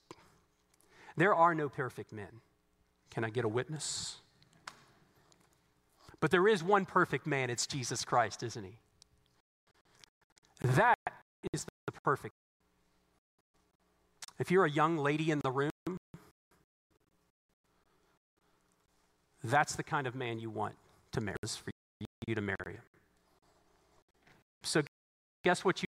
There 1.16 1.34
are 1.34 1.56
no 1.56 1.70
perfect 1.70 2.12
men. 2.12 2.42
Can 3.10 3.24
I 3.24 3.30
get 3.30 3.46
a 3.46 3.48
witness? 3.48 4.18
But 6.20 6.30
there 6.30 6.46
is 6.46 6.62
one 6.62 6.86
perfect 6.86 7.26
man, 7.26 7.50
it's 7.50 7.66
Jesus 7.66 8.04
Christ, 8.04 8.44
isn't 8.44 8.66
he? 8.66 8.74
That 10.62 11.00
is 11.54 11.66
the 11.86 11.94
perfect. 12.04 12.36
If 14.40 14.52
you're 14.52 14.66
a 14.66 14.70
young 14.70 14.98
lady 14.98 15.32
in 15.32 15.40
the 15.42 15.52
room, 15.52 15.72
that's 19.42 19.76
the 19.76 19.84
kind 19.84 20.06
of 20.06 20.16
man 20.16 20.38
you 20.38 20.50
want 20.50 20.76
to 21.14 21.22
marry, 21.22 21.38
for 21.46 21.72
you 22.28 22.36
to 22.36 22.42
marry 22.42 22.74
him. 22.74 22.82
So, 24.64 24.84
guess 25.44 25.66
what 25.66 25.82
you 25.82 25.88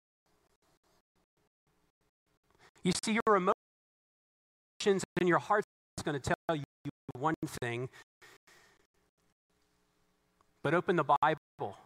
you 2.83 2.93
see 3.05 3.13
your 3.13 3.37
emotions 3.37 5.05
and 5.19 5.29
your 5.29 5.39
heart's 5.39 5.67
going 6.03 6.19
to 6.19 6.33
tell 6.49 6.57
you 6.57 6.65
one 7.13 7.35
thing, 7.47 7.89
but 10.63 10.73
open 10.73 10.97
the 10.97 11.05
Bible. 11.05 11.77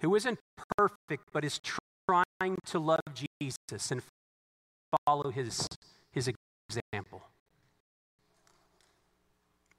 Who 0.00 0.14
isn't 0.14 0.38
perfect, 0.76 1.24
but 1.32 1.44
is 1.44 1.58
trying 2.06 2.58
to 2.66 2.78
love 2.78 3.00
Jesus 3.14 3.90
and 3.90 4.02
follow 5.06 5.30
his, 5.30 5.66
his 6.12 6.30
example. 6.68 7.22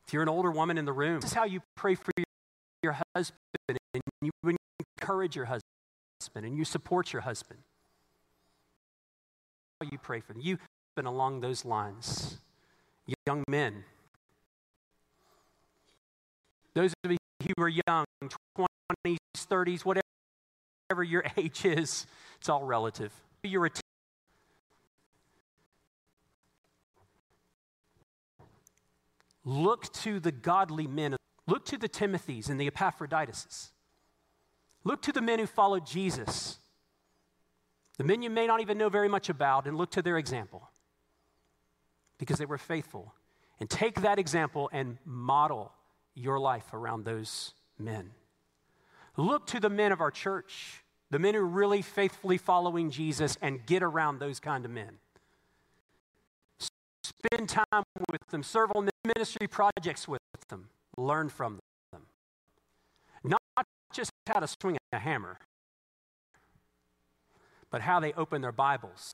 If 0.08 0.14
you're 0.14 0.24
an 0.24 0.30
older 0.30 0.50
woman 0.50 0.80
in 0.80 0.86
the 0.86 0.94
room, 0.94 1.20
this 1.20 1.32
is 1.32 1.36
how 1.36 1.46
you 1.46 1.62
pray 1.76 1.94
for 1.94 2.12
your, 2.84 2.98
husband 3.16 3.38
and 3.94 4.02
you 4.22 4.32
encourage 5.00 5.36
your 5.36 5.46
husband 5.46 6.46
and 6.46 6.58
you 6.58 6.66
support 6.66 7.14
your 7.14 7.22
husband. 7.22 7.60
You 9.92 9.98
pray 9.98 10.22
for 10.22 10.34
them. 10.34 10.42
You've 10.42 10.60
been 10.96 11.06
along 11.06 11.42
those 11.42 11.66
lines. 11.66 12.38
Young 13.26 13.44
men, 13.48 13.84
those 16.74 16.94
of 17.04 17.12
you 17.12 17.18
who 17.44 17.64
are 17.64 17.70
young, 17.70 18.06
20s, 18.58 19.18
30s, 19.36 19.86
whatever 19.86 21.04
your 21.04 21.24
age 21.38 21.66
is, 21.66 22.06
it's 22.40 22.50
all 22.50 22.64
relative. 22.64 23.14
You're 23.44 23.66
a 23.68 23.70
Look 29.48 29.92
to 29.94 30.20
the 30.20 30.34
godly 30.34 30.88
men. 30.88 31.16
Look 31.48 31.66
to 31.66 31.78
the 31.78 31.90
Timothys 31.90 32.50
and 32.50 32.60
the 32.60 32.68
Epaphroditus. 32.68 33.72
Look 34.84 35.02
to 35.04 35.12
the 35.12 35.22
men 35.22 35.40
who 35.40 35.48
followed 35.48 35.86
Jesus. 35.86 36.58
The 37.98 38.04
men 38.04 38.22
you 38.22 38.30
may 38.30 38.46
not 38.46 38.62
even 38.62 38.78
know 38.78 38.90
very 38.90 39.10
much 39.10 39.30
about, 39.30 39.66
and 39.66 39.78
look 39.78 39.92
to 39.92 40.02
their 40.02 40.18
example 40.18 40.70
because 42.18 42.38
they 42.38 42.46
were 42.46 42.58
faithful. 42.58 43.14
And 43.60 43.70
take 43.70 44.02
that 44.02 44.20
example 44.20 44.70
and 44.72 44.98
model 45.04 45.72
your 46.14 46.40
life 46.40 46.74
around 46.74 47.06
those 47.06 47.54
men. 47.80 48.12
Look 49.16 49.48
to 49.48 49.60
the 49.60 49.70
men 49.70 49.92
of 49.92 50.00
our 50.00 50.12
church, 50.12 50.84
the 51.10 51.18
men 51.18 51.34
who 51.34 51.40
are 51.40 51.46
really 51.46 51.82
faithfully 51.82 52.38
following 52.38 52.92
Jesus, 52.92 53.38
and 53.42 53.66
get 53.66 53.82
around 53.82 54.20
those 54.20 54.40
kind 54.40 54.64
of 54.64 54.70
men. 54.70 55.00
Spend 57.04 57.50
time 57.50 57.84
with 58.12 58.28
them, 58.30 58.44
serve 58.44 58.72
on 58.76 58.90
ministry 59.04 59.48
projects 59.48 60.08
with 60.08 60.22
them, 60.50 60.70
learn 60.98 61.30
from 61.30 61.60
them. 61.92 62.02
Not 63.24 63.66
just 63.94 64.12
how 64.28 64.40
to 64.40 64.48
swing 64.48 64.78
a 64.92 65.00
hammer, 65.00 65.38
but 67.70 67.82
how 67.82 68.00
they 68.00 68.14
open 68.14 68.42
their 68.42 68.52
Bibles. 68.52 69.14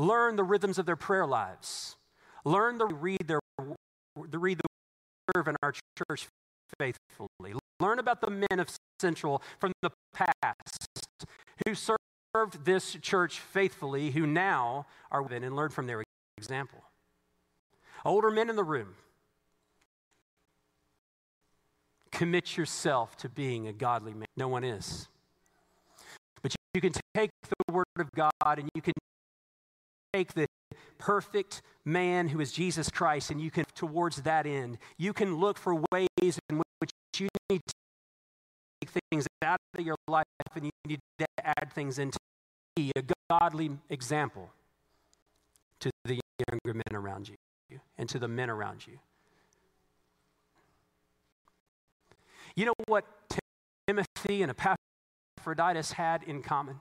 Learn 0.00 0.36
the 0.36 0.44
rhythms 0.44 0.78
of 0.78 0.86
their 0.86 0.96
prayer 0.96 1.26
lives. 1.26 1.96
Learn 2.44 2.78
to 2.78 2.86
read 2.86 3.26
their 3.26 3.40
read 4.16 4.58
the 4.58 4.64
serve 5.34 5.48
in 5.48 5.56
our 5.62 5.72
church 6.08 6.28
faithfully. 6.78 7.54
Learn 7.80 7.98
about 7.98 8.20
the 8.20 8.30
men 8.30 8.60
of 8.60 8.68
Central 9.00 9.42
from 9.58 9.72
the 9.82 9.90
past 10.14 10.88
who 11.66 11.74
served 11.74 12.64
this 12.64 12.96
church 13.00 13.40
faithfully, 13.40 14.10
who 14.10 14.26
now 14.26 14.86
are 15.10 15.22
within, 15.22 15.42
and 15.42 15.56
learn 15.56 15.70
from 15.70 15.86
their 15.86 16.02
example. 16.36 16.84
Older 18.04 18.30
men 18.30 18.50
in 18.50 18.56
the 18.56 18.64
room, 18.64 18.94
commit 22.16 22.56
yourself 22.56 23.14
to 23.18 23.28
being 23.28 23.68
a 23.68 23.72
godly 23.72 24.14
man. 24.14 24.26
No 24.38 24.48
one 24.48 24.64
is. 24.64 25.08
But 26.42 26.54
you 26.72 26.80
can 26.80 26.92
take 27.14 27.30
the 27.42 27.72
Word 27.72 27.84
of 27.98 28.10
God 28.12 28.32
and 28.42 28.70
you 28.74 28.80
can 28.80 28.94
take 30.14 30.32
the 30.32 30.46
perfect 30.98 31.60
man 31.84 32.28
who 32.28 32.40
is 32.40 32.52
Jesus 32.52 32.88
Christ 32.88 33.30
and 33.30 33.38
you 33.38 33.50
can, 33.50 33.64
towards 33.74 34.22
that 34.22 34.46
end, 34.46 34.78
you 34.96 35.12
can 35.12 35.36
look 35.36 35.58
for 35.58 35.74
ways 35.92 36.38
in 36.48 36.62
which 36.78 36.90
you 37.18 37.28
need 37.50 37.60
to 37.66 37.74
take 38.80 39.02
things 39.10 39.26
out 39.42 39.60
of 39.78 39.84
your 39.84 39.96
life 40.08 40.24
and 40.54 40.64
you 40.64 40.70
need 40.86 41.00
to 41.18 41.26
add 41.44 41.70
things 41.74 41.98
into 41.98 42.18
be 42.74 42.92
a 42.96 43.02
godly 43.28 43.70
example 43.90 44.50
to 45.80 45.90
the 46.04 46.18
younger 46.48 46.74
men 46.74 46.94
around 46.94 47.28
you 47.28 47.80
and 47.98 48.08
to 48.08 48.18
the 48.18 48.28
men 48.28 48.48
around 48.48 48.86
you. 48.86 48.98
You 52.56 52.64
know 52.64 52.72
what 52.86 53.04
Timothy 53.86 54.42
and 54.42 54.52
Epaphroditus 55.38 55.92
had 55.92 56.22
in 56.22 56.42
common? 56.42 56.80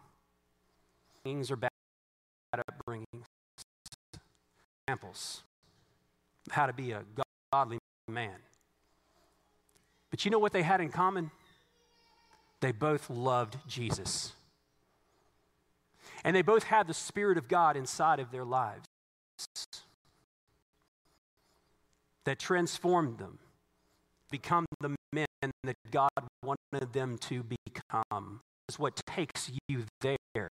Things 1.23 1.51
are 1.51 1.57
bad 1.57 1.71
upbringing. 2.53 3.05
Examples 4.87 5.43
how 6.51 6.65
to 6.65 6.73
be 6.73 6.91
a 6.91 7.03
godly 7.51 7.77
man. 8.07 8.35
But 10.11 10.23
you 10.23 10.31
know 10.31 10.39
what 10.39 10.53
they 10.53 10.63
had 10.63 10.79
in 10.79 10.89
common? 10.89 11.31
They 12.61 12.71
both 12.71 13.09
loved 13.09 13.57
Jesus. 13.67 14.31
And 16.23 16.35
they 16.35 16.41
both 16.41 16.63
had 16.63 16.87
the 16.87 16.93
Spirit 16.93 17.37
of 17.37 17.47
God 17.47 17.75
inside 17.75 18.19
of 18.19 18.31
their 18.31 18.45
lives 18.45 18.87
that 22.23 22.39
transformed 22.39 23.17
them, 23.17 23.39
become 24.31 24.65
the 24.79 24.94
men 25.15 25.51
that 25.63 25.75
God 25.91 26.09
wanted 26.43 26.93
them 26.93 27.17
to 27.29 27.43
become. 27.43 28.41
Is 28.67 28.79
what 28.79 28.99
takes 29.05 29.51
you 29.67 29.85
there. 30.01 30.49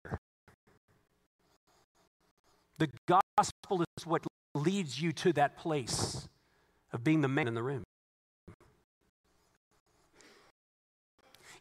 The 2.78 2.90
gospel 3.08 3.84
is 3.98 4.06
what 4.06 4.26
leads 4.56 5.02
you 5.02 5.12
to 5.12 5.34
that 5.34 5.58
place 5.58 6.28
of 6.94 7.04
being 7.04 7.22
the 7.22 7.28
man 7.28 7.48
in 7.48 7.54
the 7.54 7.64
room. 7.64 7.84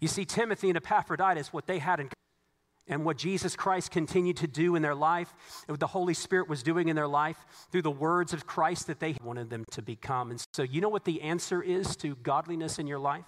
You 0.01 0.09
see, 0.09 0.25
Timothy 0.25 0.69
and 0.69 0.77
Epaphroditus, 0.77 1.53
what 1.53 1.67
they 1.67 1.79
had 1.79 2.01
in 2.01 2.11
and 2.89 3.05
what 3.05 3.16
Jesus 3.18 3.57
Christ 3.57 3.91
continued 3.91 4.37
to 4.39 4.47
do 4.47 4.76
in 4.76 4.82
their 4.82 4.95
life, 4.95 5.32
and 5.66 5.74
what 5.74 5.80
the 5.80 5.87
Holy 5.87 6.14
Spirit 6.14 6.49
was 6.49 6.62
doing 6.62 6.89
in 6.89 6.97
their 6.97 7.09
life 7.09 7.39
through 7.70 7.82
the 7.82 7.91
words 7.91 8.32
of 8.32 8.47
Christ 8.47 8.87
that 8.87 9.01
they 9.01 9.16
wanted 9.22 9.51
them 9.51 9.64
to 9.72 9.82
become. 9.82 10.30
And 10.30 10.45
so, 10.53 10.62
you 10.62 10.80
know 10.80 10.89
what 10.89 11.05
the 11.05 11.22
answer 11.22 11.62
is 11.62 11.97
to 11.97 12.14
godliness 12.16 12.78
in 12.78 12.87
your 12.87 12.99
life? 12.99 13.24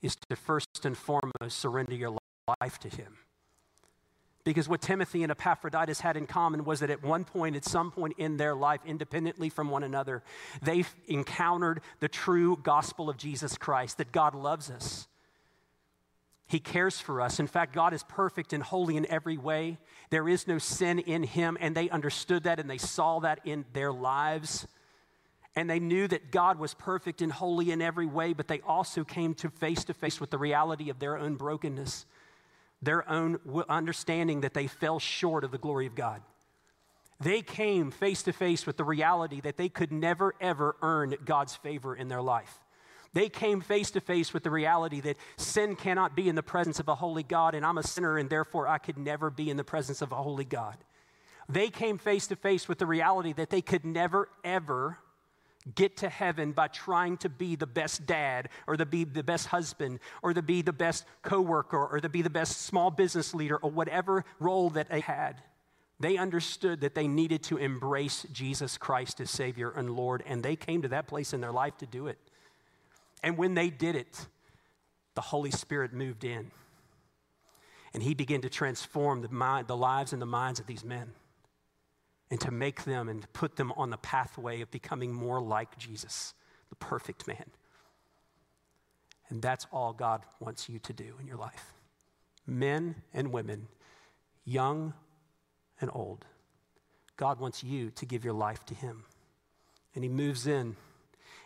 Is 0.00 0.16
to 0.28 0.36
first 0.36 0.84
and 0.84 0.96
foremost 0.96 1.58
surrender 1.58 1.94
your 1.94 2.16
life 2.60 2.78
to 2.80 2.88
Him. 2.88 3.18
Because 4.44 4.68
what 4.68 4.82
Timothy 4.82 5.22
and 5.22 5.30
Epaphroditus 5.30 6.00
had 6.00 6.16
in 6.16 6.26
common 6.26 6.64
was 6.64 6.80
that 6.80 6.90
at 6.90 7.04
one 7.04 7.24
point, 7.24 7.54
at 7.54 7.64
some 7.64 7.92
point 7.92 8.14
in 8.18 8.38
their 8.38 8.56
life, 8.56 8.80
independently 8.84 9.48
from 9.48 9.70
one 9.70 9.84
another, 9.84 10.24
they 10.60 10.84
encountered 11.06 11.80
the 12.00 12.08
true 12.08 12.58
gospel 12.60 13.08
of 13.08 13.16
Jesus 13.16 13.56
Christ 13.56 13.98
that 13.98 14.10
God 14.10 14.34
loves 14.34 14.68
us 14.68 15.06
he 16.52 16.60
cares 16.60 17.00
for 17.00 17.22
us. 17.22 17.40
In 17.40 17.46
fact, 17.46 17.72
God 17.72 17.94
is 17.94 18.02
perfect 18.02 18.52
and 18.52 18.62
holy 18.62 18.98
in 18.98 19.06
every 19.06 19.38
way. 19.38 19.78
There 20.10 20.28
is 20.28 20.46
no 20.46 20.58
sin 20.58 20.98
in 20.98 21.22
Him, 21.22 21.56
and 21.58 21.74
they 21.74 21.88
understood 21.88 22.42
that 22.42 22.60
and 22.60 22.68
they 22.68 22.76
saw 22.76 23.20
that 23.20 23.40
in 23.46 23.64
their 23.72 23.90
lives. 23.90 24.66
And 25.56 25.70
they 25.70 25.80
knew 25.80 26.06
that 26.08 26.30
God 26.30 26.58
was 26.58 26.74
perfect 26.74 27.22
and 27.22 27.32
holy 27.32 27.70
in 27.70 27.80
every 27.80 28.04
way, 28.04 28.34
but 28.34 28.48
they 28.48 28.60
also 28.66 29.02
came 29.02 29.32
to 29.36 29.48
face 29.48 29.84
to 29.84 29.94
face 29.94 30.20
with 30.20 30.28
the 30.28 30.36
reality 30.36 30.90
of 30.90 30.98
their 30.98 31.16
own 31.16 31.36
brokenness, 31.36 32.04
their 32.82 33.08
own 33.10 33.40
understanding 33.70 34.42
that 34.42 34.52
they 34.52 34.66
fell 34.66 34.98
short 34.98 35.44
of 35.44 35.52
the 35.52 35.58
glory 35.58 35.86
of 35.86 35.94
God. 35.94 36.20
They 37.18 37.40
came 37.40 37.90
face 37.90 38.22
to 38.24 38.32
face 38.34 38.66
with 38.66 38.76
the 38.76 38.84
reality 38.84 39.40
that 39.40 39.56
they 39.56 39.70
could 39.70 39.90
never, 39.90 40.34
ever 40.38 40.76
earn 40.82 41.14
God's 41.24 41.56
favor 41.56 41.96
in 41.96 42.08
their 42.08 42.20
life. 42.20 42.61
They 43.14 43.28
came 43.28 43.60
face 43.60 43.90
to 43.92 44.00
face 44.00 44.32
with 44.32 44.42
the 44.42 44.50
reality 44.50 45.00
that 45.00 45.16
sin 45.36 45.76
cannot 45.76 46.16
be 46.16 46.28
in 46.28 46.34
the 46.34 46.42
presence 46.42 46.80
of 46.80 46.88
a 46.88 46.94
holy 46.94 47.22
God, 47.22 47.54
and 47.54 47.64
I'm 47.64 47.78
a 47.78 47.82
sinner, 47.82 48.16
and 48.16 48.30
therefore 48.30 48.66
I 48.66 48.78
could 48.78 48.96
never 48.96 49.28
be 49.28 49.50
in 49.50 49.56
the 49.56 49.64
presence 49.64 50.00
of 50.00 50.12
a 50.12 50.16
holy 50.16 50.44
God. 50.44 50.76
They 51.48 51.68
came 51.68 51.98
face 51.98 52.26
to 52.28 52.36
face 52.36 52.68
with 52.68 52.78
the 52.78 52.86
reality 52.86 53.32
that 53.34 53.50
they 53.50 53.60
could 53.60 53.84
never, 53.84 54.28
ever 54.44 54.98
get 55.74 55.98
to 55.98 56.08
heaven 56.08 56.52
by 56.52 56.68
trying 56.68 57.16
to 57.18 57.28
be 57.28 57.54
the 57.54 57.66
best 57.66 58.06
dad 58.06 58.48
or 58.66 58.76
to 58.76 58.86
be 58.86 59.04
the 59.04 59.22
best 59.22 59.48
husband 59.48 60.00
or 60.22 60.32
to 60.32 60.42
be 60.42 60.62
the 60.62 60.72
best 60.72 61.04
coworker 61.22 61.86
or 61.86 62.00
to 62.00 62.08
be 62.08 62.22
the 62.22 62.30
best 62.30 62.62
small 62.62 62.90
business 62.90 63.34
leader 63.34 63.58
or 63.58 63.70
whatever 63.70 64.24
role 64.40 64.70
that 64.70 64.88
they 64.88 65.00
had. 65.00 65.42
They 66.00 66.16
understood 66.16 66.80
that 66.80 66.96
they 66.96 67.06
needed 67.06 67.44
to 67.44 67.58
embrace 67.58 68.26
Jesus 68.32 68.76
Christ 68.76 69.20
as 69.20 69.30
Savior 69.30 69.70
and 69.70 69.90
Lord, 69.90 70.24
and 70.26 70.42
they 70.42 70.56
came 70.56 70.82
to 70.82 70.88
that 70.88 71.06
place 71.06 71.32
in 71.32 71.40
their 71.40 71.52
life 71.52 71.76
to 71.78 71.86
do 71.86 72.08
it. 72.08 72.18
And 73.22 73.36
when 73.36 73.54
they 73.54 73.70
did 73.70 73.96
it, 73.96 74.26
the 75.14 75.20
Holy 75.20 75.50
Spirit 75.50 75.92
moved 75.92 76.24
in. 76.24 76.50
And 77.94 78.02
He 78.02 78.14
began 78.14 78.40
to 78.42 78.48
transform 78.48 79.22
the, 79.22 79.28
mind, 79.28 79.68
the 79.68 79.76
lives 79.76 80.12
and 80.12 80.20
the 80.20 80.26
minds 80.26 80.60
of 80.60 80.66
these 80.66 80.84
men 80.84 81.12
and 82.32 82.40
to 82.40 82.50
make 82.50 82.84
them 82.84 83.10
and 83.10 83.20
to 83.20 83.28
put 83.28 83.56
them 83.56 83.70
on 83.72 83.90
the 83.90 83.98
pathway 83.98 84.62
of 84.62 84.70
becoming 84.70 85.12
more 85.12 85.38
like 85.38 85.76
Jesus, 85.76 86.32
the 86.70 86.76
perfect 86.76 87.28
man. 87.28 87.44
And 89.28 89.42
that's 89.42 89.66
all 89.70 89.92
God 89.92 90.22
wants 90.40 90.66
you 90.66 90.78
to 90.78 90.94
do 90.94 91.14
in 91.20 91.26
your 91.26 91.36
life. 91.36 91.74
Men 92.46 92.94
and 93.12 93.32
women, 93.32 93.68
young 94.46 94.94
and 95.78 95.90
old. 95.92 96.24
God 97.18 97.38
wants 97.38 97.62
you 97.62 97.90
to 97.90 98.06
give 98.06 98.24
your 98.24 98.32
life 98.32 98.64
to 98.64 98.74
Him. 98.74 99.04
And 99.94 100.02
He 100.02 100.08
moves 100.08 100.46
in 100.46 100.76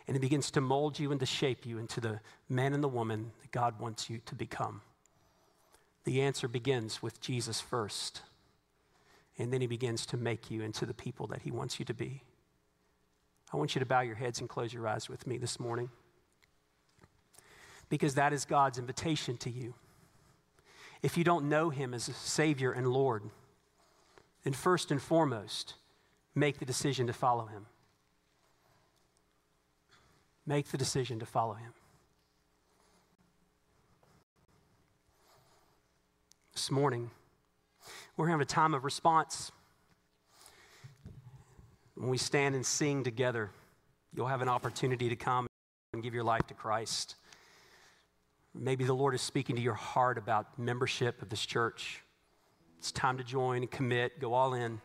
and 0.07 0.15
He 0.15 0.19
begins 0.19 0.49
to 0.51 0.61
mold 0.61 0.97
you 0.99 1.11
and 1.11 1.19
to 1.19 1.25
shape 1.25 1.65
you 1.65 1.77
into 1.77 1.99
the 1.99 2.21
man 2.49 2.73
and 2.73 2.83
the 2.83 2.87
woman 2.87 3.31
that 3.41 3.51
God 3.51 3.79
wants 3.79 4.09
you 4.09 4.19
to 4.25 4.35
become. 4.35 4.81
The 6.05 6.21
answer 6.21 6.47
begins 6.47 7.03
with 7.03 7.19
Jesus 7.19 7.59
first. 7.59 8.21
And 9.37 9.53
then 9.53 9.61
he 9.61 9.67
begins 9.67 10.05
to 10.07 10.17
make 10.17 10.49
you 10.49 10.61
into 10.61 10.85
the 10.85 10.93
people 10.93 11.27
that 11.27 11.41
he 11.41 11.51
wants 11.51 11.79
you 11.79 11.85
to 11.85 11.93
be. 11.93 12.23
I 13.53 13.57
want 13.57 13.75
you 13.75 13.79
to 13.79 13.85
bow 13.85 14.01
your 14.01 14.15
heads 14.15 14.39
and 14.39 14.49
close 14.49 14.73
your 14.73 14.87
eyes 14.87 15.07
with 15.09 15.27
me 15.27 15.37
this 15.37 15.59
morning. 15.59 15.89
Because 17.89 18.15
that 18.15 18.33
is 18.33 18.45
God's 18.45 18.77
invitation 18.77 19.37
to 19.37 19.49
you. 19.49 19.73
If 21.01 21.17
you 21.17 21.23
don't 21.23 21.47
know 21.47 21.69
him 21.69 21.93
as 21.93 22.09
a 22.09 22.13
Savior 22.13 22.71
and 22.71 22.87
Lord, 22.87 23.23
then 24.43 24.53
first 24.53 24.91
and 24.91 25.01
foremost, 25.01 25.75
make 26.33 26.57
the 26.59 26.65
decision 26.65 27.07
to 27.07 27.13
follow 27.13 27.45
him. 27.45 27.67
Make 30.47 30.69
the 30.69 30.77
decision 30.77 31.19
to 31.19 31.25
follow 31.25 31.55
him. 31.55 31.73
This 36.53 36.71
morning, 36.71 37.11
we're 38.15 38.29
have 38.29 38.39
a 38.39 38.45
time 38.45 38.73
of 38.73 38.85
response. 38.85 39.51
When 41.95 42.09
we 42.09 42.17
stand 42.17 42.55
and 42.55 42.65
sing 42.65 43.03
together, 43.03 43.51
you'll 44.15 44.27
have 44.27 44.41
an 44.41 44.47
opportunity 44.47 45.09
to 45.09 45.17
come 45.17 45.47
and 45.93 46.01
give 46.01 46.13
your 46.13 46.23
life 46.23 46.47
to 46.47 46.53
Christ. 46.53 47.15
Maybe 48.55 48.85
the 48.85 48.93
Lord 48.93 49.13
is 49.15 49.21
speaking 49.21 49.57
to 49.57 49.61
your 49.61 49.73
heart 49.73 50.17
about 50.17 50.57
membership 50.57 51.21
of 51.21 51.29
this 51.29 51.45
church. 51.45 52.03
It's 52.79 52.91
time 52.91 53.17
to 53.17 53.23
join 53.23 53.63
and 53.63 53.69
commit, 53.69 54.19
go 54.19 54.33
all 54.33 54.53
in. 54.53 54.79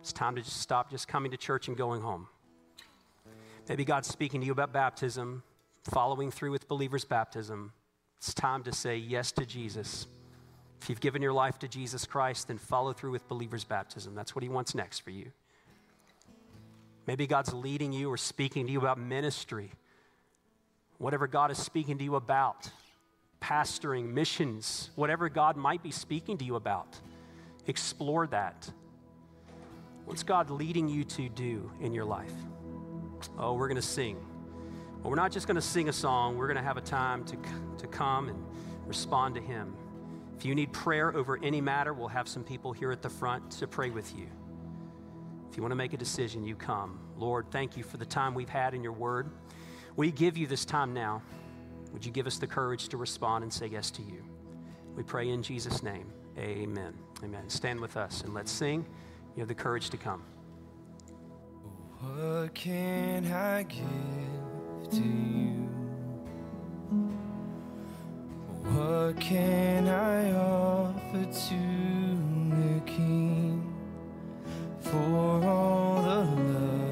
It's 0.00 0.12
time 0.12 0.34
to 0.36 0.42
just 0.42 0.56
stop 0.56 0.90
just 0.90 1.06
coming 1.06 1.30
to 1.32 1.36
church 1.36 1.68
and 1.68 1.76
going 1.76 2.00
home. 2.00 2.28
Maybe 3.70 3.84
God's 3.84 4.08
speaking 4.08 4.40
to 4.40 4.46
you 4.46 4.50
about 4.50 4.72
baptism, 4.72 5.44
following 5.84 6.32
through 6.32 6.50
with 6.50 6.66
believers' 6.66 7.04
baptism. 7.04 7.72
It's 8.18 8.34
time 8.34 8.64
to 8.64 8.72
say 8.72 8.96
yes 8.96 9.30
to 9.30 9.46
Jesus. 9.46 10.08
If 10.82 10.90
you've 10.90 10.98
given 10.98 11.22
your 11.22 11.32
life 11.32 11.56
to 11.60 11.68
Jesus 11.68 12.04
Christ, 12.04 12.48
then 12.48 12.58
follow 12.58 12.92
through 12.92 13.12
with 13.12 13.28
believer's 13.28 13.62
baptism. 13.62 14.16
That's 14.16 14.34
what 14.34 14.42
He 14.42 14.48
wants 14.48 14.74
next 14.74 14.98
for 14.98 15.10
you. 15.10 15.30
Maybe 17.06 17.28
God's 17.28 17.54
leading 17.54 17.92
you 17.92 18.10
or 18.10 18.16
speaking 18.16 18.66
to 18.66 18.72
you 18.72 18.80
about 18.80 18.98
ministry. 18.98 19.70
Whatever 20.98 21.28
God 21.28 21.52
is 21.52 21.58
speaking 21.58 21.96
to 21.98 22.02
you 22.02 22.16
about, 22.16 22.68
pastoring, 23.40 24.12
missions, 24.12 24.90
whatever 24.96 25.28
God 25.28 25.56
might 25.56 25.84
be 25.84 25.92
speaking 25.92 26.36
to 26.38 26.44
you 26.44 26.56
about, 26.56 26.98
explore 27.68 28.26
that. 28.26 28.68
What's 30.06 30.24
God 30.24 30.50
leading 30.50 30.88
you 30.88 31.04
to 31.04 31.28
do 31.28 31.70
in 31.80 31.92
your 31.92 32.04
life? 32.04 32.34
Oh, 33.38 33.54
we're 33.54 33.68
going 33.68 33.76
to 33.76 33.82
sing. 33.82 34.16
But 35.02 35.08
we're 35.08 35.16
not 35.16 35.32
just 35.32 35.46
going 35.46 35.56
to 35.56 35.62
sing 35.62 35.88
a 35.88 35.92
song, 35.92 36.36
we're 36.36 36.46
going 36.46 36.56
to 36.56 36.62
have 36.62 36.76
a 36.76 36.82
time 36.82 37.24
to, 37.24 37.36
to 37.78 37.86
come 37.86 38.28
and 38.28 38.44
respond 38.86 39.34
to 39.36 39.40
Him. 39.40 39.74
If 40.36 40.44
you 40.44 40.54
need 40.54 40.72
prayer 40.72 41.14
over 41.14 41.38
any 41.42 41.60
matter, 41.60 41.92
we'll 41.92 42.08
have 42.08 42.28
some 42.28 42.44
people 42.44 42.72
here 42.72 42.90
at 42.92 43.02
the 43.02 43.10
front 43.10 43.50
to 43.52 43.66
pray 43.66 43.90
with 43.90 44.16
you. 44.16 44.26
If 45.50 45.56
you 45.56 45.62
want 45.62 45.72
to 45.72 45.76
make 45.76 45.92
a 45.92 45.96
decision, 45.96 46.44
you 46.44 46.54
come. 46.54 46.98
Lord, 47.16 47.46
thank 47.50 47.76
you 47.76 47.82
for 47.82 47.96
the 47.96 48.06
time 48.06 48.34
we've 48.34 48.48
had 48.48 48.72
in 48.72 48.82
your 48.82 48.92
word. 48.92 49.30
We 49.96 50.10
give 50.10 50.36
you 50.36 50.46
this 50.46 50.64
time 50.64 50.94
now. 50.94 51.22
Would 51.92 52.06
you 52.06 52.12
give 52.12 52.26
us 52.26 52.38
the 52.38 52.46
courage 52.46 52.88
to 52.88 52.96
respond 52.96 53.42
and 53.42 53.52
say 53.52 53.66
yes 53.66 53.90
to 53.92 54.02
you? 54.02 54.22
We 54.96 55.02
pray 55.02 55.28
in 55.28 55.42
Jesus' 55.42 55.82
name. 55.82 56.12
Amen. 56.38 56.94
Amen. 57.22 57.48
Stand 57.48 57.80
with 57.80 57.96
us 57.96 58.22
and 58.22 58.32
let's 58.32 58.50
sing. 58.50 58.86
You 59.34 59.40
have 59.40 59.48
the 59.48 59.54
courage 59.54 59.90
to 59.90 59.96
come. 59.96 60.22
What 62.02 62.54
can 62.54 63.30
I 63.30 63.62
give 63.64 64.90
to 64.92 64.96
you? 64.96 65.68
What 68.72 69.20
can 69.20 69.86
I 69.86 70.32
offer 70.32 71.24
to 71.26 71.60
the 72.56 72.80
King 72.86 73.70
for 74.80 75.44
all 75.46 76.02
the 76.02 76.24
love 76.24 76.89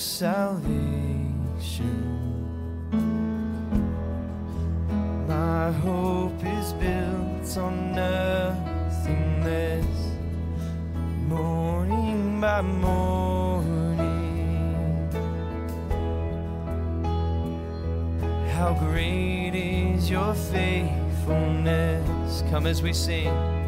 salvation. 0.00 1.28
My 5.28 5.70
hope 5.70 6.42
is 6.42 6.72
built 6.72 7.58
on 7.58 7.94
nothing 7.94 9.44
less. 9.44 9.84
Morning 11.28 12.40
by 12.40 12.62
morning. 12.62 14.00
How 18.54 18.72
great 18.72 19.54
is 19.54 20.08
your 20.10 20.34
faithfulness? 20.34 22.42
Come 22.50 22.66
as 22.66 22.80
we 22.82 22.94
sing. 22.94 23.59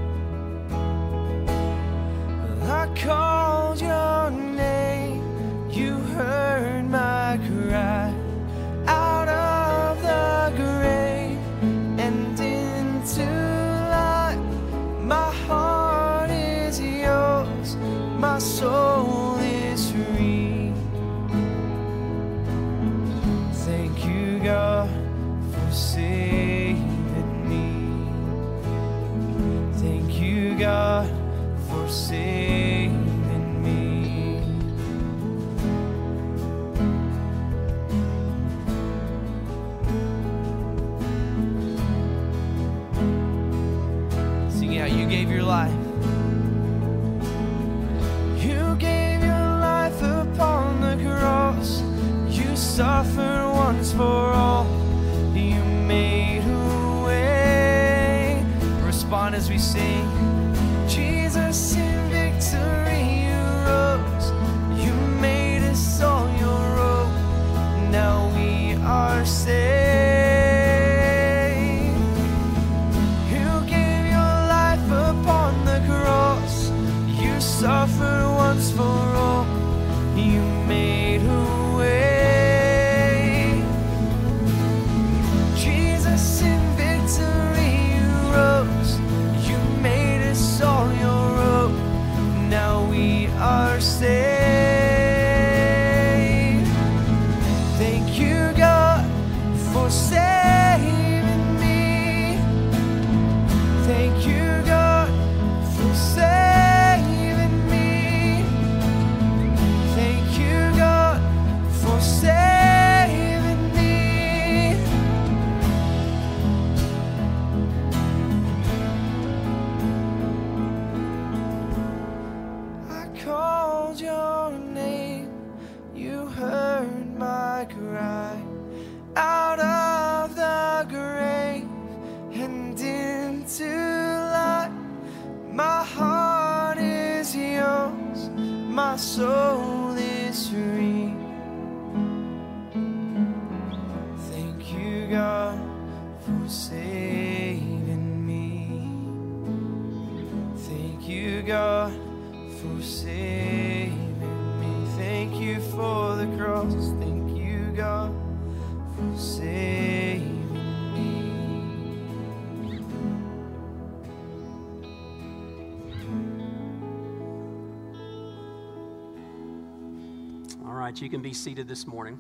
Can 171.13 171.21
be 171.21 171.35
seated 171.35 171.69
this 171.69 171.87
morning. 171.87 172.19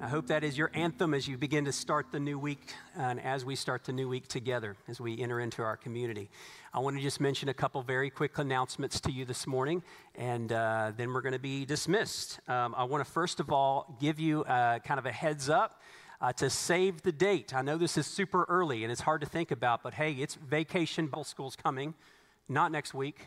I 0.00 0.06
hope 0.06 0.28
that 0.28 0.44
is 0.44 0.56
your 0.56 0.70
anthem 0.74 1.12
as 1.12 1.26
you 1.26 1.36
begin 1.36 1.64
to 1.64 1.72
start 1.72 2.12
the 2.12 2.20
new 2.20 2.38
week 2.38 2.72
and 2.96 3.20
as 3.20 3.44
we 3.44 3.56
start 3.56 3.82
the 3.82 3.92
new 3.92 4.08
week 4.08 4.28
together 4.28 4.76
as 4.86 5.00
we 5.00 5.20
enter 5.20 5.40
into 5.40 5.60
our 5.62 5.76
community. 5.76 6.30
I 6.72 6.78
want 6.78 6.96
to 6.96 7.02
just 7.02 7.20
mention 7.20 7.48
a 7.48 7.54
couple 7.54 7.82
very 7.82 8.10
quick 8.10 8.38
announcements 8.38 9.00
to 9.00 9.10
you 9.10 9.24
this 9.24 9.44
morning, 9.44 9.82
and 10.14 10.52
uh, 10.52 10.92
then 10.96 11.12
we're 11.12 11.20
going 11.20 11.32
to 11.32 11.40
be 11.40 11.64
dismissed. 11.64 12.38
Um, 12.46 12.76
I 12.78 12.84
want 12.84 13.04
to 13.04 13.10
first 13.10 13.40
of 13.40 13.50
all 13.50 13.96
give 14.00 14.20
you 14.20 14.44
uh, 14.44 14.78
kind 14.78 15.00
of 15.00 15.06
a 15.06 15.12
heads 15.12 15.48
up. 15.48 15.82
Uh, 16.20 16.32
to 16.32 16.48
save 16.48 17.02
the 17.02 17.10
date. 17.10 17.52
I 17.52 17.62
know 17.62 17.76
this 17.76 17.98
is 17.98 18.06
super 18.06 18.44
early 18.44 18.84
and 18.84 18.92
it's 18.92 19.00
hard 19.00 19.22
to 19.22 19.26
think 19.26 19.50
about, 19.50 19.82
but 19.82 19.94
hey, 19.94 20.12
it's 20.12 20.36
vacation 20.36 21.08
Bible 21.08 21.24
school's 21.24 21.56
coming, 21.56 21.94
not 22.48 22.70
next 22.70 22.94
week, 22.94 23.26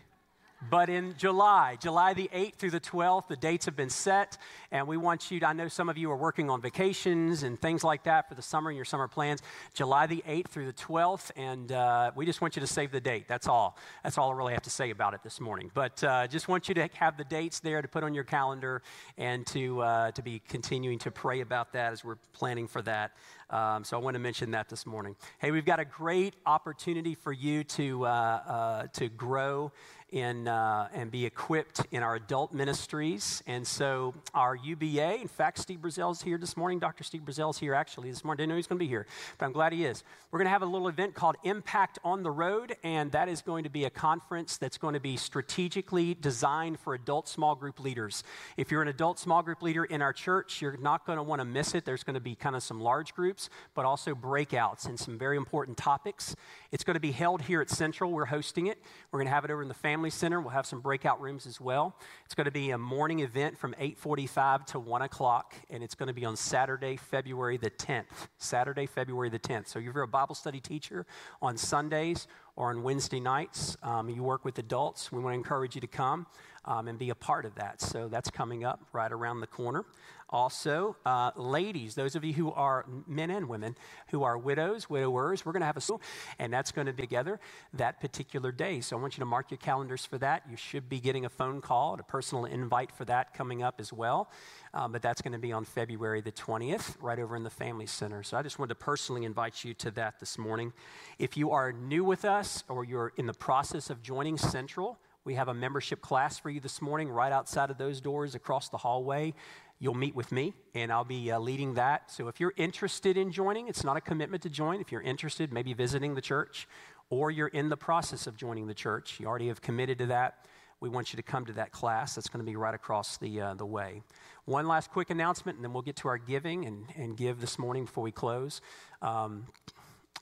but 0.69 0.89
in 0.89 1.15
July, 1.17 1.77
July 1.79 2.13
the 2.13 2.29
8th 2.33 2.55
through 2.55 2.71
the 2.71 2.79
12th, 2.79 3.27
the 3.27 3.35
dates 3.35 3.65
have 3.65 3.75
been 3.75 3.89
set, 3.89 4.37
and 4.71 4.87
we 4.87 4.97
want 4.97 5.31
you 5.31 5.39
to, 5.39 5.47
I 5.47 5.53
know 5.53 5.67
some 5.67 5.89
of 5.89 5.97
you 5.97 6.11
are 6.11 6.17
working 6.17 6.49
on 6.49 6.61
vacations 6.61 7.43
and 7.43 7.59
things 7.59 7.83
like 7.83 8.03
that 8.03 8.27
for 8.29 8.35
the 8.35 8.41
summer 8.41 8.69
and 8.69 8.75
your 8.75 8.85
summer 8.85 9.07
plans. 9.07 9.41
July 9.73 10.07
the 10.07 10.23
8th 10.27 10.47
through 10.47 10.65
the 10.65 10.73
12th, 10.73 11.31
and 11.35 11.71
uh, 11.71 12.11
we 12.15 12.25
just 12.25 12.41
want 12.41 12.55
you 12.55 12.59
to 12.59 12.67
save 12.67 12.91
the 12.91 13.01
date. 13.01 13.27
That's 13.27 13.47
all. 13.47 13.77
That's 14.03 14.17
all 14.17 14.31
I 14.31 14.35
really 14.35 14.53
have 14.53 14.63
to 14.63 14.69
say 14.69 14.89
about 14.89 15.13
it 15.13 15.21
this 15.23 15.39
morning. 15.39 15.71
But 15.73 16.03
uh, 16.03 16.27
just 16.27 16.47
want 16.47 16.67
you 16.69 16.75
to 16.75 16.89
have 16.93 17.17
the 17.17 17.25
dates 17.25 17.59
there 17.59 17.81
to 17.81 17.87
put 17.87 18.03
on 18.03 18.13
your 18.13 18.23
calendar 18.23 18.81
and 19.17 19.45
to, 19.47 19.81
uh, 19.81 20.11
to 20.11 20.21
be 20.21 20.41
continuing 20.47 20.99
to 20.99 21.11
pray 21.11 21.41
about 21.41 21.73
that 21.73 21.93
as 21.93 22.03
we're 22.03 22.17
planning 22.33 22.67
for 22.67 22.81
that. 22.83 23.11
Um, 23.49 23.83
so 23.83 23.97
I 23.97 24.01
want 24.01 24.15
to 24.15 24.19
mention 24.19 24.51
that 24.51 24.69
this 24.69 24.85
morning. 24.85 25.15
Hey, 25.37 25.51
we've 25.51 25.65
got 25.65 25.79
a 25.79 25.85
great 25.85 26.35
opportunity 26.45 27.13
for 27.13 27.31
you 27.31 27.63
to, 27.63 28.05
uh, 28.05 28.09
uh, 28.09 28.87
to 28.93 29.07
grow 29.09 29.71
in, 30.15 30.47
uh, 30.47 30.87
and 30.93 31.11
be 31.11 31.25
equipped 31.25 31.81
in 31.91 32.01
our 32.01 32.15
adult 32.15 32.53
ministries. 32.53 33.43
And 33.45 33.67
so, 33.67 34.15
our 34.33 34.55
UBA, 34.55 35.19
in 35.19 35.27
fact, 35.27 35.59
Steve 35.59 35.79
Brazel's 35.79 36.21
here 36.21 36.37
this 36.37 36.55
morning. 36.55 36.79
Dr. 36.79 37.03
Steve 37.03 37.21
Brazel's 37.21 37.59
here 37.59 37.73
actually 37.73 38.09
this 38.09 38.23
morning. 38.23 38.43
Didn't 38.43 38.49
know 38.49 38.55
he 38.55 38.59
was 38.59 38.67
going 38.67 38.79
to 38.79 38.85
be 38.85 38.87
here, 38.87 39.05
but 39.37 39.45
I'm 39.45 39.51
glad 39.51 39.73
he 39.73 39.83
is. 39.83 40.05
We're 40.31 40.39
going 40.39 40.45
to 40.45 40.51
have 40.51 40.61
a 40.61 40.67
little 40.67 40.87
event 40.87 41.15
called 41.15 41.35
Impact 41.43 41.99
on 42.05 42.23
the 42.23 42.31
Road, 42.31 42.77
and 42.81 43.11
that 43.11 43.27
is 43.27 43.41
going 43.41 43.65
to 43.65 43.69
be 43.69 43.83
a 43.83 43.89
conference 43.89 44.55
that's 44.55 44.77
going 44.77 44.93
to 44.93 45.01
be 45.01 45.17
strategically 45.17 46.13
designed 46.13 46.79
for 46.79 46.93
adult 46.93 47.27
small 47.27 47.53
group 47.53 47.81
leaders. 47.81 48.23
If 48.55 48.71
you're 48.71 48.81
an 48.81 48.87
adult 48.87 49.19
small 49.19 49.43
group 49.43 49.61
leader 49.61 49.83
in 49.83 50.01
our 50.01 50.13
church, 50.13 50.61
you're 50.61 50.77
not 50.77 51.05
going 51.05 51.17
to 51.17 51.23
want 51.23 51.41
to 51.41 51.45
miss 51.45 51.75
it. 51.75 51.83
There's 51.83 52.05
going 52.05 52.13
to 52.13 52.21
be 52.21 52.35
kind 52.35 52.55
of 52.55 52.63
some 52.63 52.79
large 52.79 53.13
groups, 53.13 53.49
but 53.73 53.83
also 53.83 54.15
breakouts 54.15 54.85
and 54.85 54.97
some 54.97 55.17
very 55.17 55.35
important 55.35 55.75
topics. 55.75 56.37
It's 56.71 56.85
going 56.85 56.95
to 56.95 57.01
be 57.01 57.11
held 57.11 57.41
here 57.41 57.59
at 57.59 57.69
Central. 57.69 58.11
We're 58.11 58.25
hosting 58.25 58.67
it. 58.67 58.81
We're 59.11 59.19
going 59.19 59.27
to 59.27 59.33
have 59.33 59.43
it 59.43 59.51
over 59.51 59.61
in 59.61 59.67
the 59.67 59.73
Family 59.73 60.04
Center. 60.09 60.41
We'll 60.41 60.51
have 60.51 60.65
some 60.65 60.81
breakout 60.81 61.21
rooms 61.21 61.45
as 61.45 61.59
well. 61.61 61.95
It's 62.25 62.33
going 62.33 62.45
to 62.45 62.51
be 62.51 62.71
a 62.71 62.77
morning 62.77 63.19
event 63.19 63.57
from 63.57 63.73
8:45 63.79 64.65
to 64.67 64.79
1 64.79 65.01
o'clock, 65.01 65.55
and 65.69 65.83
it's 65.83 65.95
going 65.95 66.07
to 66.07 66.13
be 66.13 66.25
on 66.25 66.35
Saturday, 66.35 66.95
February 66.95 67.57
the 67.57 67.69
10th. 67.69 68.27
Saturday, 68.37 68.85
February 68.85 69.29
the 69.29 69.39
10th. 69.39 69.67
So 69.67 69.79
if 69.79 69.85
you're 69.85 70.01
a 70.01 70.07
Bible 70.07 70.35
study 70.35 70.59
teacher 70.59 71.05
on 71.41 71.57
Sundays 71.57 72.27
or 72.55 72.69
on 72.69 72.83
Wednesday 72.83 73.19
nights, 73.19 73.77
um, 73.83 74.09
you 74.09 74.23
work 74.23 74.45
with 74.45 74.57
adults. 74.59 75.11
We 75.11 75.19
want 75.19 75.33
to 75.33 75.37
encourage 75.37 75.75
you 75.75 75.81
to 75.81 75.87
come 75.87 76.27
um, 76.65 76.87
and 76.87 76.99
be 76.99 77.09
a 77.09 77.15
part 77.15 77.45
of 77.45 77.55
that. 77.55 77.81
So 77.81 78.07
that's 78.07 78.29
coming 78.29 78.63
up 78.63 78.81
right 78.93 79.11
around 79.11 79.39
the 79.39 79.47
corner. 79.47 79.85
Also, 80.29 80.95
uh, 81.05 81.29
ladies, 81.35 81.93
those 81.93 82.15
of 82.15 82.23
you 82.23 82.33
who 82.33 82.51
are 82.51 82.85
men 83.07 83.29
and 83.29 83.47
women 83.47 83.75
who 84.07 84.23
are 84.23 84.37
widows, 84.37 84.89
widowers, 84.89 85.45
we're 85.45 85.51
going 85.51 85.61
to 85.61 85.67
have 85.67 85.77
a 85.77 85.81
school, 85.81 86.01
and 86.39 86.51
that's 86.51 86.71
going 86.71 86.87
to 86.87 86.93
be 86.93 87.03
together 87.03 87.39
that 87.73 88.01
particular 88.01 88.51
day. 88.51 88.81
So 88.81 88.97
I 88.97 88.99
want 88.99 89.15
you 89.15 89.21
to 89.21 89.25
mark 89.25 89.51
your 89.51 89.59
calendars 89.59 90.03
for 90.03 90.17
that. 90.17 90.41
You 90.49 90.57
should 90.57 90.89
be 90.89 90.99
getting 90.99 91.25
a 91.25 91.29
phone 91.29 91.61
call, 91.61 91.91
and 91.91 91.99
a 91.99 92.03
personal 92.03 92.45
invite 92.45 92.91
for 92.91 93.05
that 93.05 93.35
coming 93.35 93.61
up 93.61 93.75
as 93.79 93.93
well. 93.93 94.31
Um, 94.73 94.91
but 94.91 95.03
that's 95.03 95.21
going 95.21 95.33
to 95.33 95.39
be 95.39 95.51
on 95.51 95.63
February 95.63 96.21
the 96.21 96.31
20th, 96.31 96.95
right 96.99 97.19
over 97.19 97.35
in 97.35 97.43
the 97.43 97.51
Family 97.51 97.85
Center. 97.85 98.23
So 98.23 98.35
I 98.35 98.41
just 98.41 98.57
wanted 98.57 98.69
to 98.69 98.83
personally 98.83 99.25
invite 99.25 99.63
you 99.63 99.75
to 99.75 99.91
that 99.91 100.19
this 100.19 100.39
morning. 100.39 100.73
If 101.19 101.37
you 101.37 101.51
are 101.51 101.71
new 101.71 102.03
with 102.03 102.25
us 102.25 102.63
or 102.67 102.83
you're 102.83 103.13
in 103.15 103.27
the 103.27 103.33
process 103.33 103.91
of 103.91 104.01
joining 104.01 104.37
Central, 104.37 104.97
we 105.25 105.33
have 105.33 105.47
a 105.47 105.53
membership 105.53 106.01
class 106.01 106.37
for 106.37 106.51
you 106.51 106.59
this 106.59 106.81
morning 106.81 107.09
right 107.09 107.31
outside 107.31 107.71
of 107.71 107.77
those 107.79 107.99
doors 107.99 108.35
across 108.35 108.69
the 108.69 108.77
hallway. 108.77 109.33
You'll 109.79 109.95
meet 109.95 110.15
with 110.15 110.31
me, 110.31 110.53
and 110.75 110.91
I'll 110.91 111.03
be 111.03 111.31
uh, 111.31 111.39
leading 111.39 111.73
that. 111.73 112.11
So 112.11 112.27
if 112.27 112.39
you're 112.39 112.53
interested 112.55 113.17
in 113.17 113.31
joining, 113.31 113.67
it's 113.67 113.83
not 113.83 113.97
a 113.97 114.01
commitment 114.01 114.43
to 114.43 114.49
join. 114.49 114.79
If 114.79 114.91
you're 114.91 115.01
interested, 115.01 115.51
maybe 115.51 115.73
visiting 115.73 116.13
the 116.13 116.21
church, 116.21 116.67
or 117.09 117.31
you're 117.31 117.47
in 117.47 117.69
the 117.69 117.75
process 117.75 118.27
of 118.27 118.37
joining 118.37 118.67
the 118.67 118.73
church, 118.75 119.19
you 119.19 119.25
already 119.25 119.47
have 119.47 119.61
committed 119.61 119.97
to 119.97 120.05
that. 120.05 120.45
We 120.79 120.89
want 120.89 121.11
you 121.11 121.17
to 121.17 121.23
come 121.23 121.45
to 121.47 121.53
that 121.53 121.71
class. 121.71 122.15
That's 122.15 122.29
going 122.29 122.45
to 122.45 122.49
be 122.49 122.55
right 122.55 122.75
across 122.75 123.17
the, 123.17 123.41
uh, 123.41 123.53
the 123.55 123.65
way. 123.65 124.03
One 124.45 124.67
last 124.67 124.91
quick 124.91 125.09
announcement, 125.09 125.57
and 125.57 125.65
then 125.65 125.73
we'll 125.73 125.81
get 125.81 125.95
to 125.97 126.07
our 126.07 126.19
giving 126.19 126.65
and, 126.65 126.85
and 126.95 127.17
give 127.17 127.41
this 127.41 127.57
morning 127.57 127.85
before 127.85 128.03
we 128.03 128.11
close. 128.11 128.61
Um, 129.01 129.47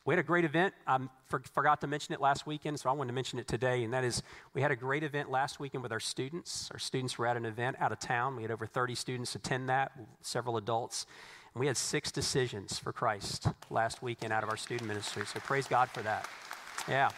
we 0.06 0.14
had 0.14 0.20
a 0.20 0.24
great 0.24 0.46
event. 0.46 0.74
I 0.86 1.00
for, 1.28 1.42
forgot 1.54 1.82
to 1.82 1.88
mention 1.88 2.14
it 2.14 2.22
last 2.22 2.46
weekend, 2.46 2.80
so 2.80 2.90
I 2.90 2.94
wanted 2.94 3.10
to 3.10 3.16
mention 3.16 3.40
it 3.40 3.48
today. 3.48 3.84
And 3.84 3.94
that 3.94 4.04
is, 4.04 4.22
we 4.54 4.62
had 4.62 4.72
a 4.72 4.76
great 4.76 5.04
event 5.04 5.32
last 5.32 5.60
weekend 5.60 5.82
with 5.82 5.92
our 5.92 6.00
students. 6.00 6.70
Our 6.72 6.80
students 6.80 7.18
were 7.18 7.26
at 7.26 7.38
an 7.38 7.46
event 7.46 7.78
out 7.80 7.92
of 7.92 8.00
town. 8.00 8.36
We 8.36 8.42
had 8.42 8.52
over 8.52 8.66
30 8.66 8.96
students 8.96 9.34
attend 9.36 9.70
that, 9.70 9.92
several 10.22 10.58
adults. 10.58 11.06
And 11.54 11.60
we 11.60 11.68
had 11.68 11.78
six 11.78 12.12
decisions 12.12 12.78
for 12.78 12.92
Christ 12.92 13.48
last 13.70 14.02
weekend 14.02 14.34
out 14.34 14.44
of 14.44 14.50
our 14.50 14.58
student 14.58 14.88
ministry. 14.88 15.26
So 15.26 15.40
praise 15.40 15.68
God 15.68 15.90
for 15.90 16.02
that. 16.02 16.28
Yeah. 16.88 17.10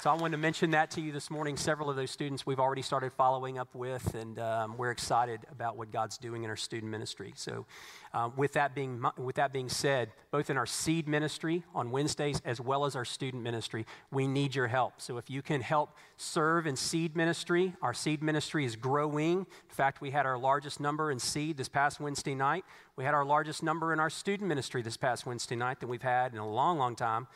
So 0.00 0.10
I 0.10 0.14
wanted 0.14 0.36
to 0.36 0.38
mention 0.38 0.70
that 0.70 0.92
to 0.92 1.00
you 1.00 1.10
this 1.10 1.28
morning. 1.28 1.56
Several 1.56 1.90
of 1.90 1.96
those 1.96 2.12
students 2.12 2.46
we've 2.46 2.60
already 2.60 2.82
started 2.82 3.12
following 3.14 3.58
up 3.58 3.74
with, 3.74 4.14
and 4.14 4.38
um, 4.38 4.76
we're 4.76 4.92
excited 4.92 5.40
about 5.50 5.76
what 5.76 5.90
God's 5.90 6.18
doing 6.18 6.44
in 6.44 6.50
our 6.50 6.56
student 6.56 6.92
ministry. 6.92 7.32
So, 7.34 7.66
uh, 8.14 8.30
with 8.36 8.52
that 8.52 8.76
being 8.76 9.04
with 9.16 9.34
that 9.34 9.52
being 9.52 9.68
said, 9.68 10.12
both 10.30 10.50
in 10.50 10.56
our 10.56 10.66
seed 10.66 11.08
ministry 11.08 11.64
on 11.74 11.90
Wednesdays 11.90 12.40
as 12.44 12.60
well 12.60 12.84
as 12.84 12.94
our 12.94 13.04
student 13.04 13.42
ministry, 13.42 13.86
we 14.12 14.28
need 14.28 14.54
your 14.54 14.68
help. 14.68 15.00
So, 15.00 15.18
if 15.18 15.28
you 15.28 15.42
can 15.42 15.60
help 15.60 15.96
serve 16.16 16.68
in 16.68 16.76
seed 16.76 17.16
ministry, 17.16 17.74
our 17.82 17.92
seed 17.92 18.22
ministry 18.22 18.64
is 18.64 18.76
growing. 18.76 19.38
In 19.38 19.46
fact, 19.74 20.00
we 20.00 20.12
had 20.12 20.26
our 20.26 20.38
largest 20.38 20.78
number 20.78 21.10
in 21.10 21.18
seed 21.18 21.56
this 21.56 21.68
past 21.68 21.98
Wednesday 21.98 22.36
night. 22.36 22.64
We 22.94 23.02
had 23.02 23.14
our 23.14 23.24
largest 23.24 23.64
number 23.64 23.92
in 23.92 23.98
our 23.98 24.10
student 24.10 24.48
ministry 24.48 24.80
this 24.80 24.96
past 24.96 25.26
Wednesday 25.26 25.56
night 25.56 25.80
than 25.80 25.88
we've 25.88 26.00
had 26.02 26.34
in 26.34 26.38
a 26.38 26.48
long, 26.48 26.78
long 26.78 26.94
time. 26.94 27.26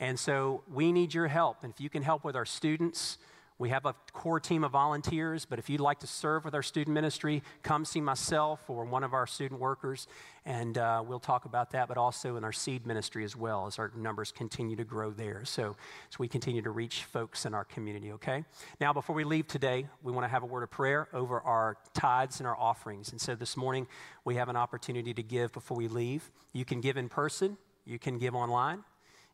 And 0.00 0.18
so 0.18 0.62
we 0.72 0.92
need 0.92 1.14
your 1.14 1.28
help. 1.28 1.62
And 1.62 1.72
if 1.72 1.80
you 1.80 1.90
can 1.90 2.02
help 2.02 2.24
with 2.24 2.36
our 2.36 2.46
students, 2.46 3.18
we 3.62 3.68
have 3.68 3.86
a 3.86 3.94
core 4.12 4.40
team 4.40 4.64
of 4.64 4.72
volunteers, 4.72 5.44
but 5.44 5.60
if 5.60 5.70
you'd 5.70 5.80
like 5.80 6.00
to 6.00 6.06
serve 6.08 6.44
with 6.44 6.52
our 6.52 6.64
student 6.64 6.94
ministry, 6.94 7.44
come 7.62 7.84
see 7.84 8.00
myself 8.00 8.68
or 8.68 8.84
one 8.84 9.04
of 9.04 9.14
our 9.14 9.24
student 9.24 9.60
workers, 9.60 10.08
and 10.44 10.78
uh, 10.78 11.00
we'll 11.06 11.20
talk 11.20 11.44
about 11.44 11.70
that, 11.70 11.86
but 11.86 11.96
also 11.96 12.34
in 12.34 12.42
our 12.42 12.50
seed 12.50 12.84
ministry 12.88 13.22
as 13.22 13.36
well 13.36 13.68
as 13.68 13.78
our 13.78 13.92
numbers 13.94 14.32
continue 14.32 14.74
to 14.74 14.82
grow 14.82 15.12
there. 15.12 15.44
So, 15.44 15.76
so 16.10 16.16
we 16.18 16.26
continue 16.26 16.60
to 16.62 16.70
reach 16.70 17.04
folks 17.04 17.46
in 17.46 17.54
our 17.54 17.64
community, 17.64 18.10
okay? 18.10 18.44
Now, 18.80 18.92
before 18.92 19.14
we 19.14 19.22
leave 19.22 19.46
today, 19.46 19.86
we 20.02 20.10
want 20.10 20.24
to 20.24 20.28
have 20.28 20.42
a 20.42 20.46
word 20.46 20.64
of 20.64 20.70
prayer 20.72 21.06
over 21.12 21.40
our 21.42 21.76
tithes 21.94 22.40
and 22.40 22.48
our 22.48 22.58
offerings. 22.58 23.12
And 23.12 23.20
so 23.20 23.36
this 23.36 23.56
morning, 23.56 23.86
we 24.24 24.34
have 24.34 24.48
an 24.48 24.56
opportunity 24.56 25.14
to 25.14 25.22
give 25.22 25.52
before 25.52 25.76
we 25.76 25.86
leave. 25.86 26.32
You 26.52 26.64
can 26.64 26.80
give 26.80 26.96
in 26.96 27.08
person, 27.08 27.56
you 27.84 28.00
can 28.00 28.18
give 28.18 28.34
online. 28.34 28.82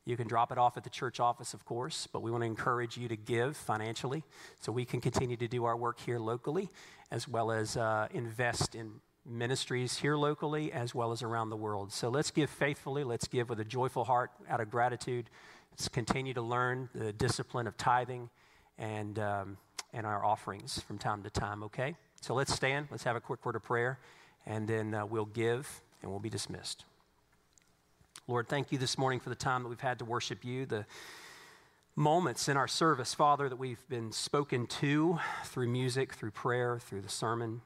You 0.08 0.16
can 0.16 0.26
drop 0.26 0.50
it 0.50 0.56
off 0.56 0.78
at 0.78 0.84
the 0.84 0.90
church 0.90 1.20
office, 1.20 1.52
of 1.52 1.66
course, 1.66 2.08
but 2.10 2.22
we 2.22 2.30
want 2.30 2.40
to 2.40 2.46
encourage 2.46 2.96
you 2.96 3.08
to 3.08 3.16
give 3.16 3.58
financially 3.58 4.24
so 4.58 4.72
we 4.72 4.86
can 4.86 5.02
continue 5.02 5.36
to 5.36 5.46
do 5.46 5.66
our 5.66 5.76
work 5.76 6.00
here 6.00 6.18
locally 6.18 6.70
as 7.10 7.28
well 7.28 7.52
as 7.52 7.76
uh, 7.76 8.08
invest 8.14 8.74
in 8.74 8.90
ministries 9.26 9.98
here 9.98 10.16
locally 10.16 10.72
as 10.72 10.94
well 10.94 11.12
as 11.12 11.22
around 11.22 11.50
the 11.50 11.58
world. 11.58 11.92
So 11.92 12.08
let's 12.08 12.30
give 12.30 12.48
faithfully, 12.48 13.04
let's 13.04 13.28
give 13.28 13.50
with 13.50 13.60
a 13.60 13.66
joyful 13.66 14.04
heart 14.04 14.30
out 14.48 14.62
of 14.62 14.70
gratitude. 14.70 15.28
Let's 15.72 15.88
continue 15.88 16.32
to 16.32 16.42
learn 16.42 16.88
the 16.94 17.12
discipline 17.12 17.66
of 17.66 17.76
tithing 17.76 18.30
and, 18.78 19.18
um, 19.18 19.58
and 19.92 20.06
our 20.06 20.24
offerings 20.24 20.80
from 20.80 20.96
time 20.96 21.22
to 21.24 21.28
time, 21.28 21.62
okay? 21.64 21.96
So 22.22 22.32
let's 22.32 22.54
stand, 22.54 22.88
let's 22.90 23.04
have 23.04 23.16
a 23.16 23.20
quick 23.20 23.44
word 23.44 23.56
of 23.56 23.62
prayer, 23.62 23.98
and 24.46 24.66
then 24.66 24.94
uh, 24.94 25.04
we'll 25.04 25.26
give 25.26 25.82
and 26.00 26.10
we'll 26.10 26.18
be 26.18 26.30
dismissed. 26.30 26.86
Lord, 28.26 28.48
thank 28.48 28.72
you 28.72 28.78
this 28.78 28.98
morning 28.98 29.20
for 29.20 29.30
the 29.30 29.34
time 29.34 29.62
that 29.62 29.68
we've 29.68 29.80
had 29.80 29.98
to 30.00 30.04
worship 30.04 30.44
you, 30.44 30.66
the 30.66 30.84
moments 31.96 32.48
in 32.48 32.56
our 32.56 32.68
service, 32.68 33.14
Father, 33.14 33.48
that 33.48 33.56
we've 33.56 33.88
been 33.88 34.12
spoken 34.12 34.66
to 34.66 35.18
through 35.44 35.68
music, 35.68 36.14
through 36.14 36.30
prayer, 36.30 36.78
through 36.78 37.00
the 37.00 37.08
sermon, 37.08 37.60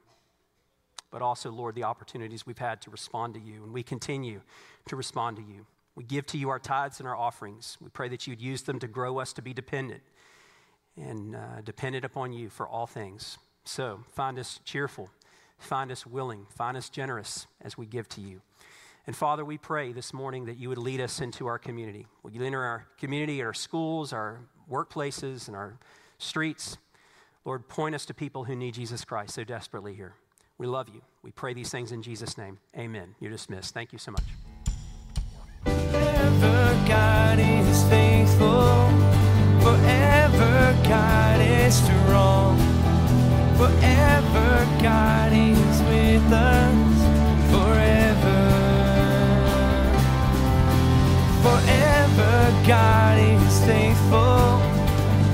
but 1.11 1.21
also, 1.21 1.51
Lord, 1.51 1.75
the 1.75 1.83
opportunities 1.83 2.45
we've 2.45 2.57
had 2.57 2.81
to 2.81 2.89
respond 2.89 3.35
to 3.35 3.39
you. 3.39 3.63
And 3.63 3.73
we 3.73 3.83
continue 3.83 4.41
to 4.87 4.95
respond 4.95 5.37
to 5.37 5.43
you. 5.43 5.67
We 5.95 6.03
give 6.03 6.25
to 6.27 6.37
you 6.37 6.49
our 6.49 6.57
tithes 6.57 6.99
and 6.99 7.07
our 7.07 7.15
offerings. 7.15 7.77
We 7.79 7.89
pray 7.89 8.09
that 8.09 8.25
you'd 8.25 8.41
use 8.41 8.63
them 8.63 8.79
to 8.79 8.87
grow 8.87 9.19
us 9.19 9.33
to 9.33 9.43
be 9.43 9.53
dependent 9.53 10.01
and 10.97 11.35
uh, 11.35 11.61
dependent 11.63 12.03
upon 12.03 12.33
you 12.33 12.49
for 12.49 12.67
all 12.67 12.87
things. 12.87 13.37
So 13.65 13.99
find 14.13 14.39
us 14.39 14.59
cheerful, 14.65 15.09
find 15.59 15.91
us 15.91 16.07
willing, 16.07 16.47
find 16.49 16.75
us 16.75 16.89
generous 16.89 17.47
as 17.61 17.77
we 17.77 17.85
give 17.85 18.09
to 18.09 18.21
you. 18.21 18.41
And 19.05 19.15
Father, 19.15 19.43
we 19.43 19.57
pray 19.57 19.91
this 19.91 20.13
morning 20.13 20.45
that 20.45 20.57
you 20.57 20.69
would 20.69 20.77
lead 20.77 21.01
us 21.01 21.19
into 21.19 21.45
our 21.47 21.59
community. 21.59 22.07
Would 22.23 22.33
you 22.33 22.43
enter 22.43 22.63
our 22.63 22.87
community, 22.97 23.43
our 23.43 23.53
schools, 23.53 24.13
our 24.13 24.39
workplaces, 24.71 25.47
and 25.47 25.57
our 25.57 25.77
streets? 26.17 26.77
Lord, 27.43 27.67
point 27.67 27.95
us 27.95 28.05
to 28.05 28.13
people 28.13 28.45
who 28.45 28.55
need 28.55 28.73
Jesus 28.75 29.03
Christ 29.03 29.35
so 29.35 29.43
desperately 29.43 29.93
here. 29.93 30.13
We 30.57 30.67
love 30.67 30.87
you. 30.87 31.01
We 31.21 31.31
pray 31.31 31.53
these 31.53 31.69
things 31.69 31.91
in 31.91 32.01
Jesus' 32.01 32.37
name. 32.37 32.59
Amen. 32.77 33.15
You're 33.19 33.31
dismissed. 33.31 33.73
Thank 33.73 33.91
you 33.91 33.99
so 33.99 34.11
much. 34.11 34.23
Forever 35.65 36.85
God 36.87 37.39
is 37.39 37.83
faithful. 37.89 38.87
Forever 39.59 40.77
God 40.87 41.41
is 41.41 41.75
strong. 41.75 42.57
Forever 43.57 44.67
God 44.81 45.33
is 45.33 45.81
with 45.81 46.31
us. 46.31 46.92
God 52.67 53.17
is 53.17 53.65
faithful, 53.65 54.59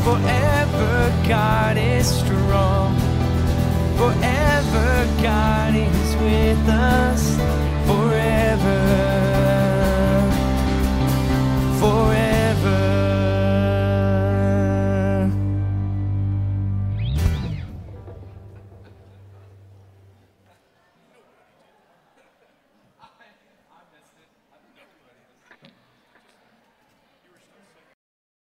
forever 0.04 1.14
God 1.28 1.78
is 1.78 2.08
strong, 2.08 2.98
forever 3.98 5.08
God 5.22 5.76
is 5.76 6.16
with 6.16 6.68
us, 6.70 7.36
forever, 7.86 8.80
forever. 11.80 12.19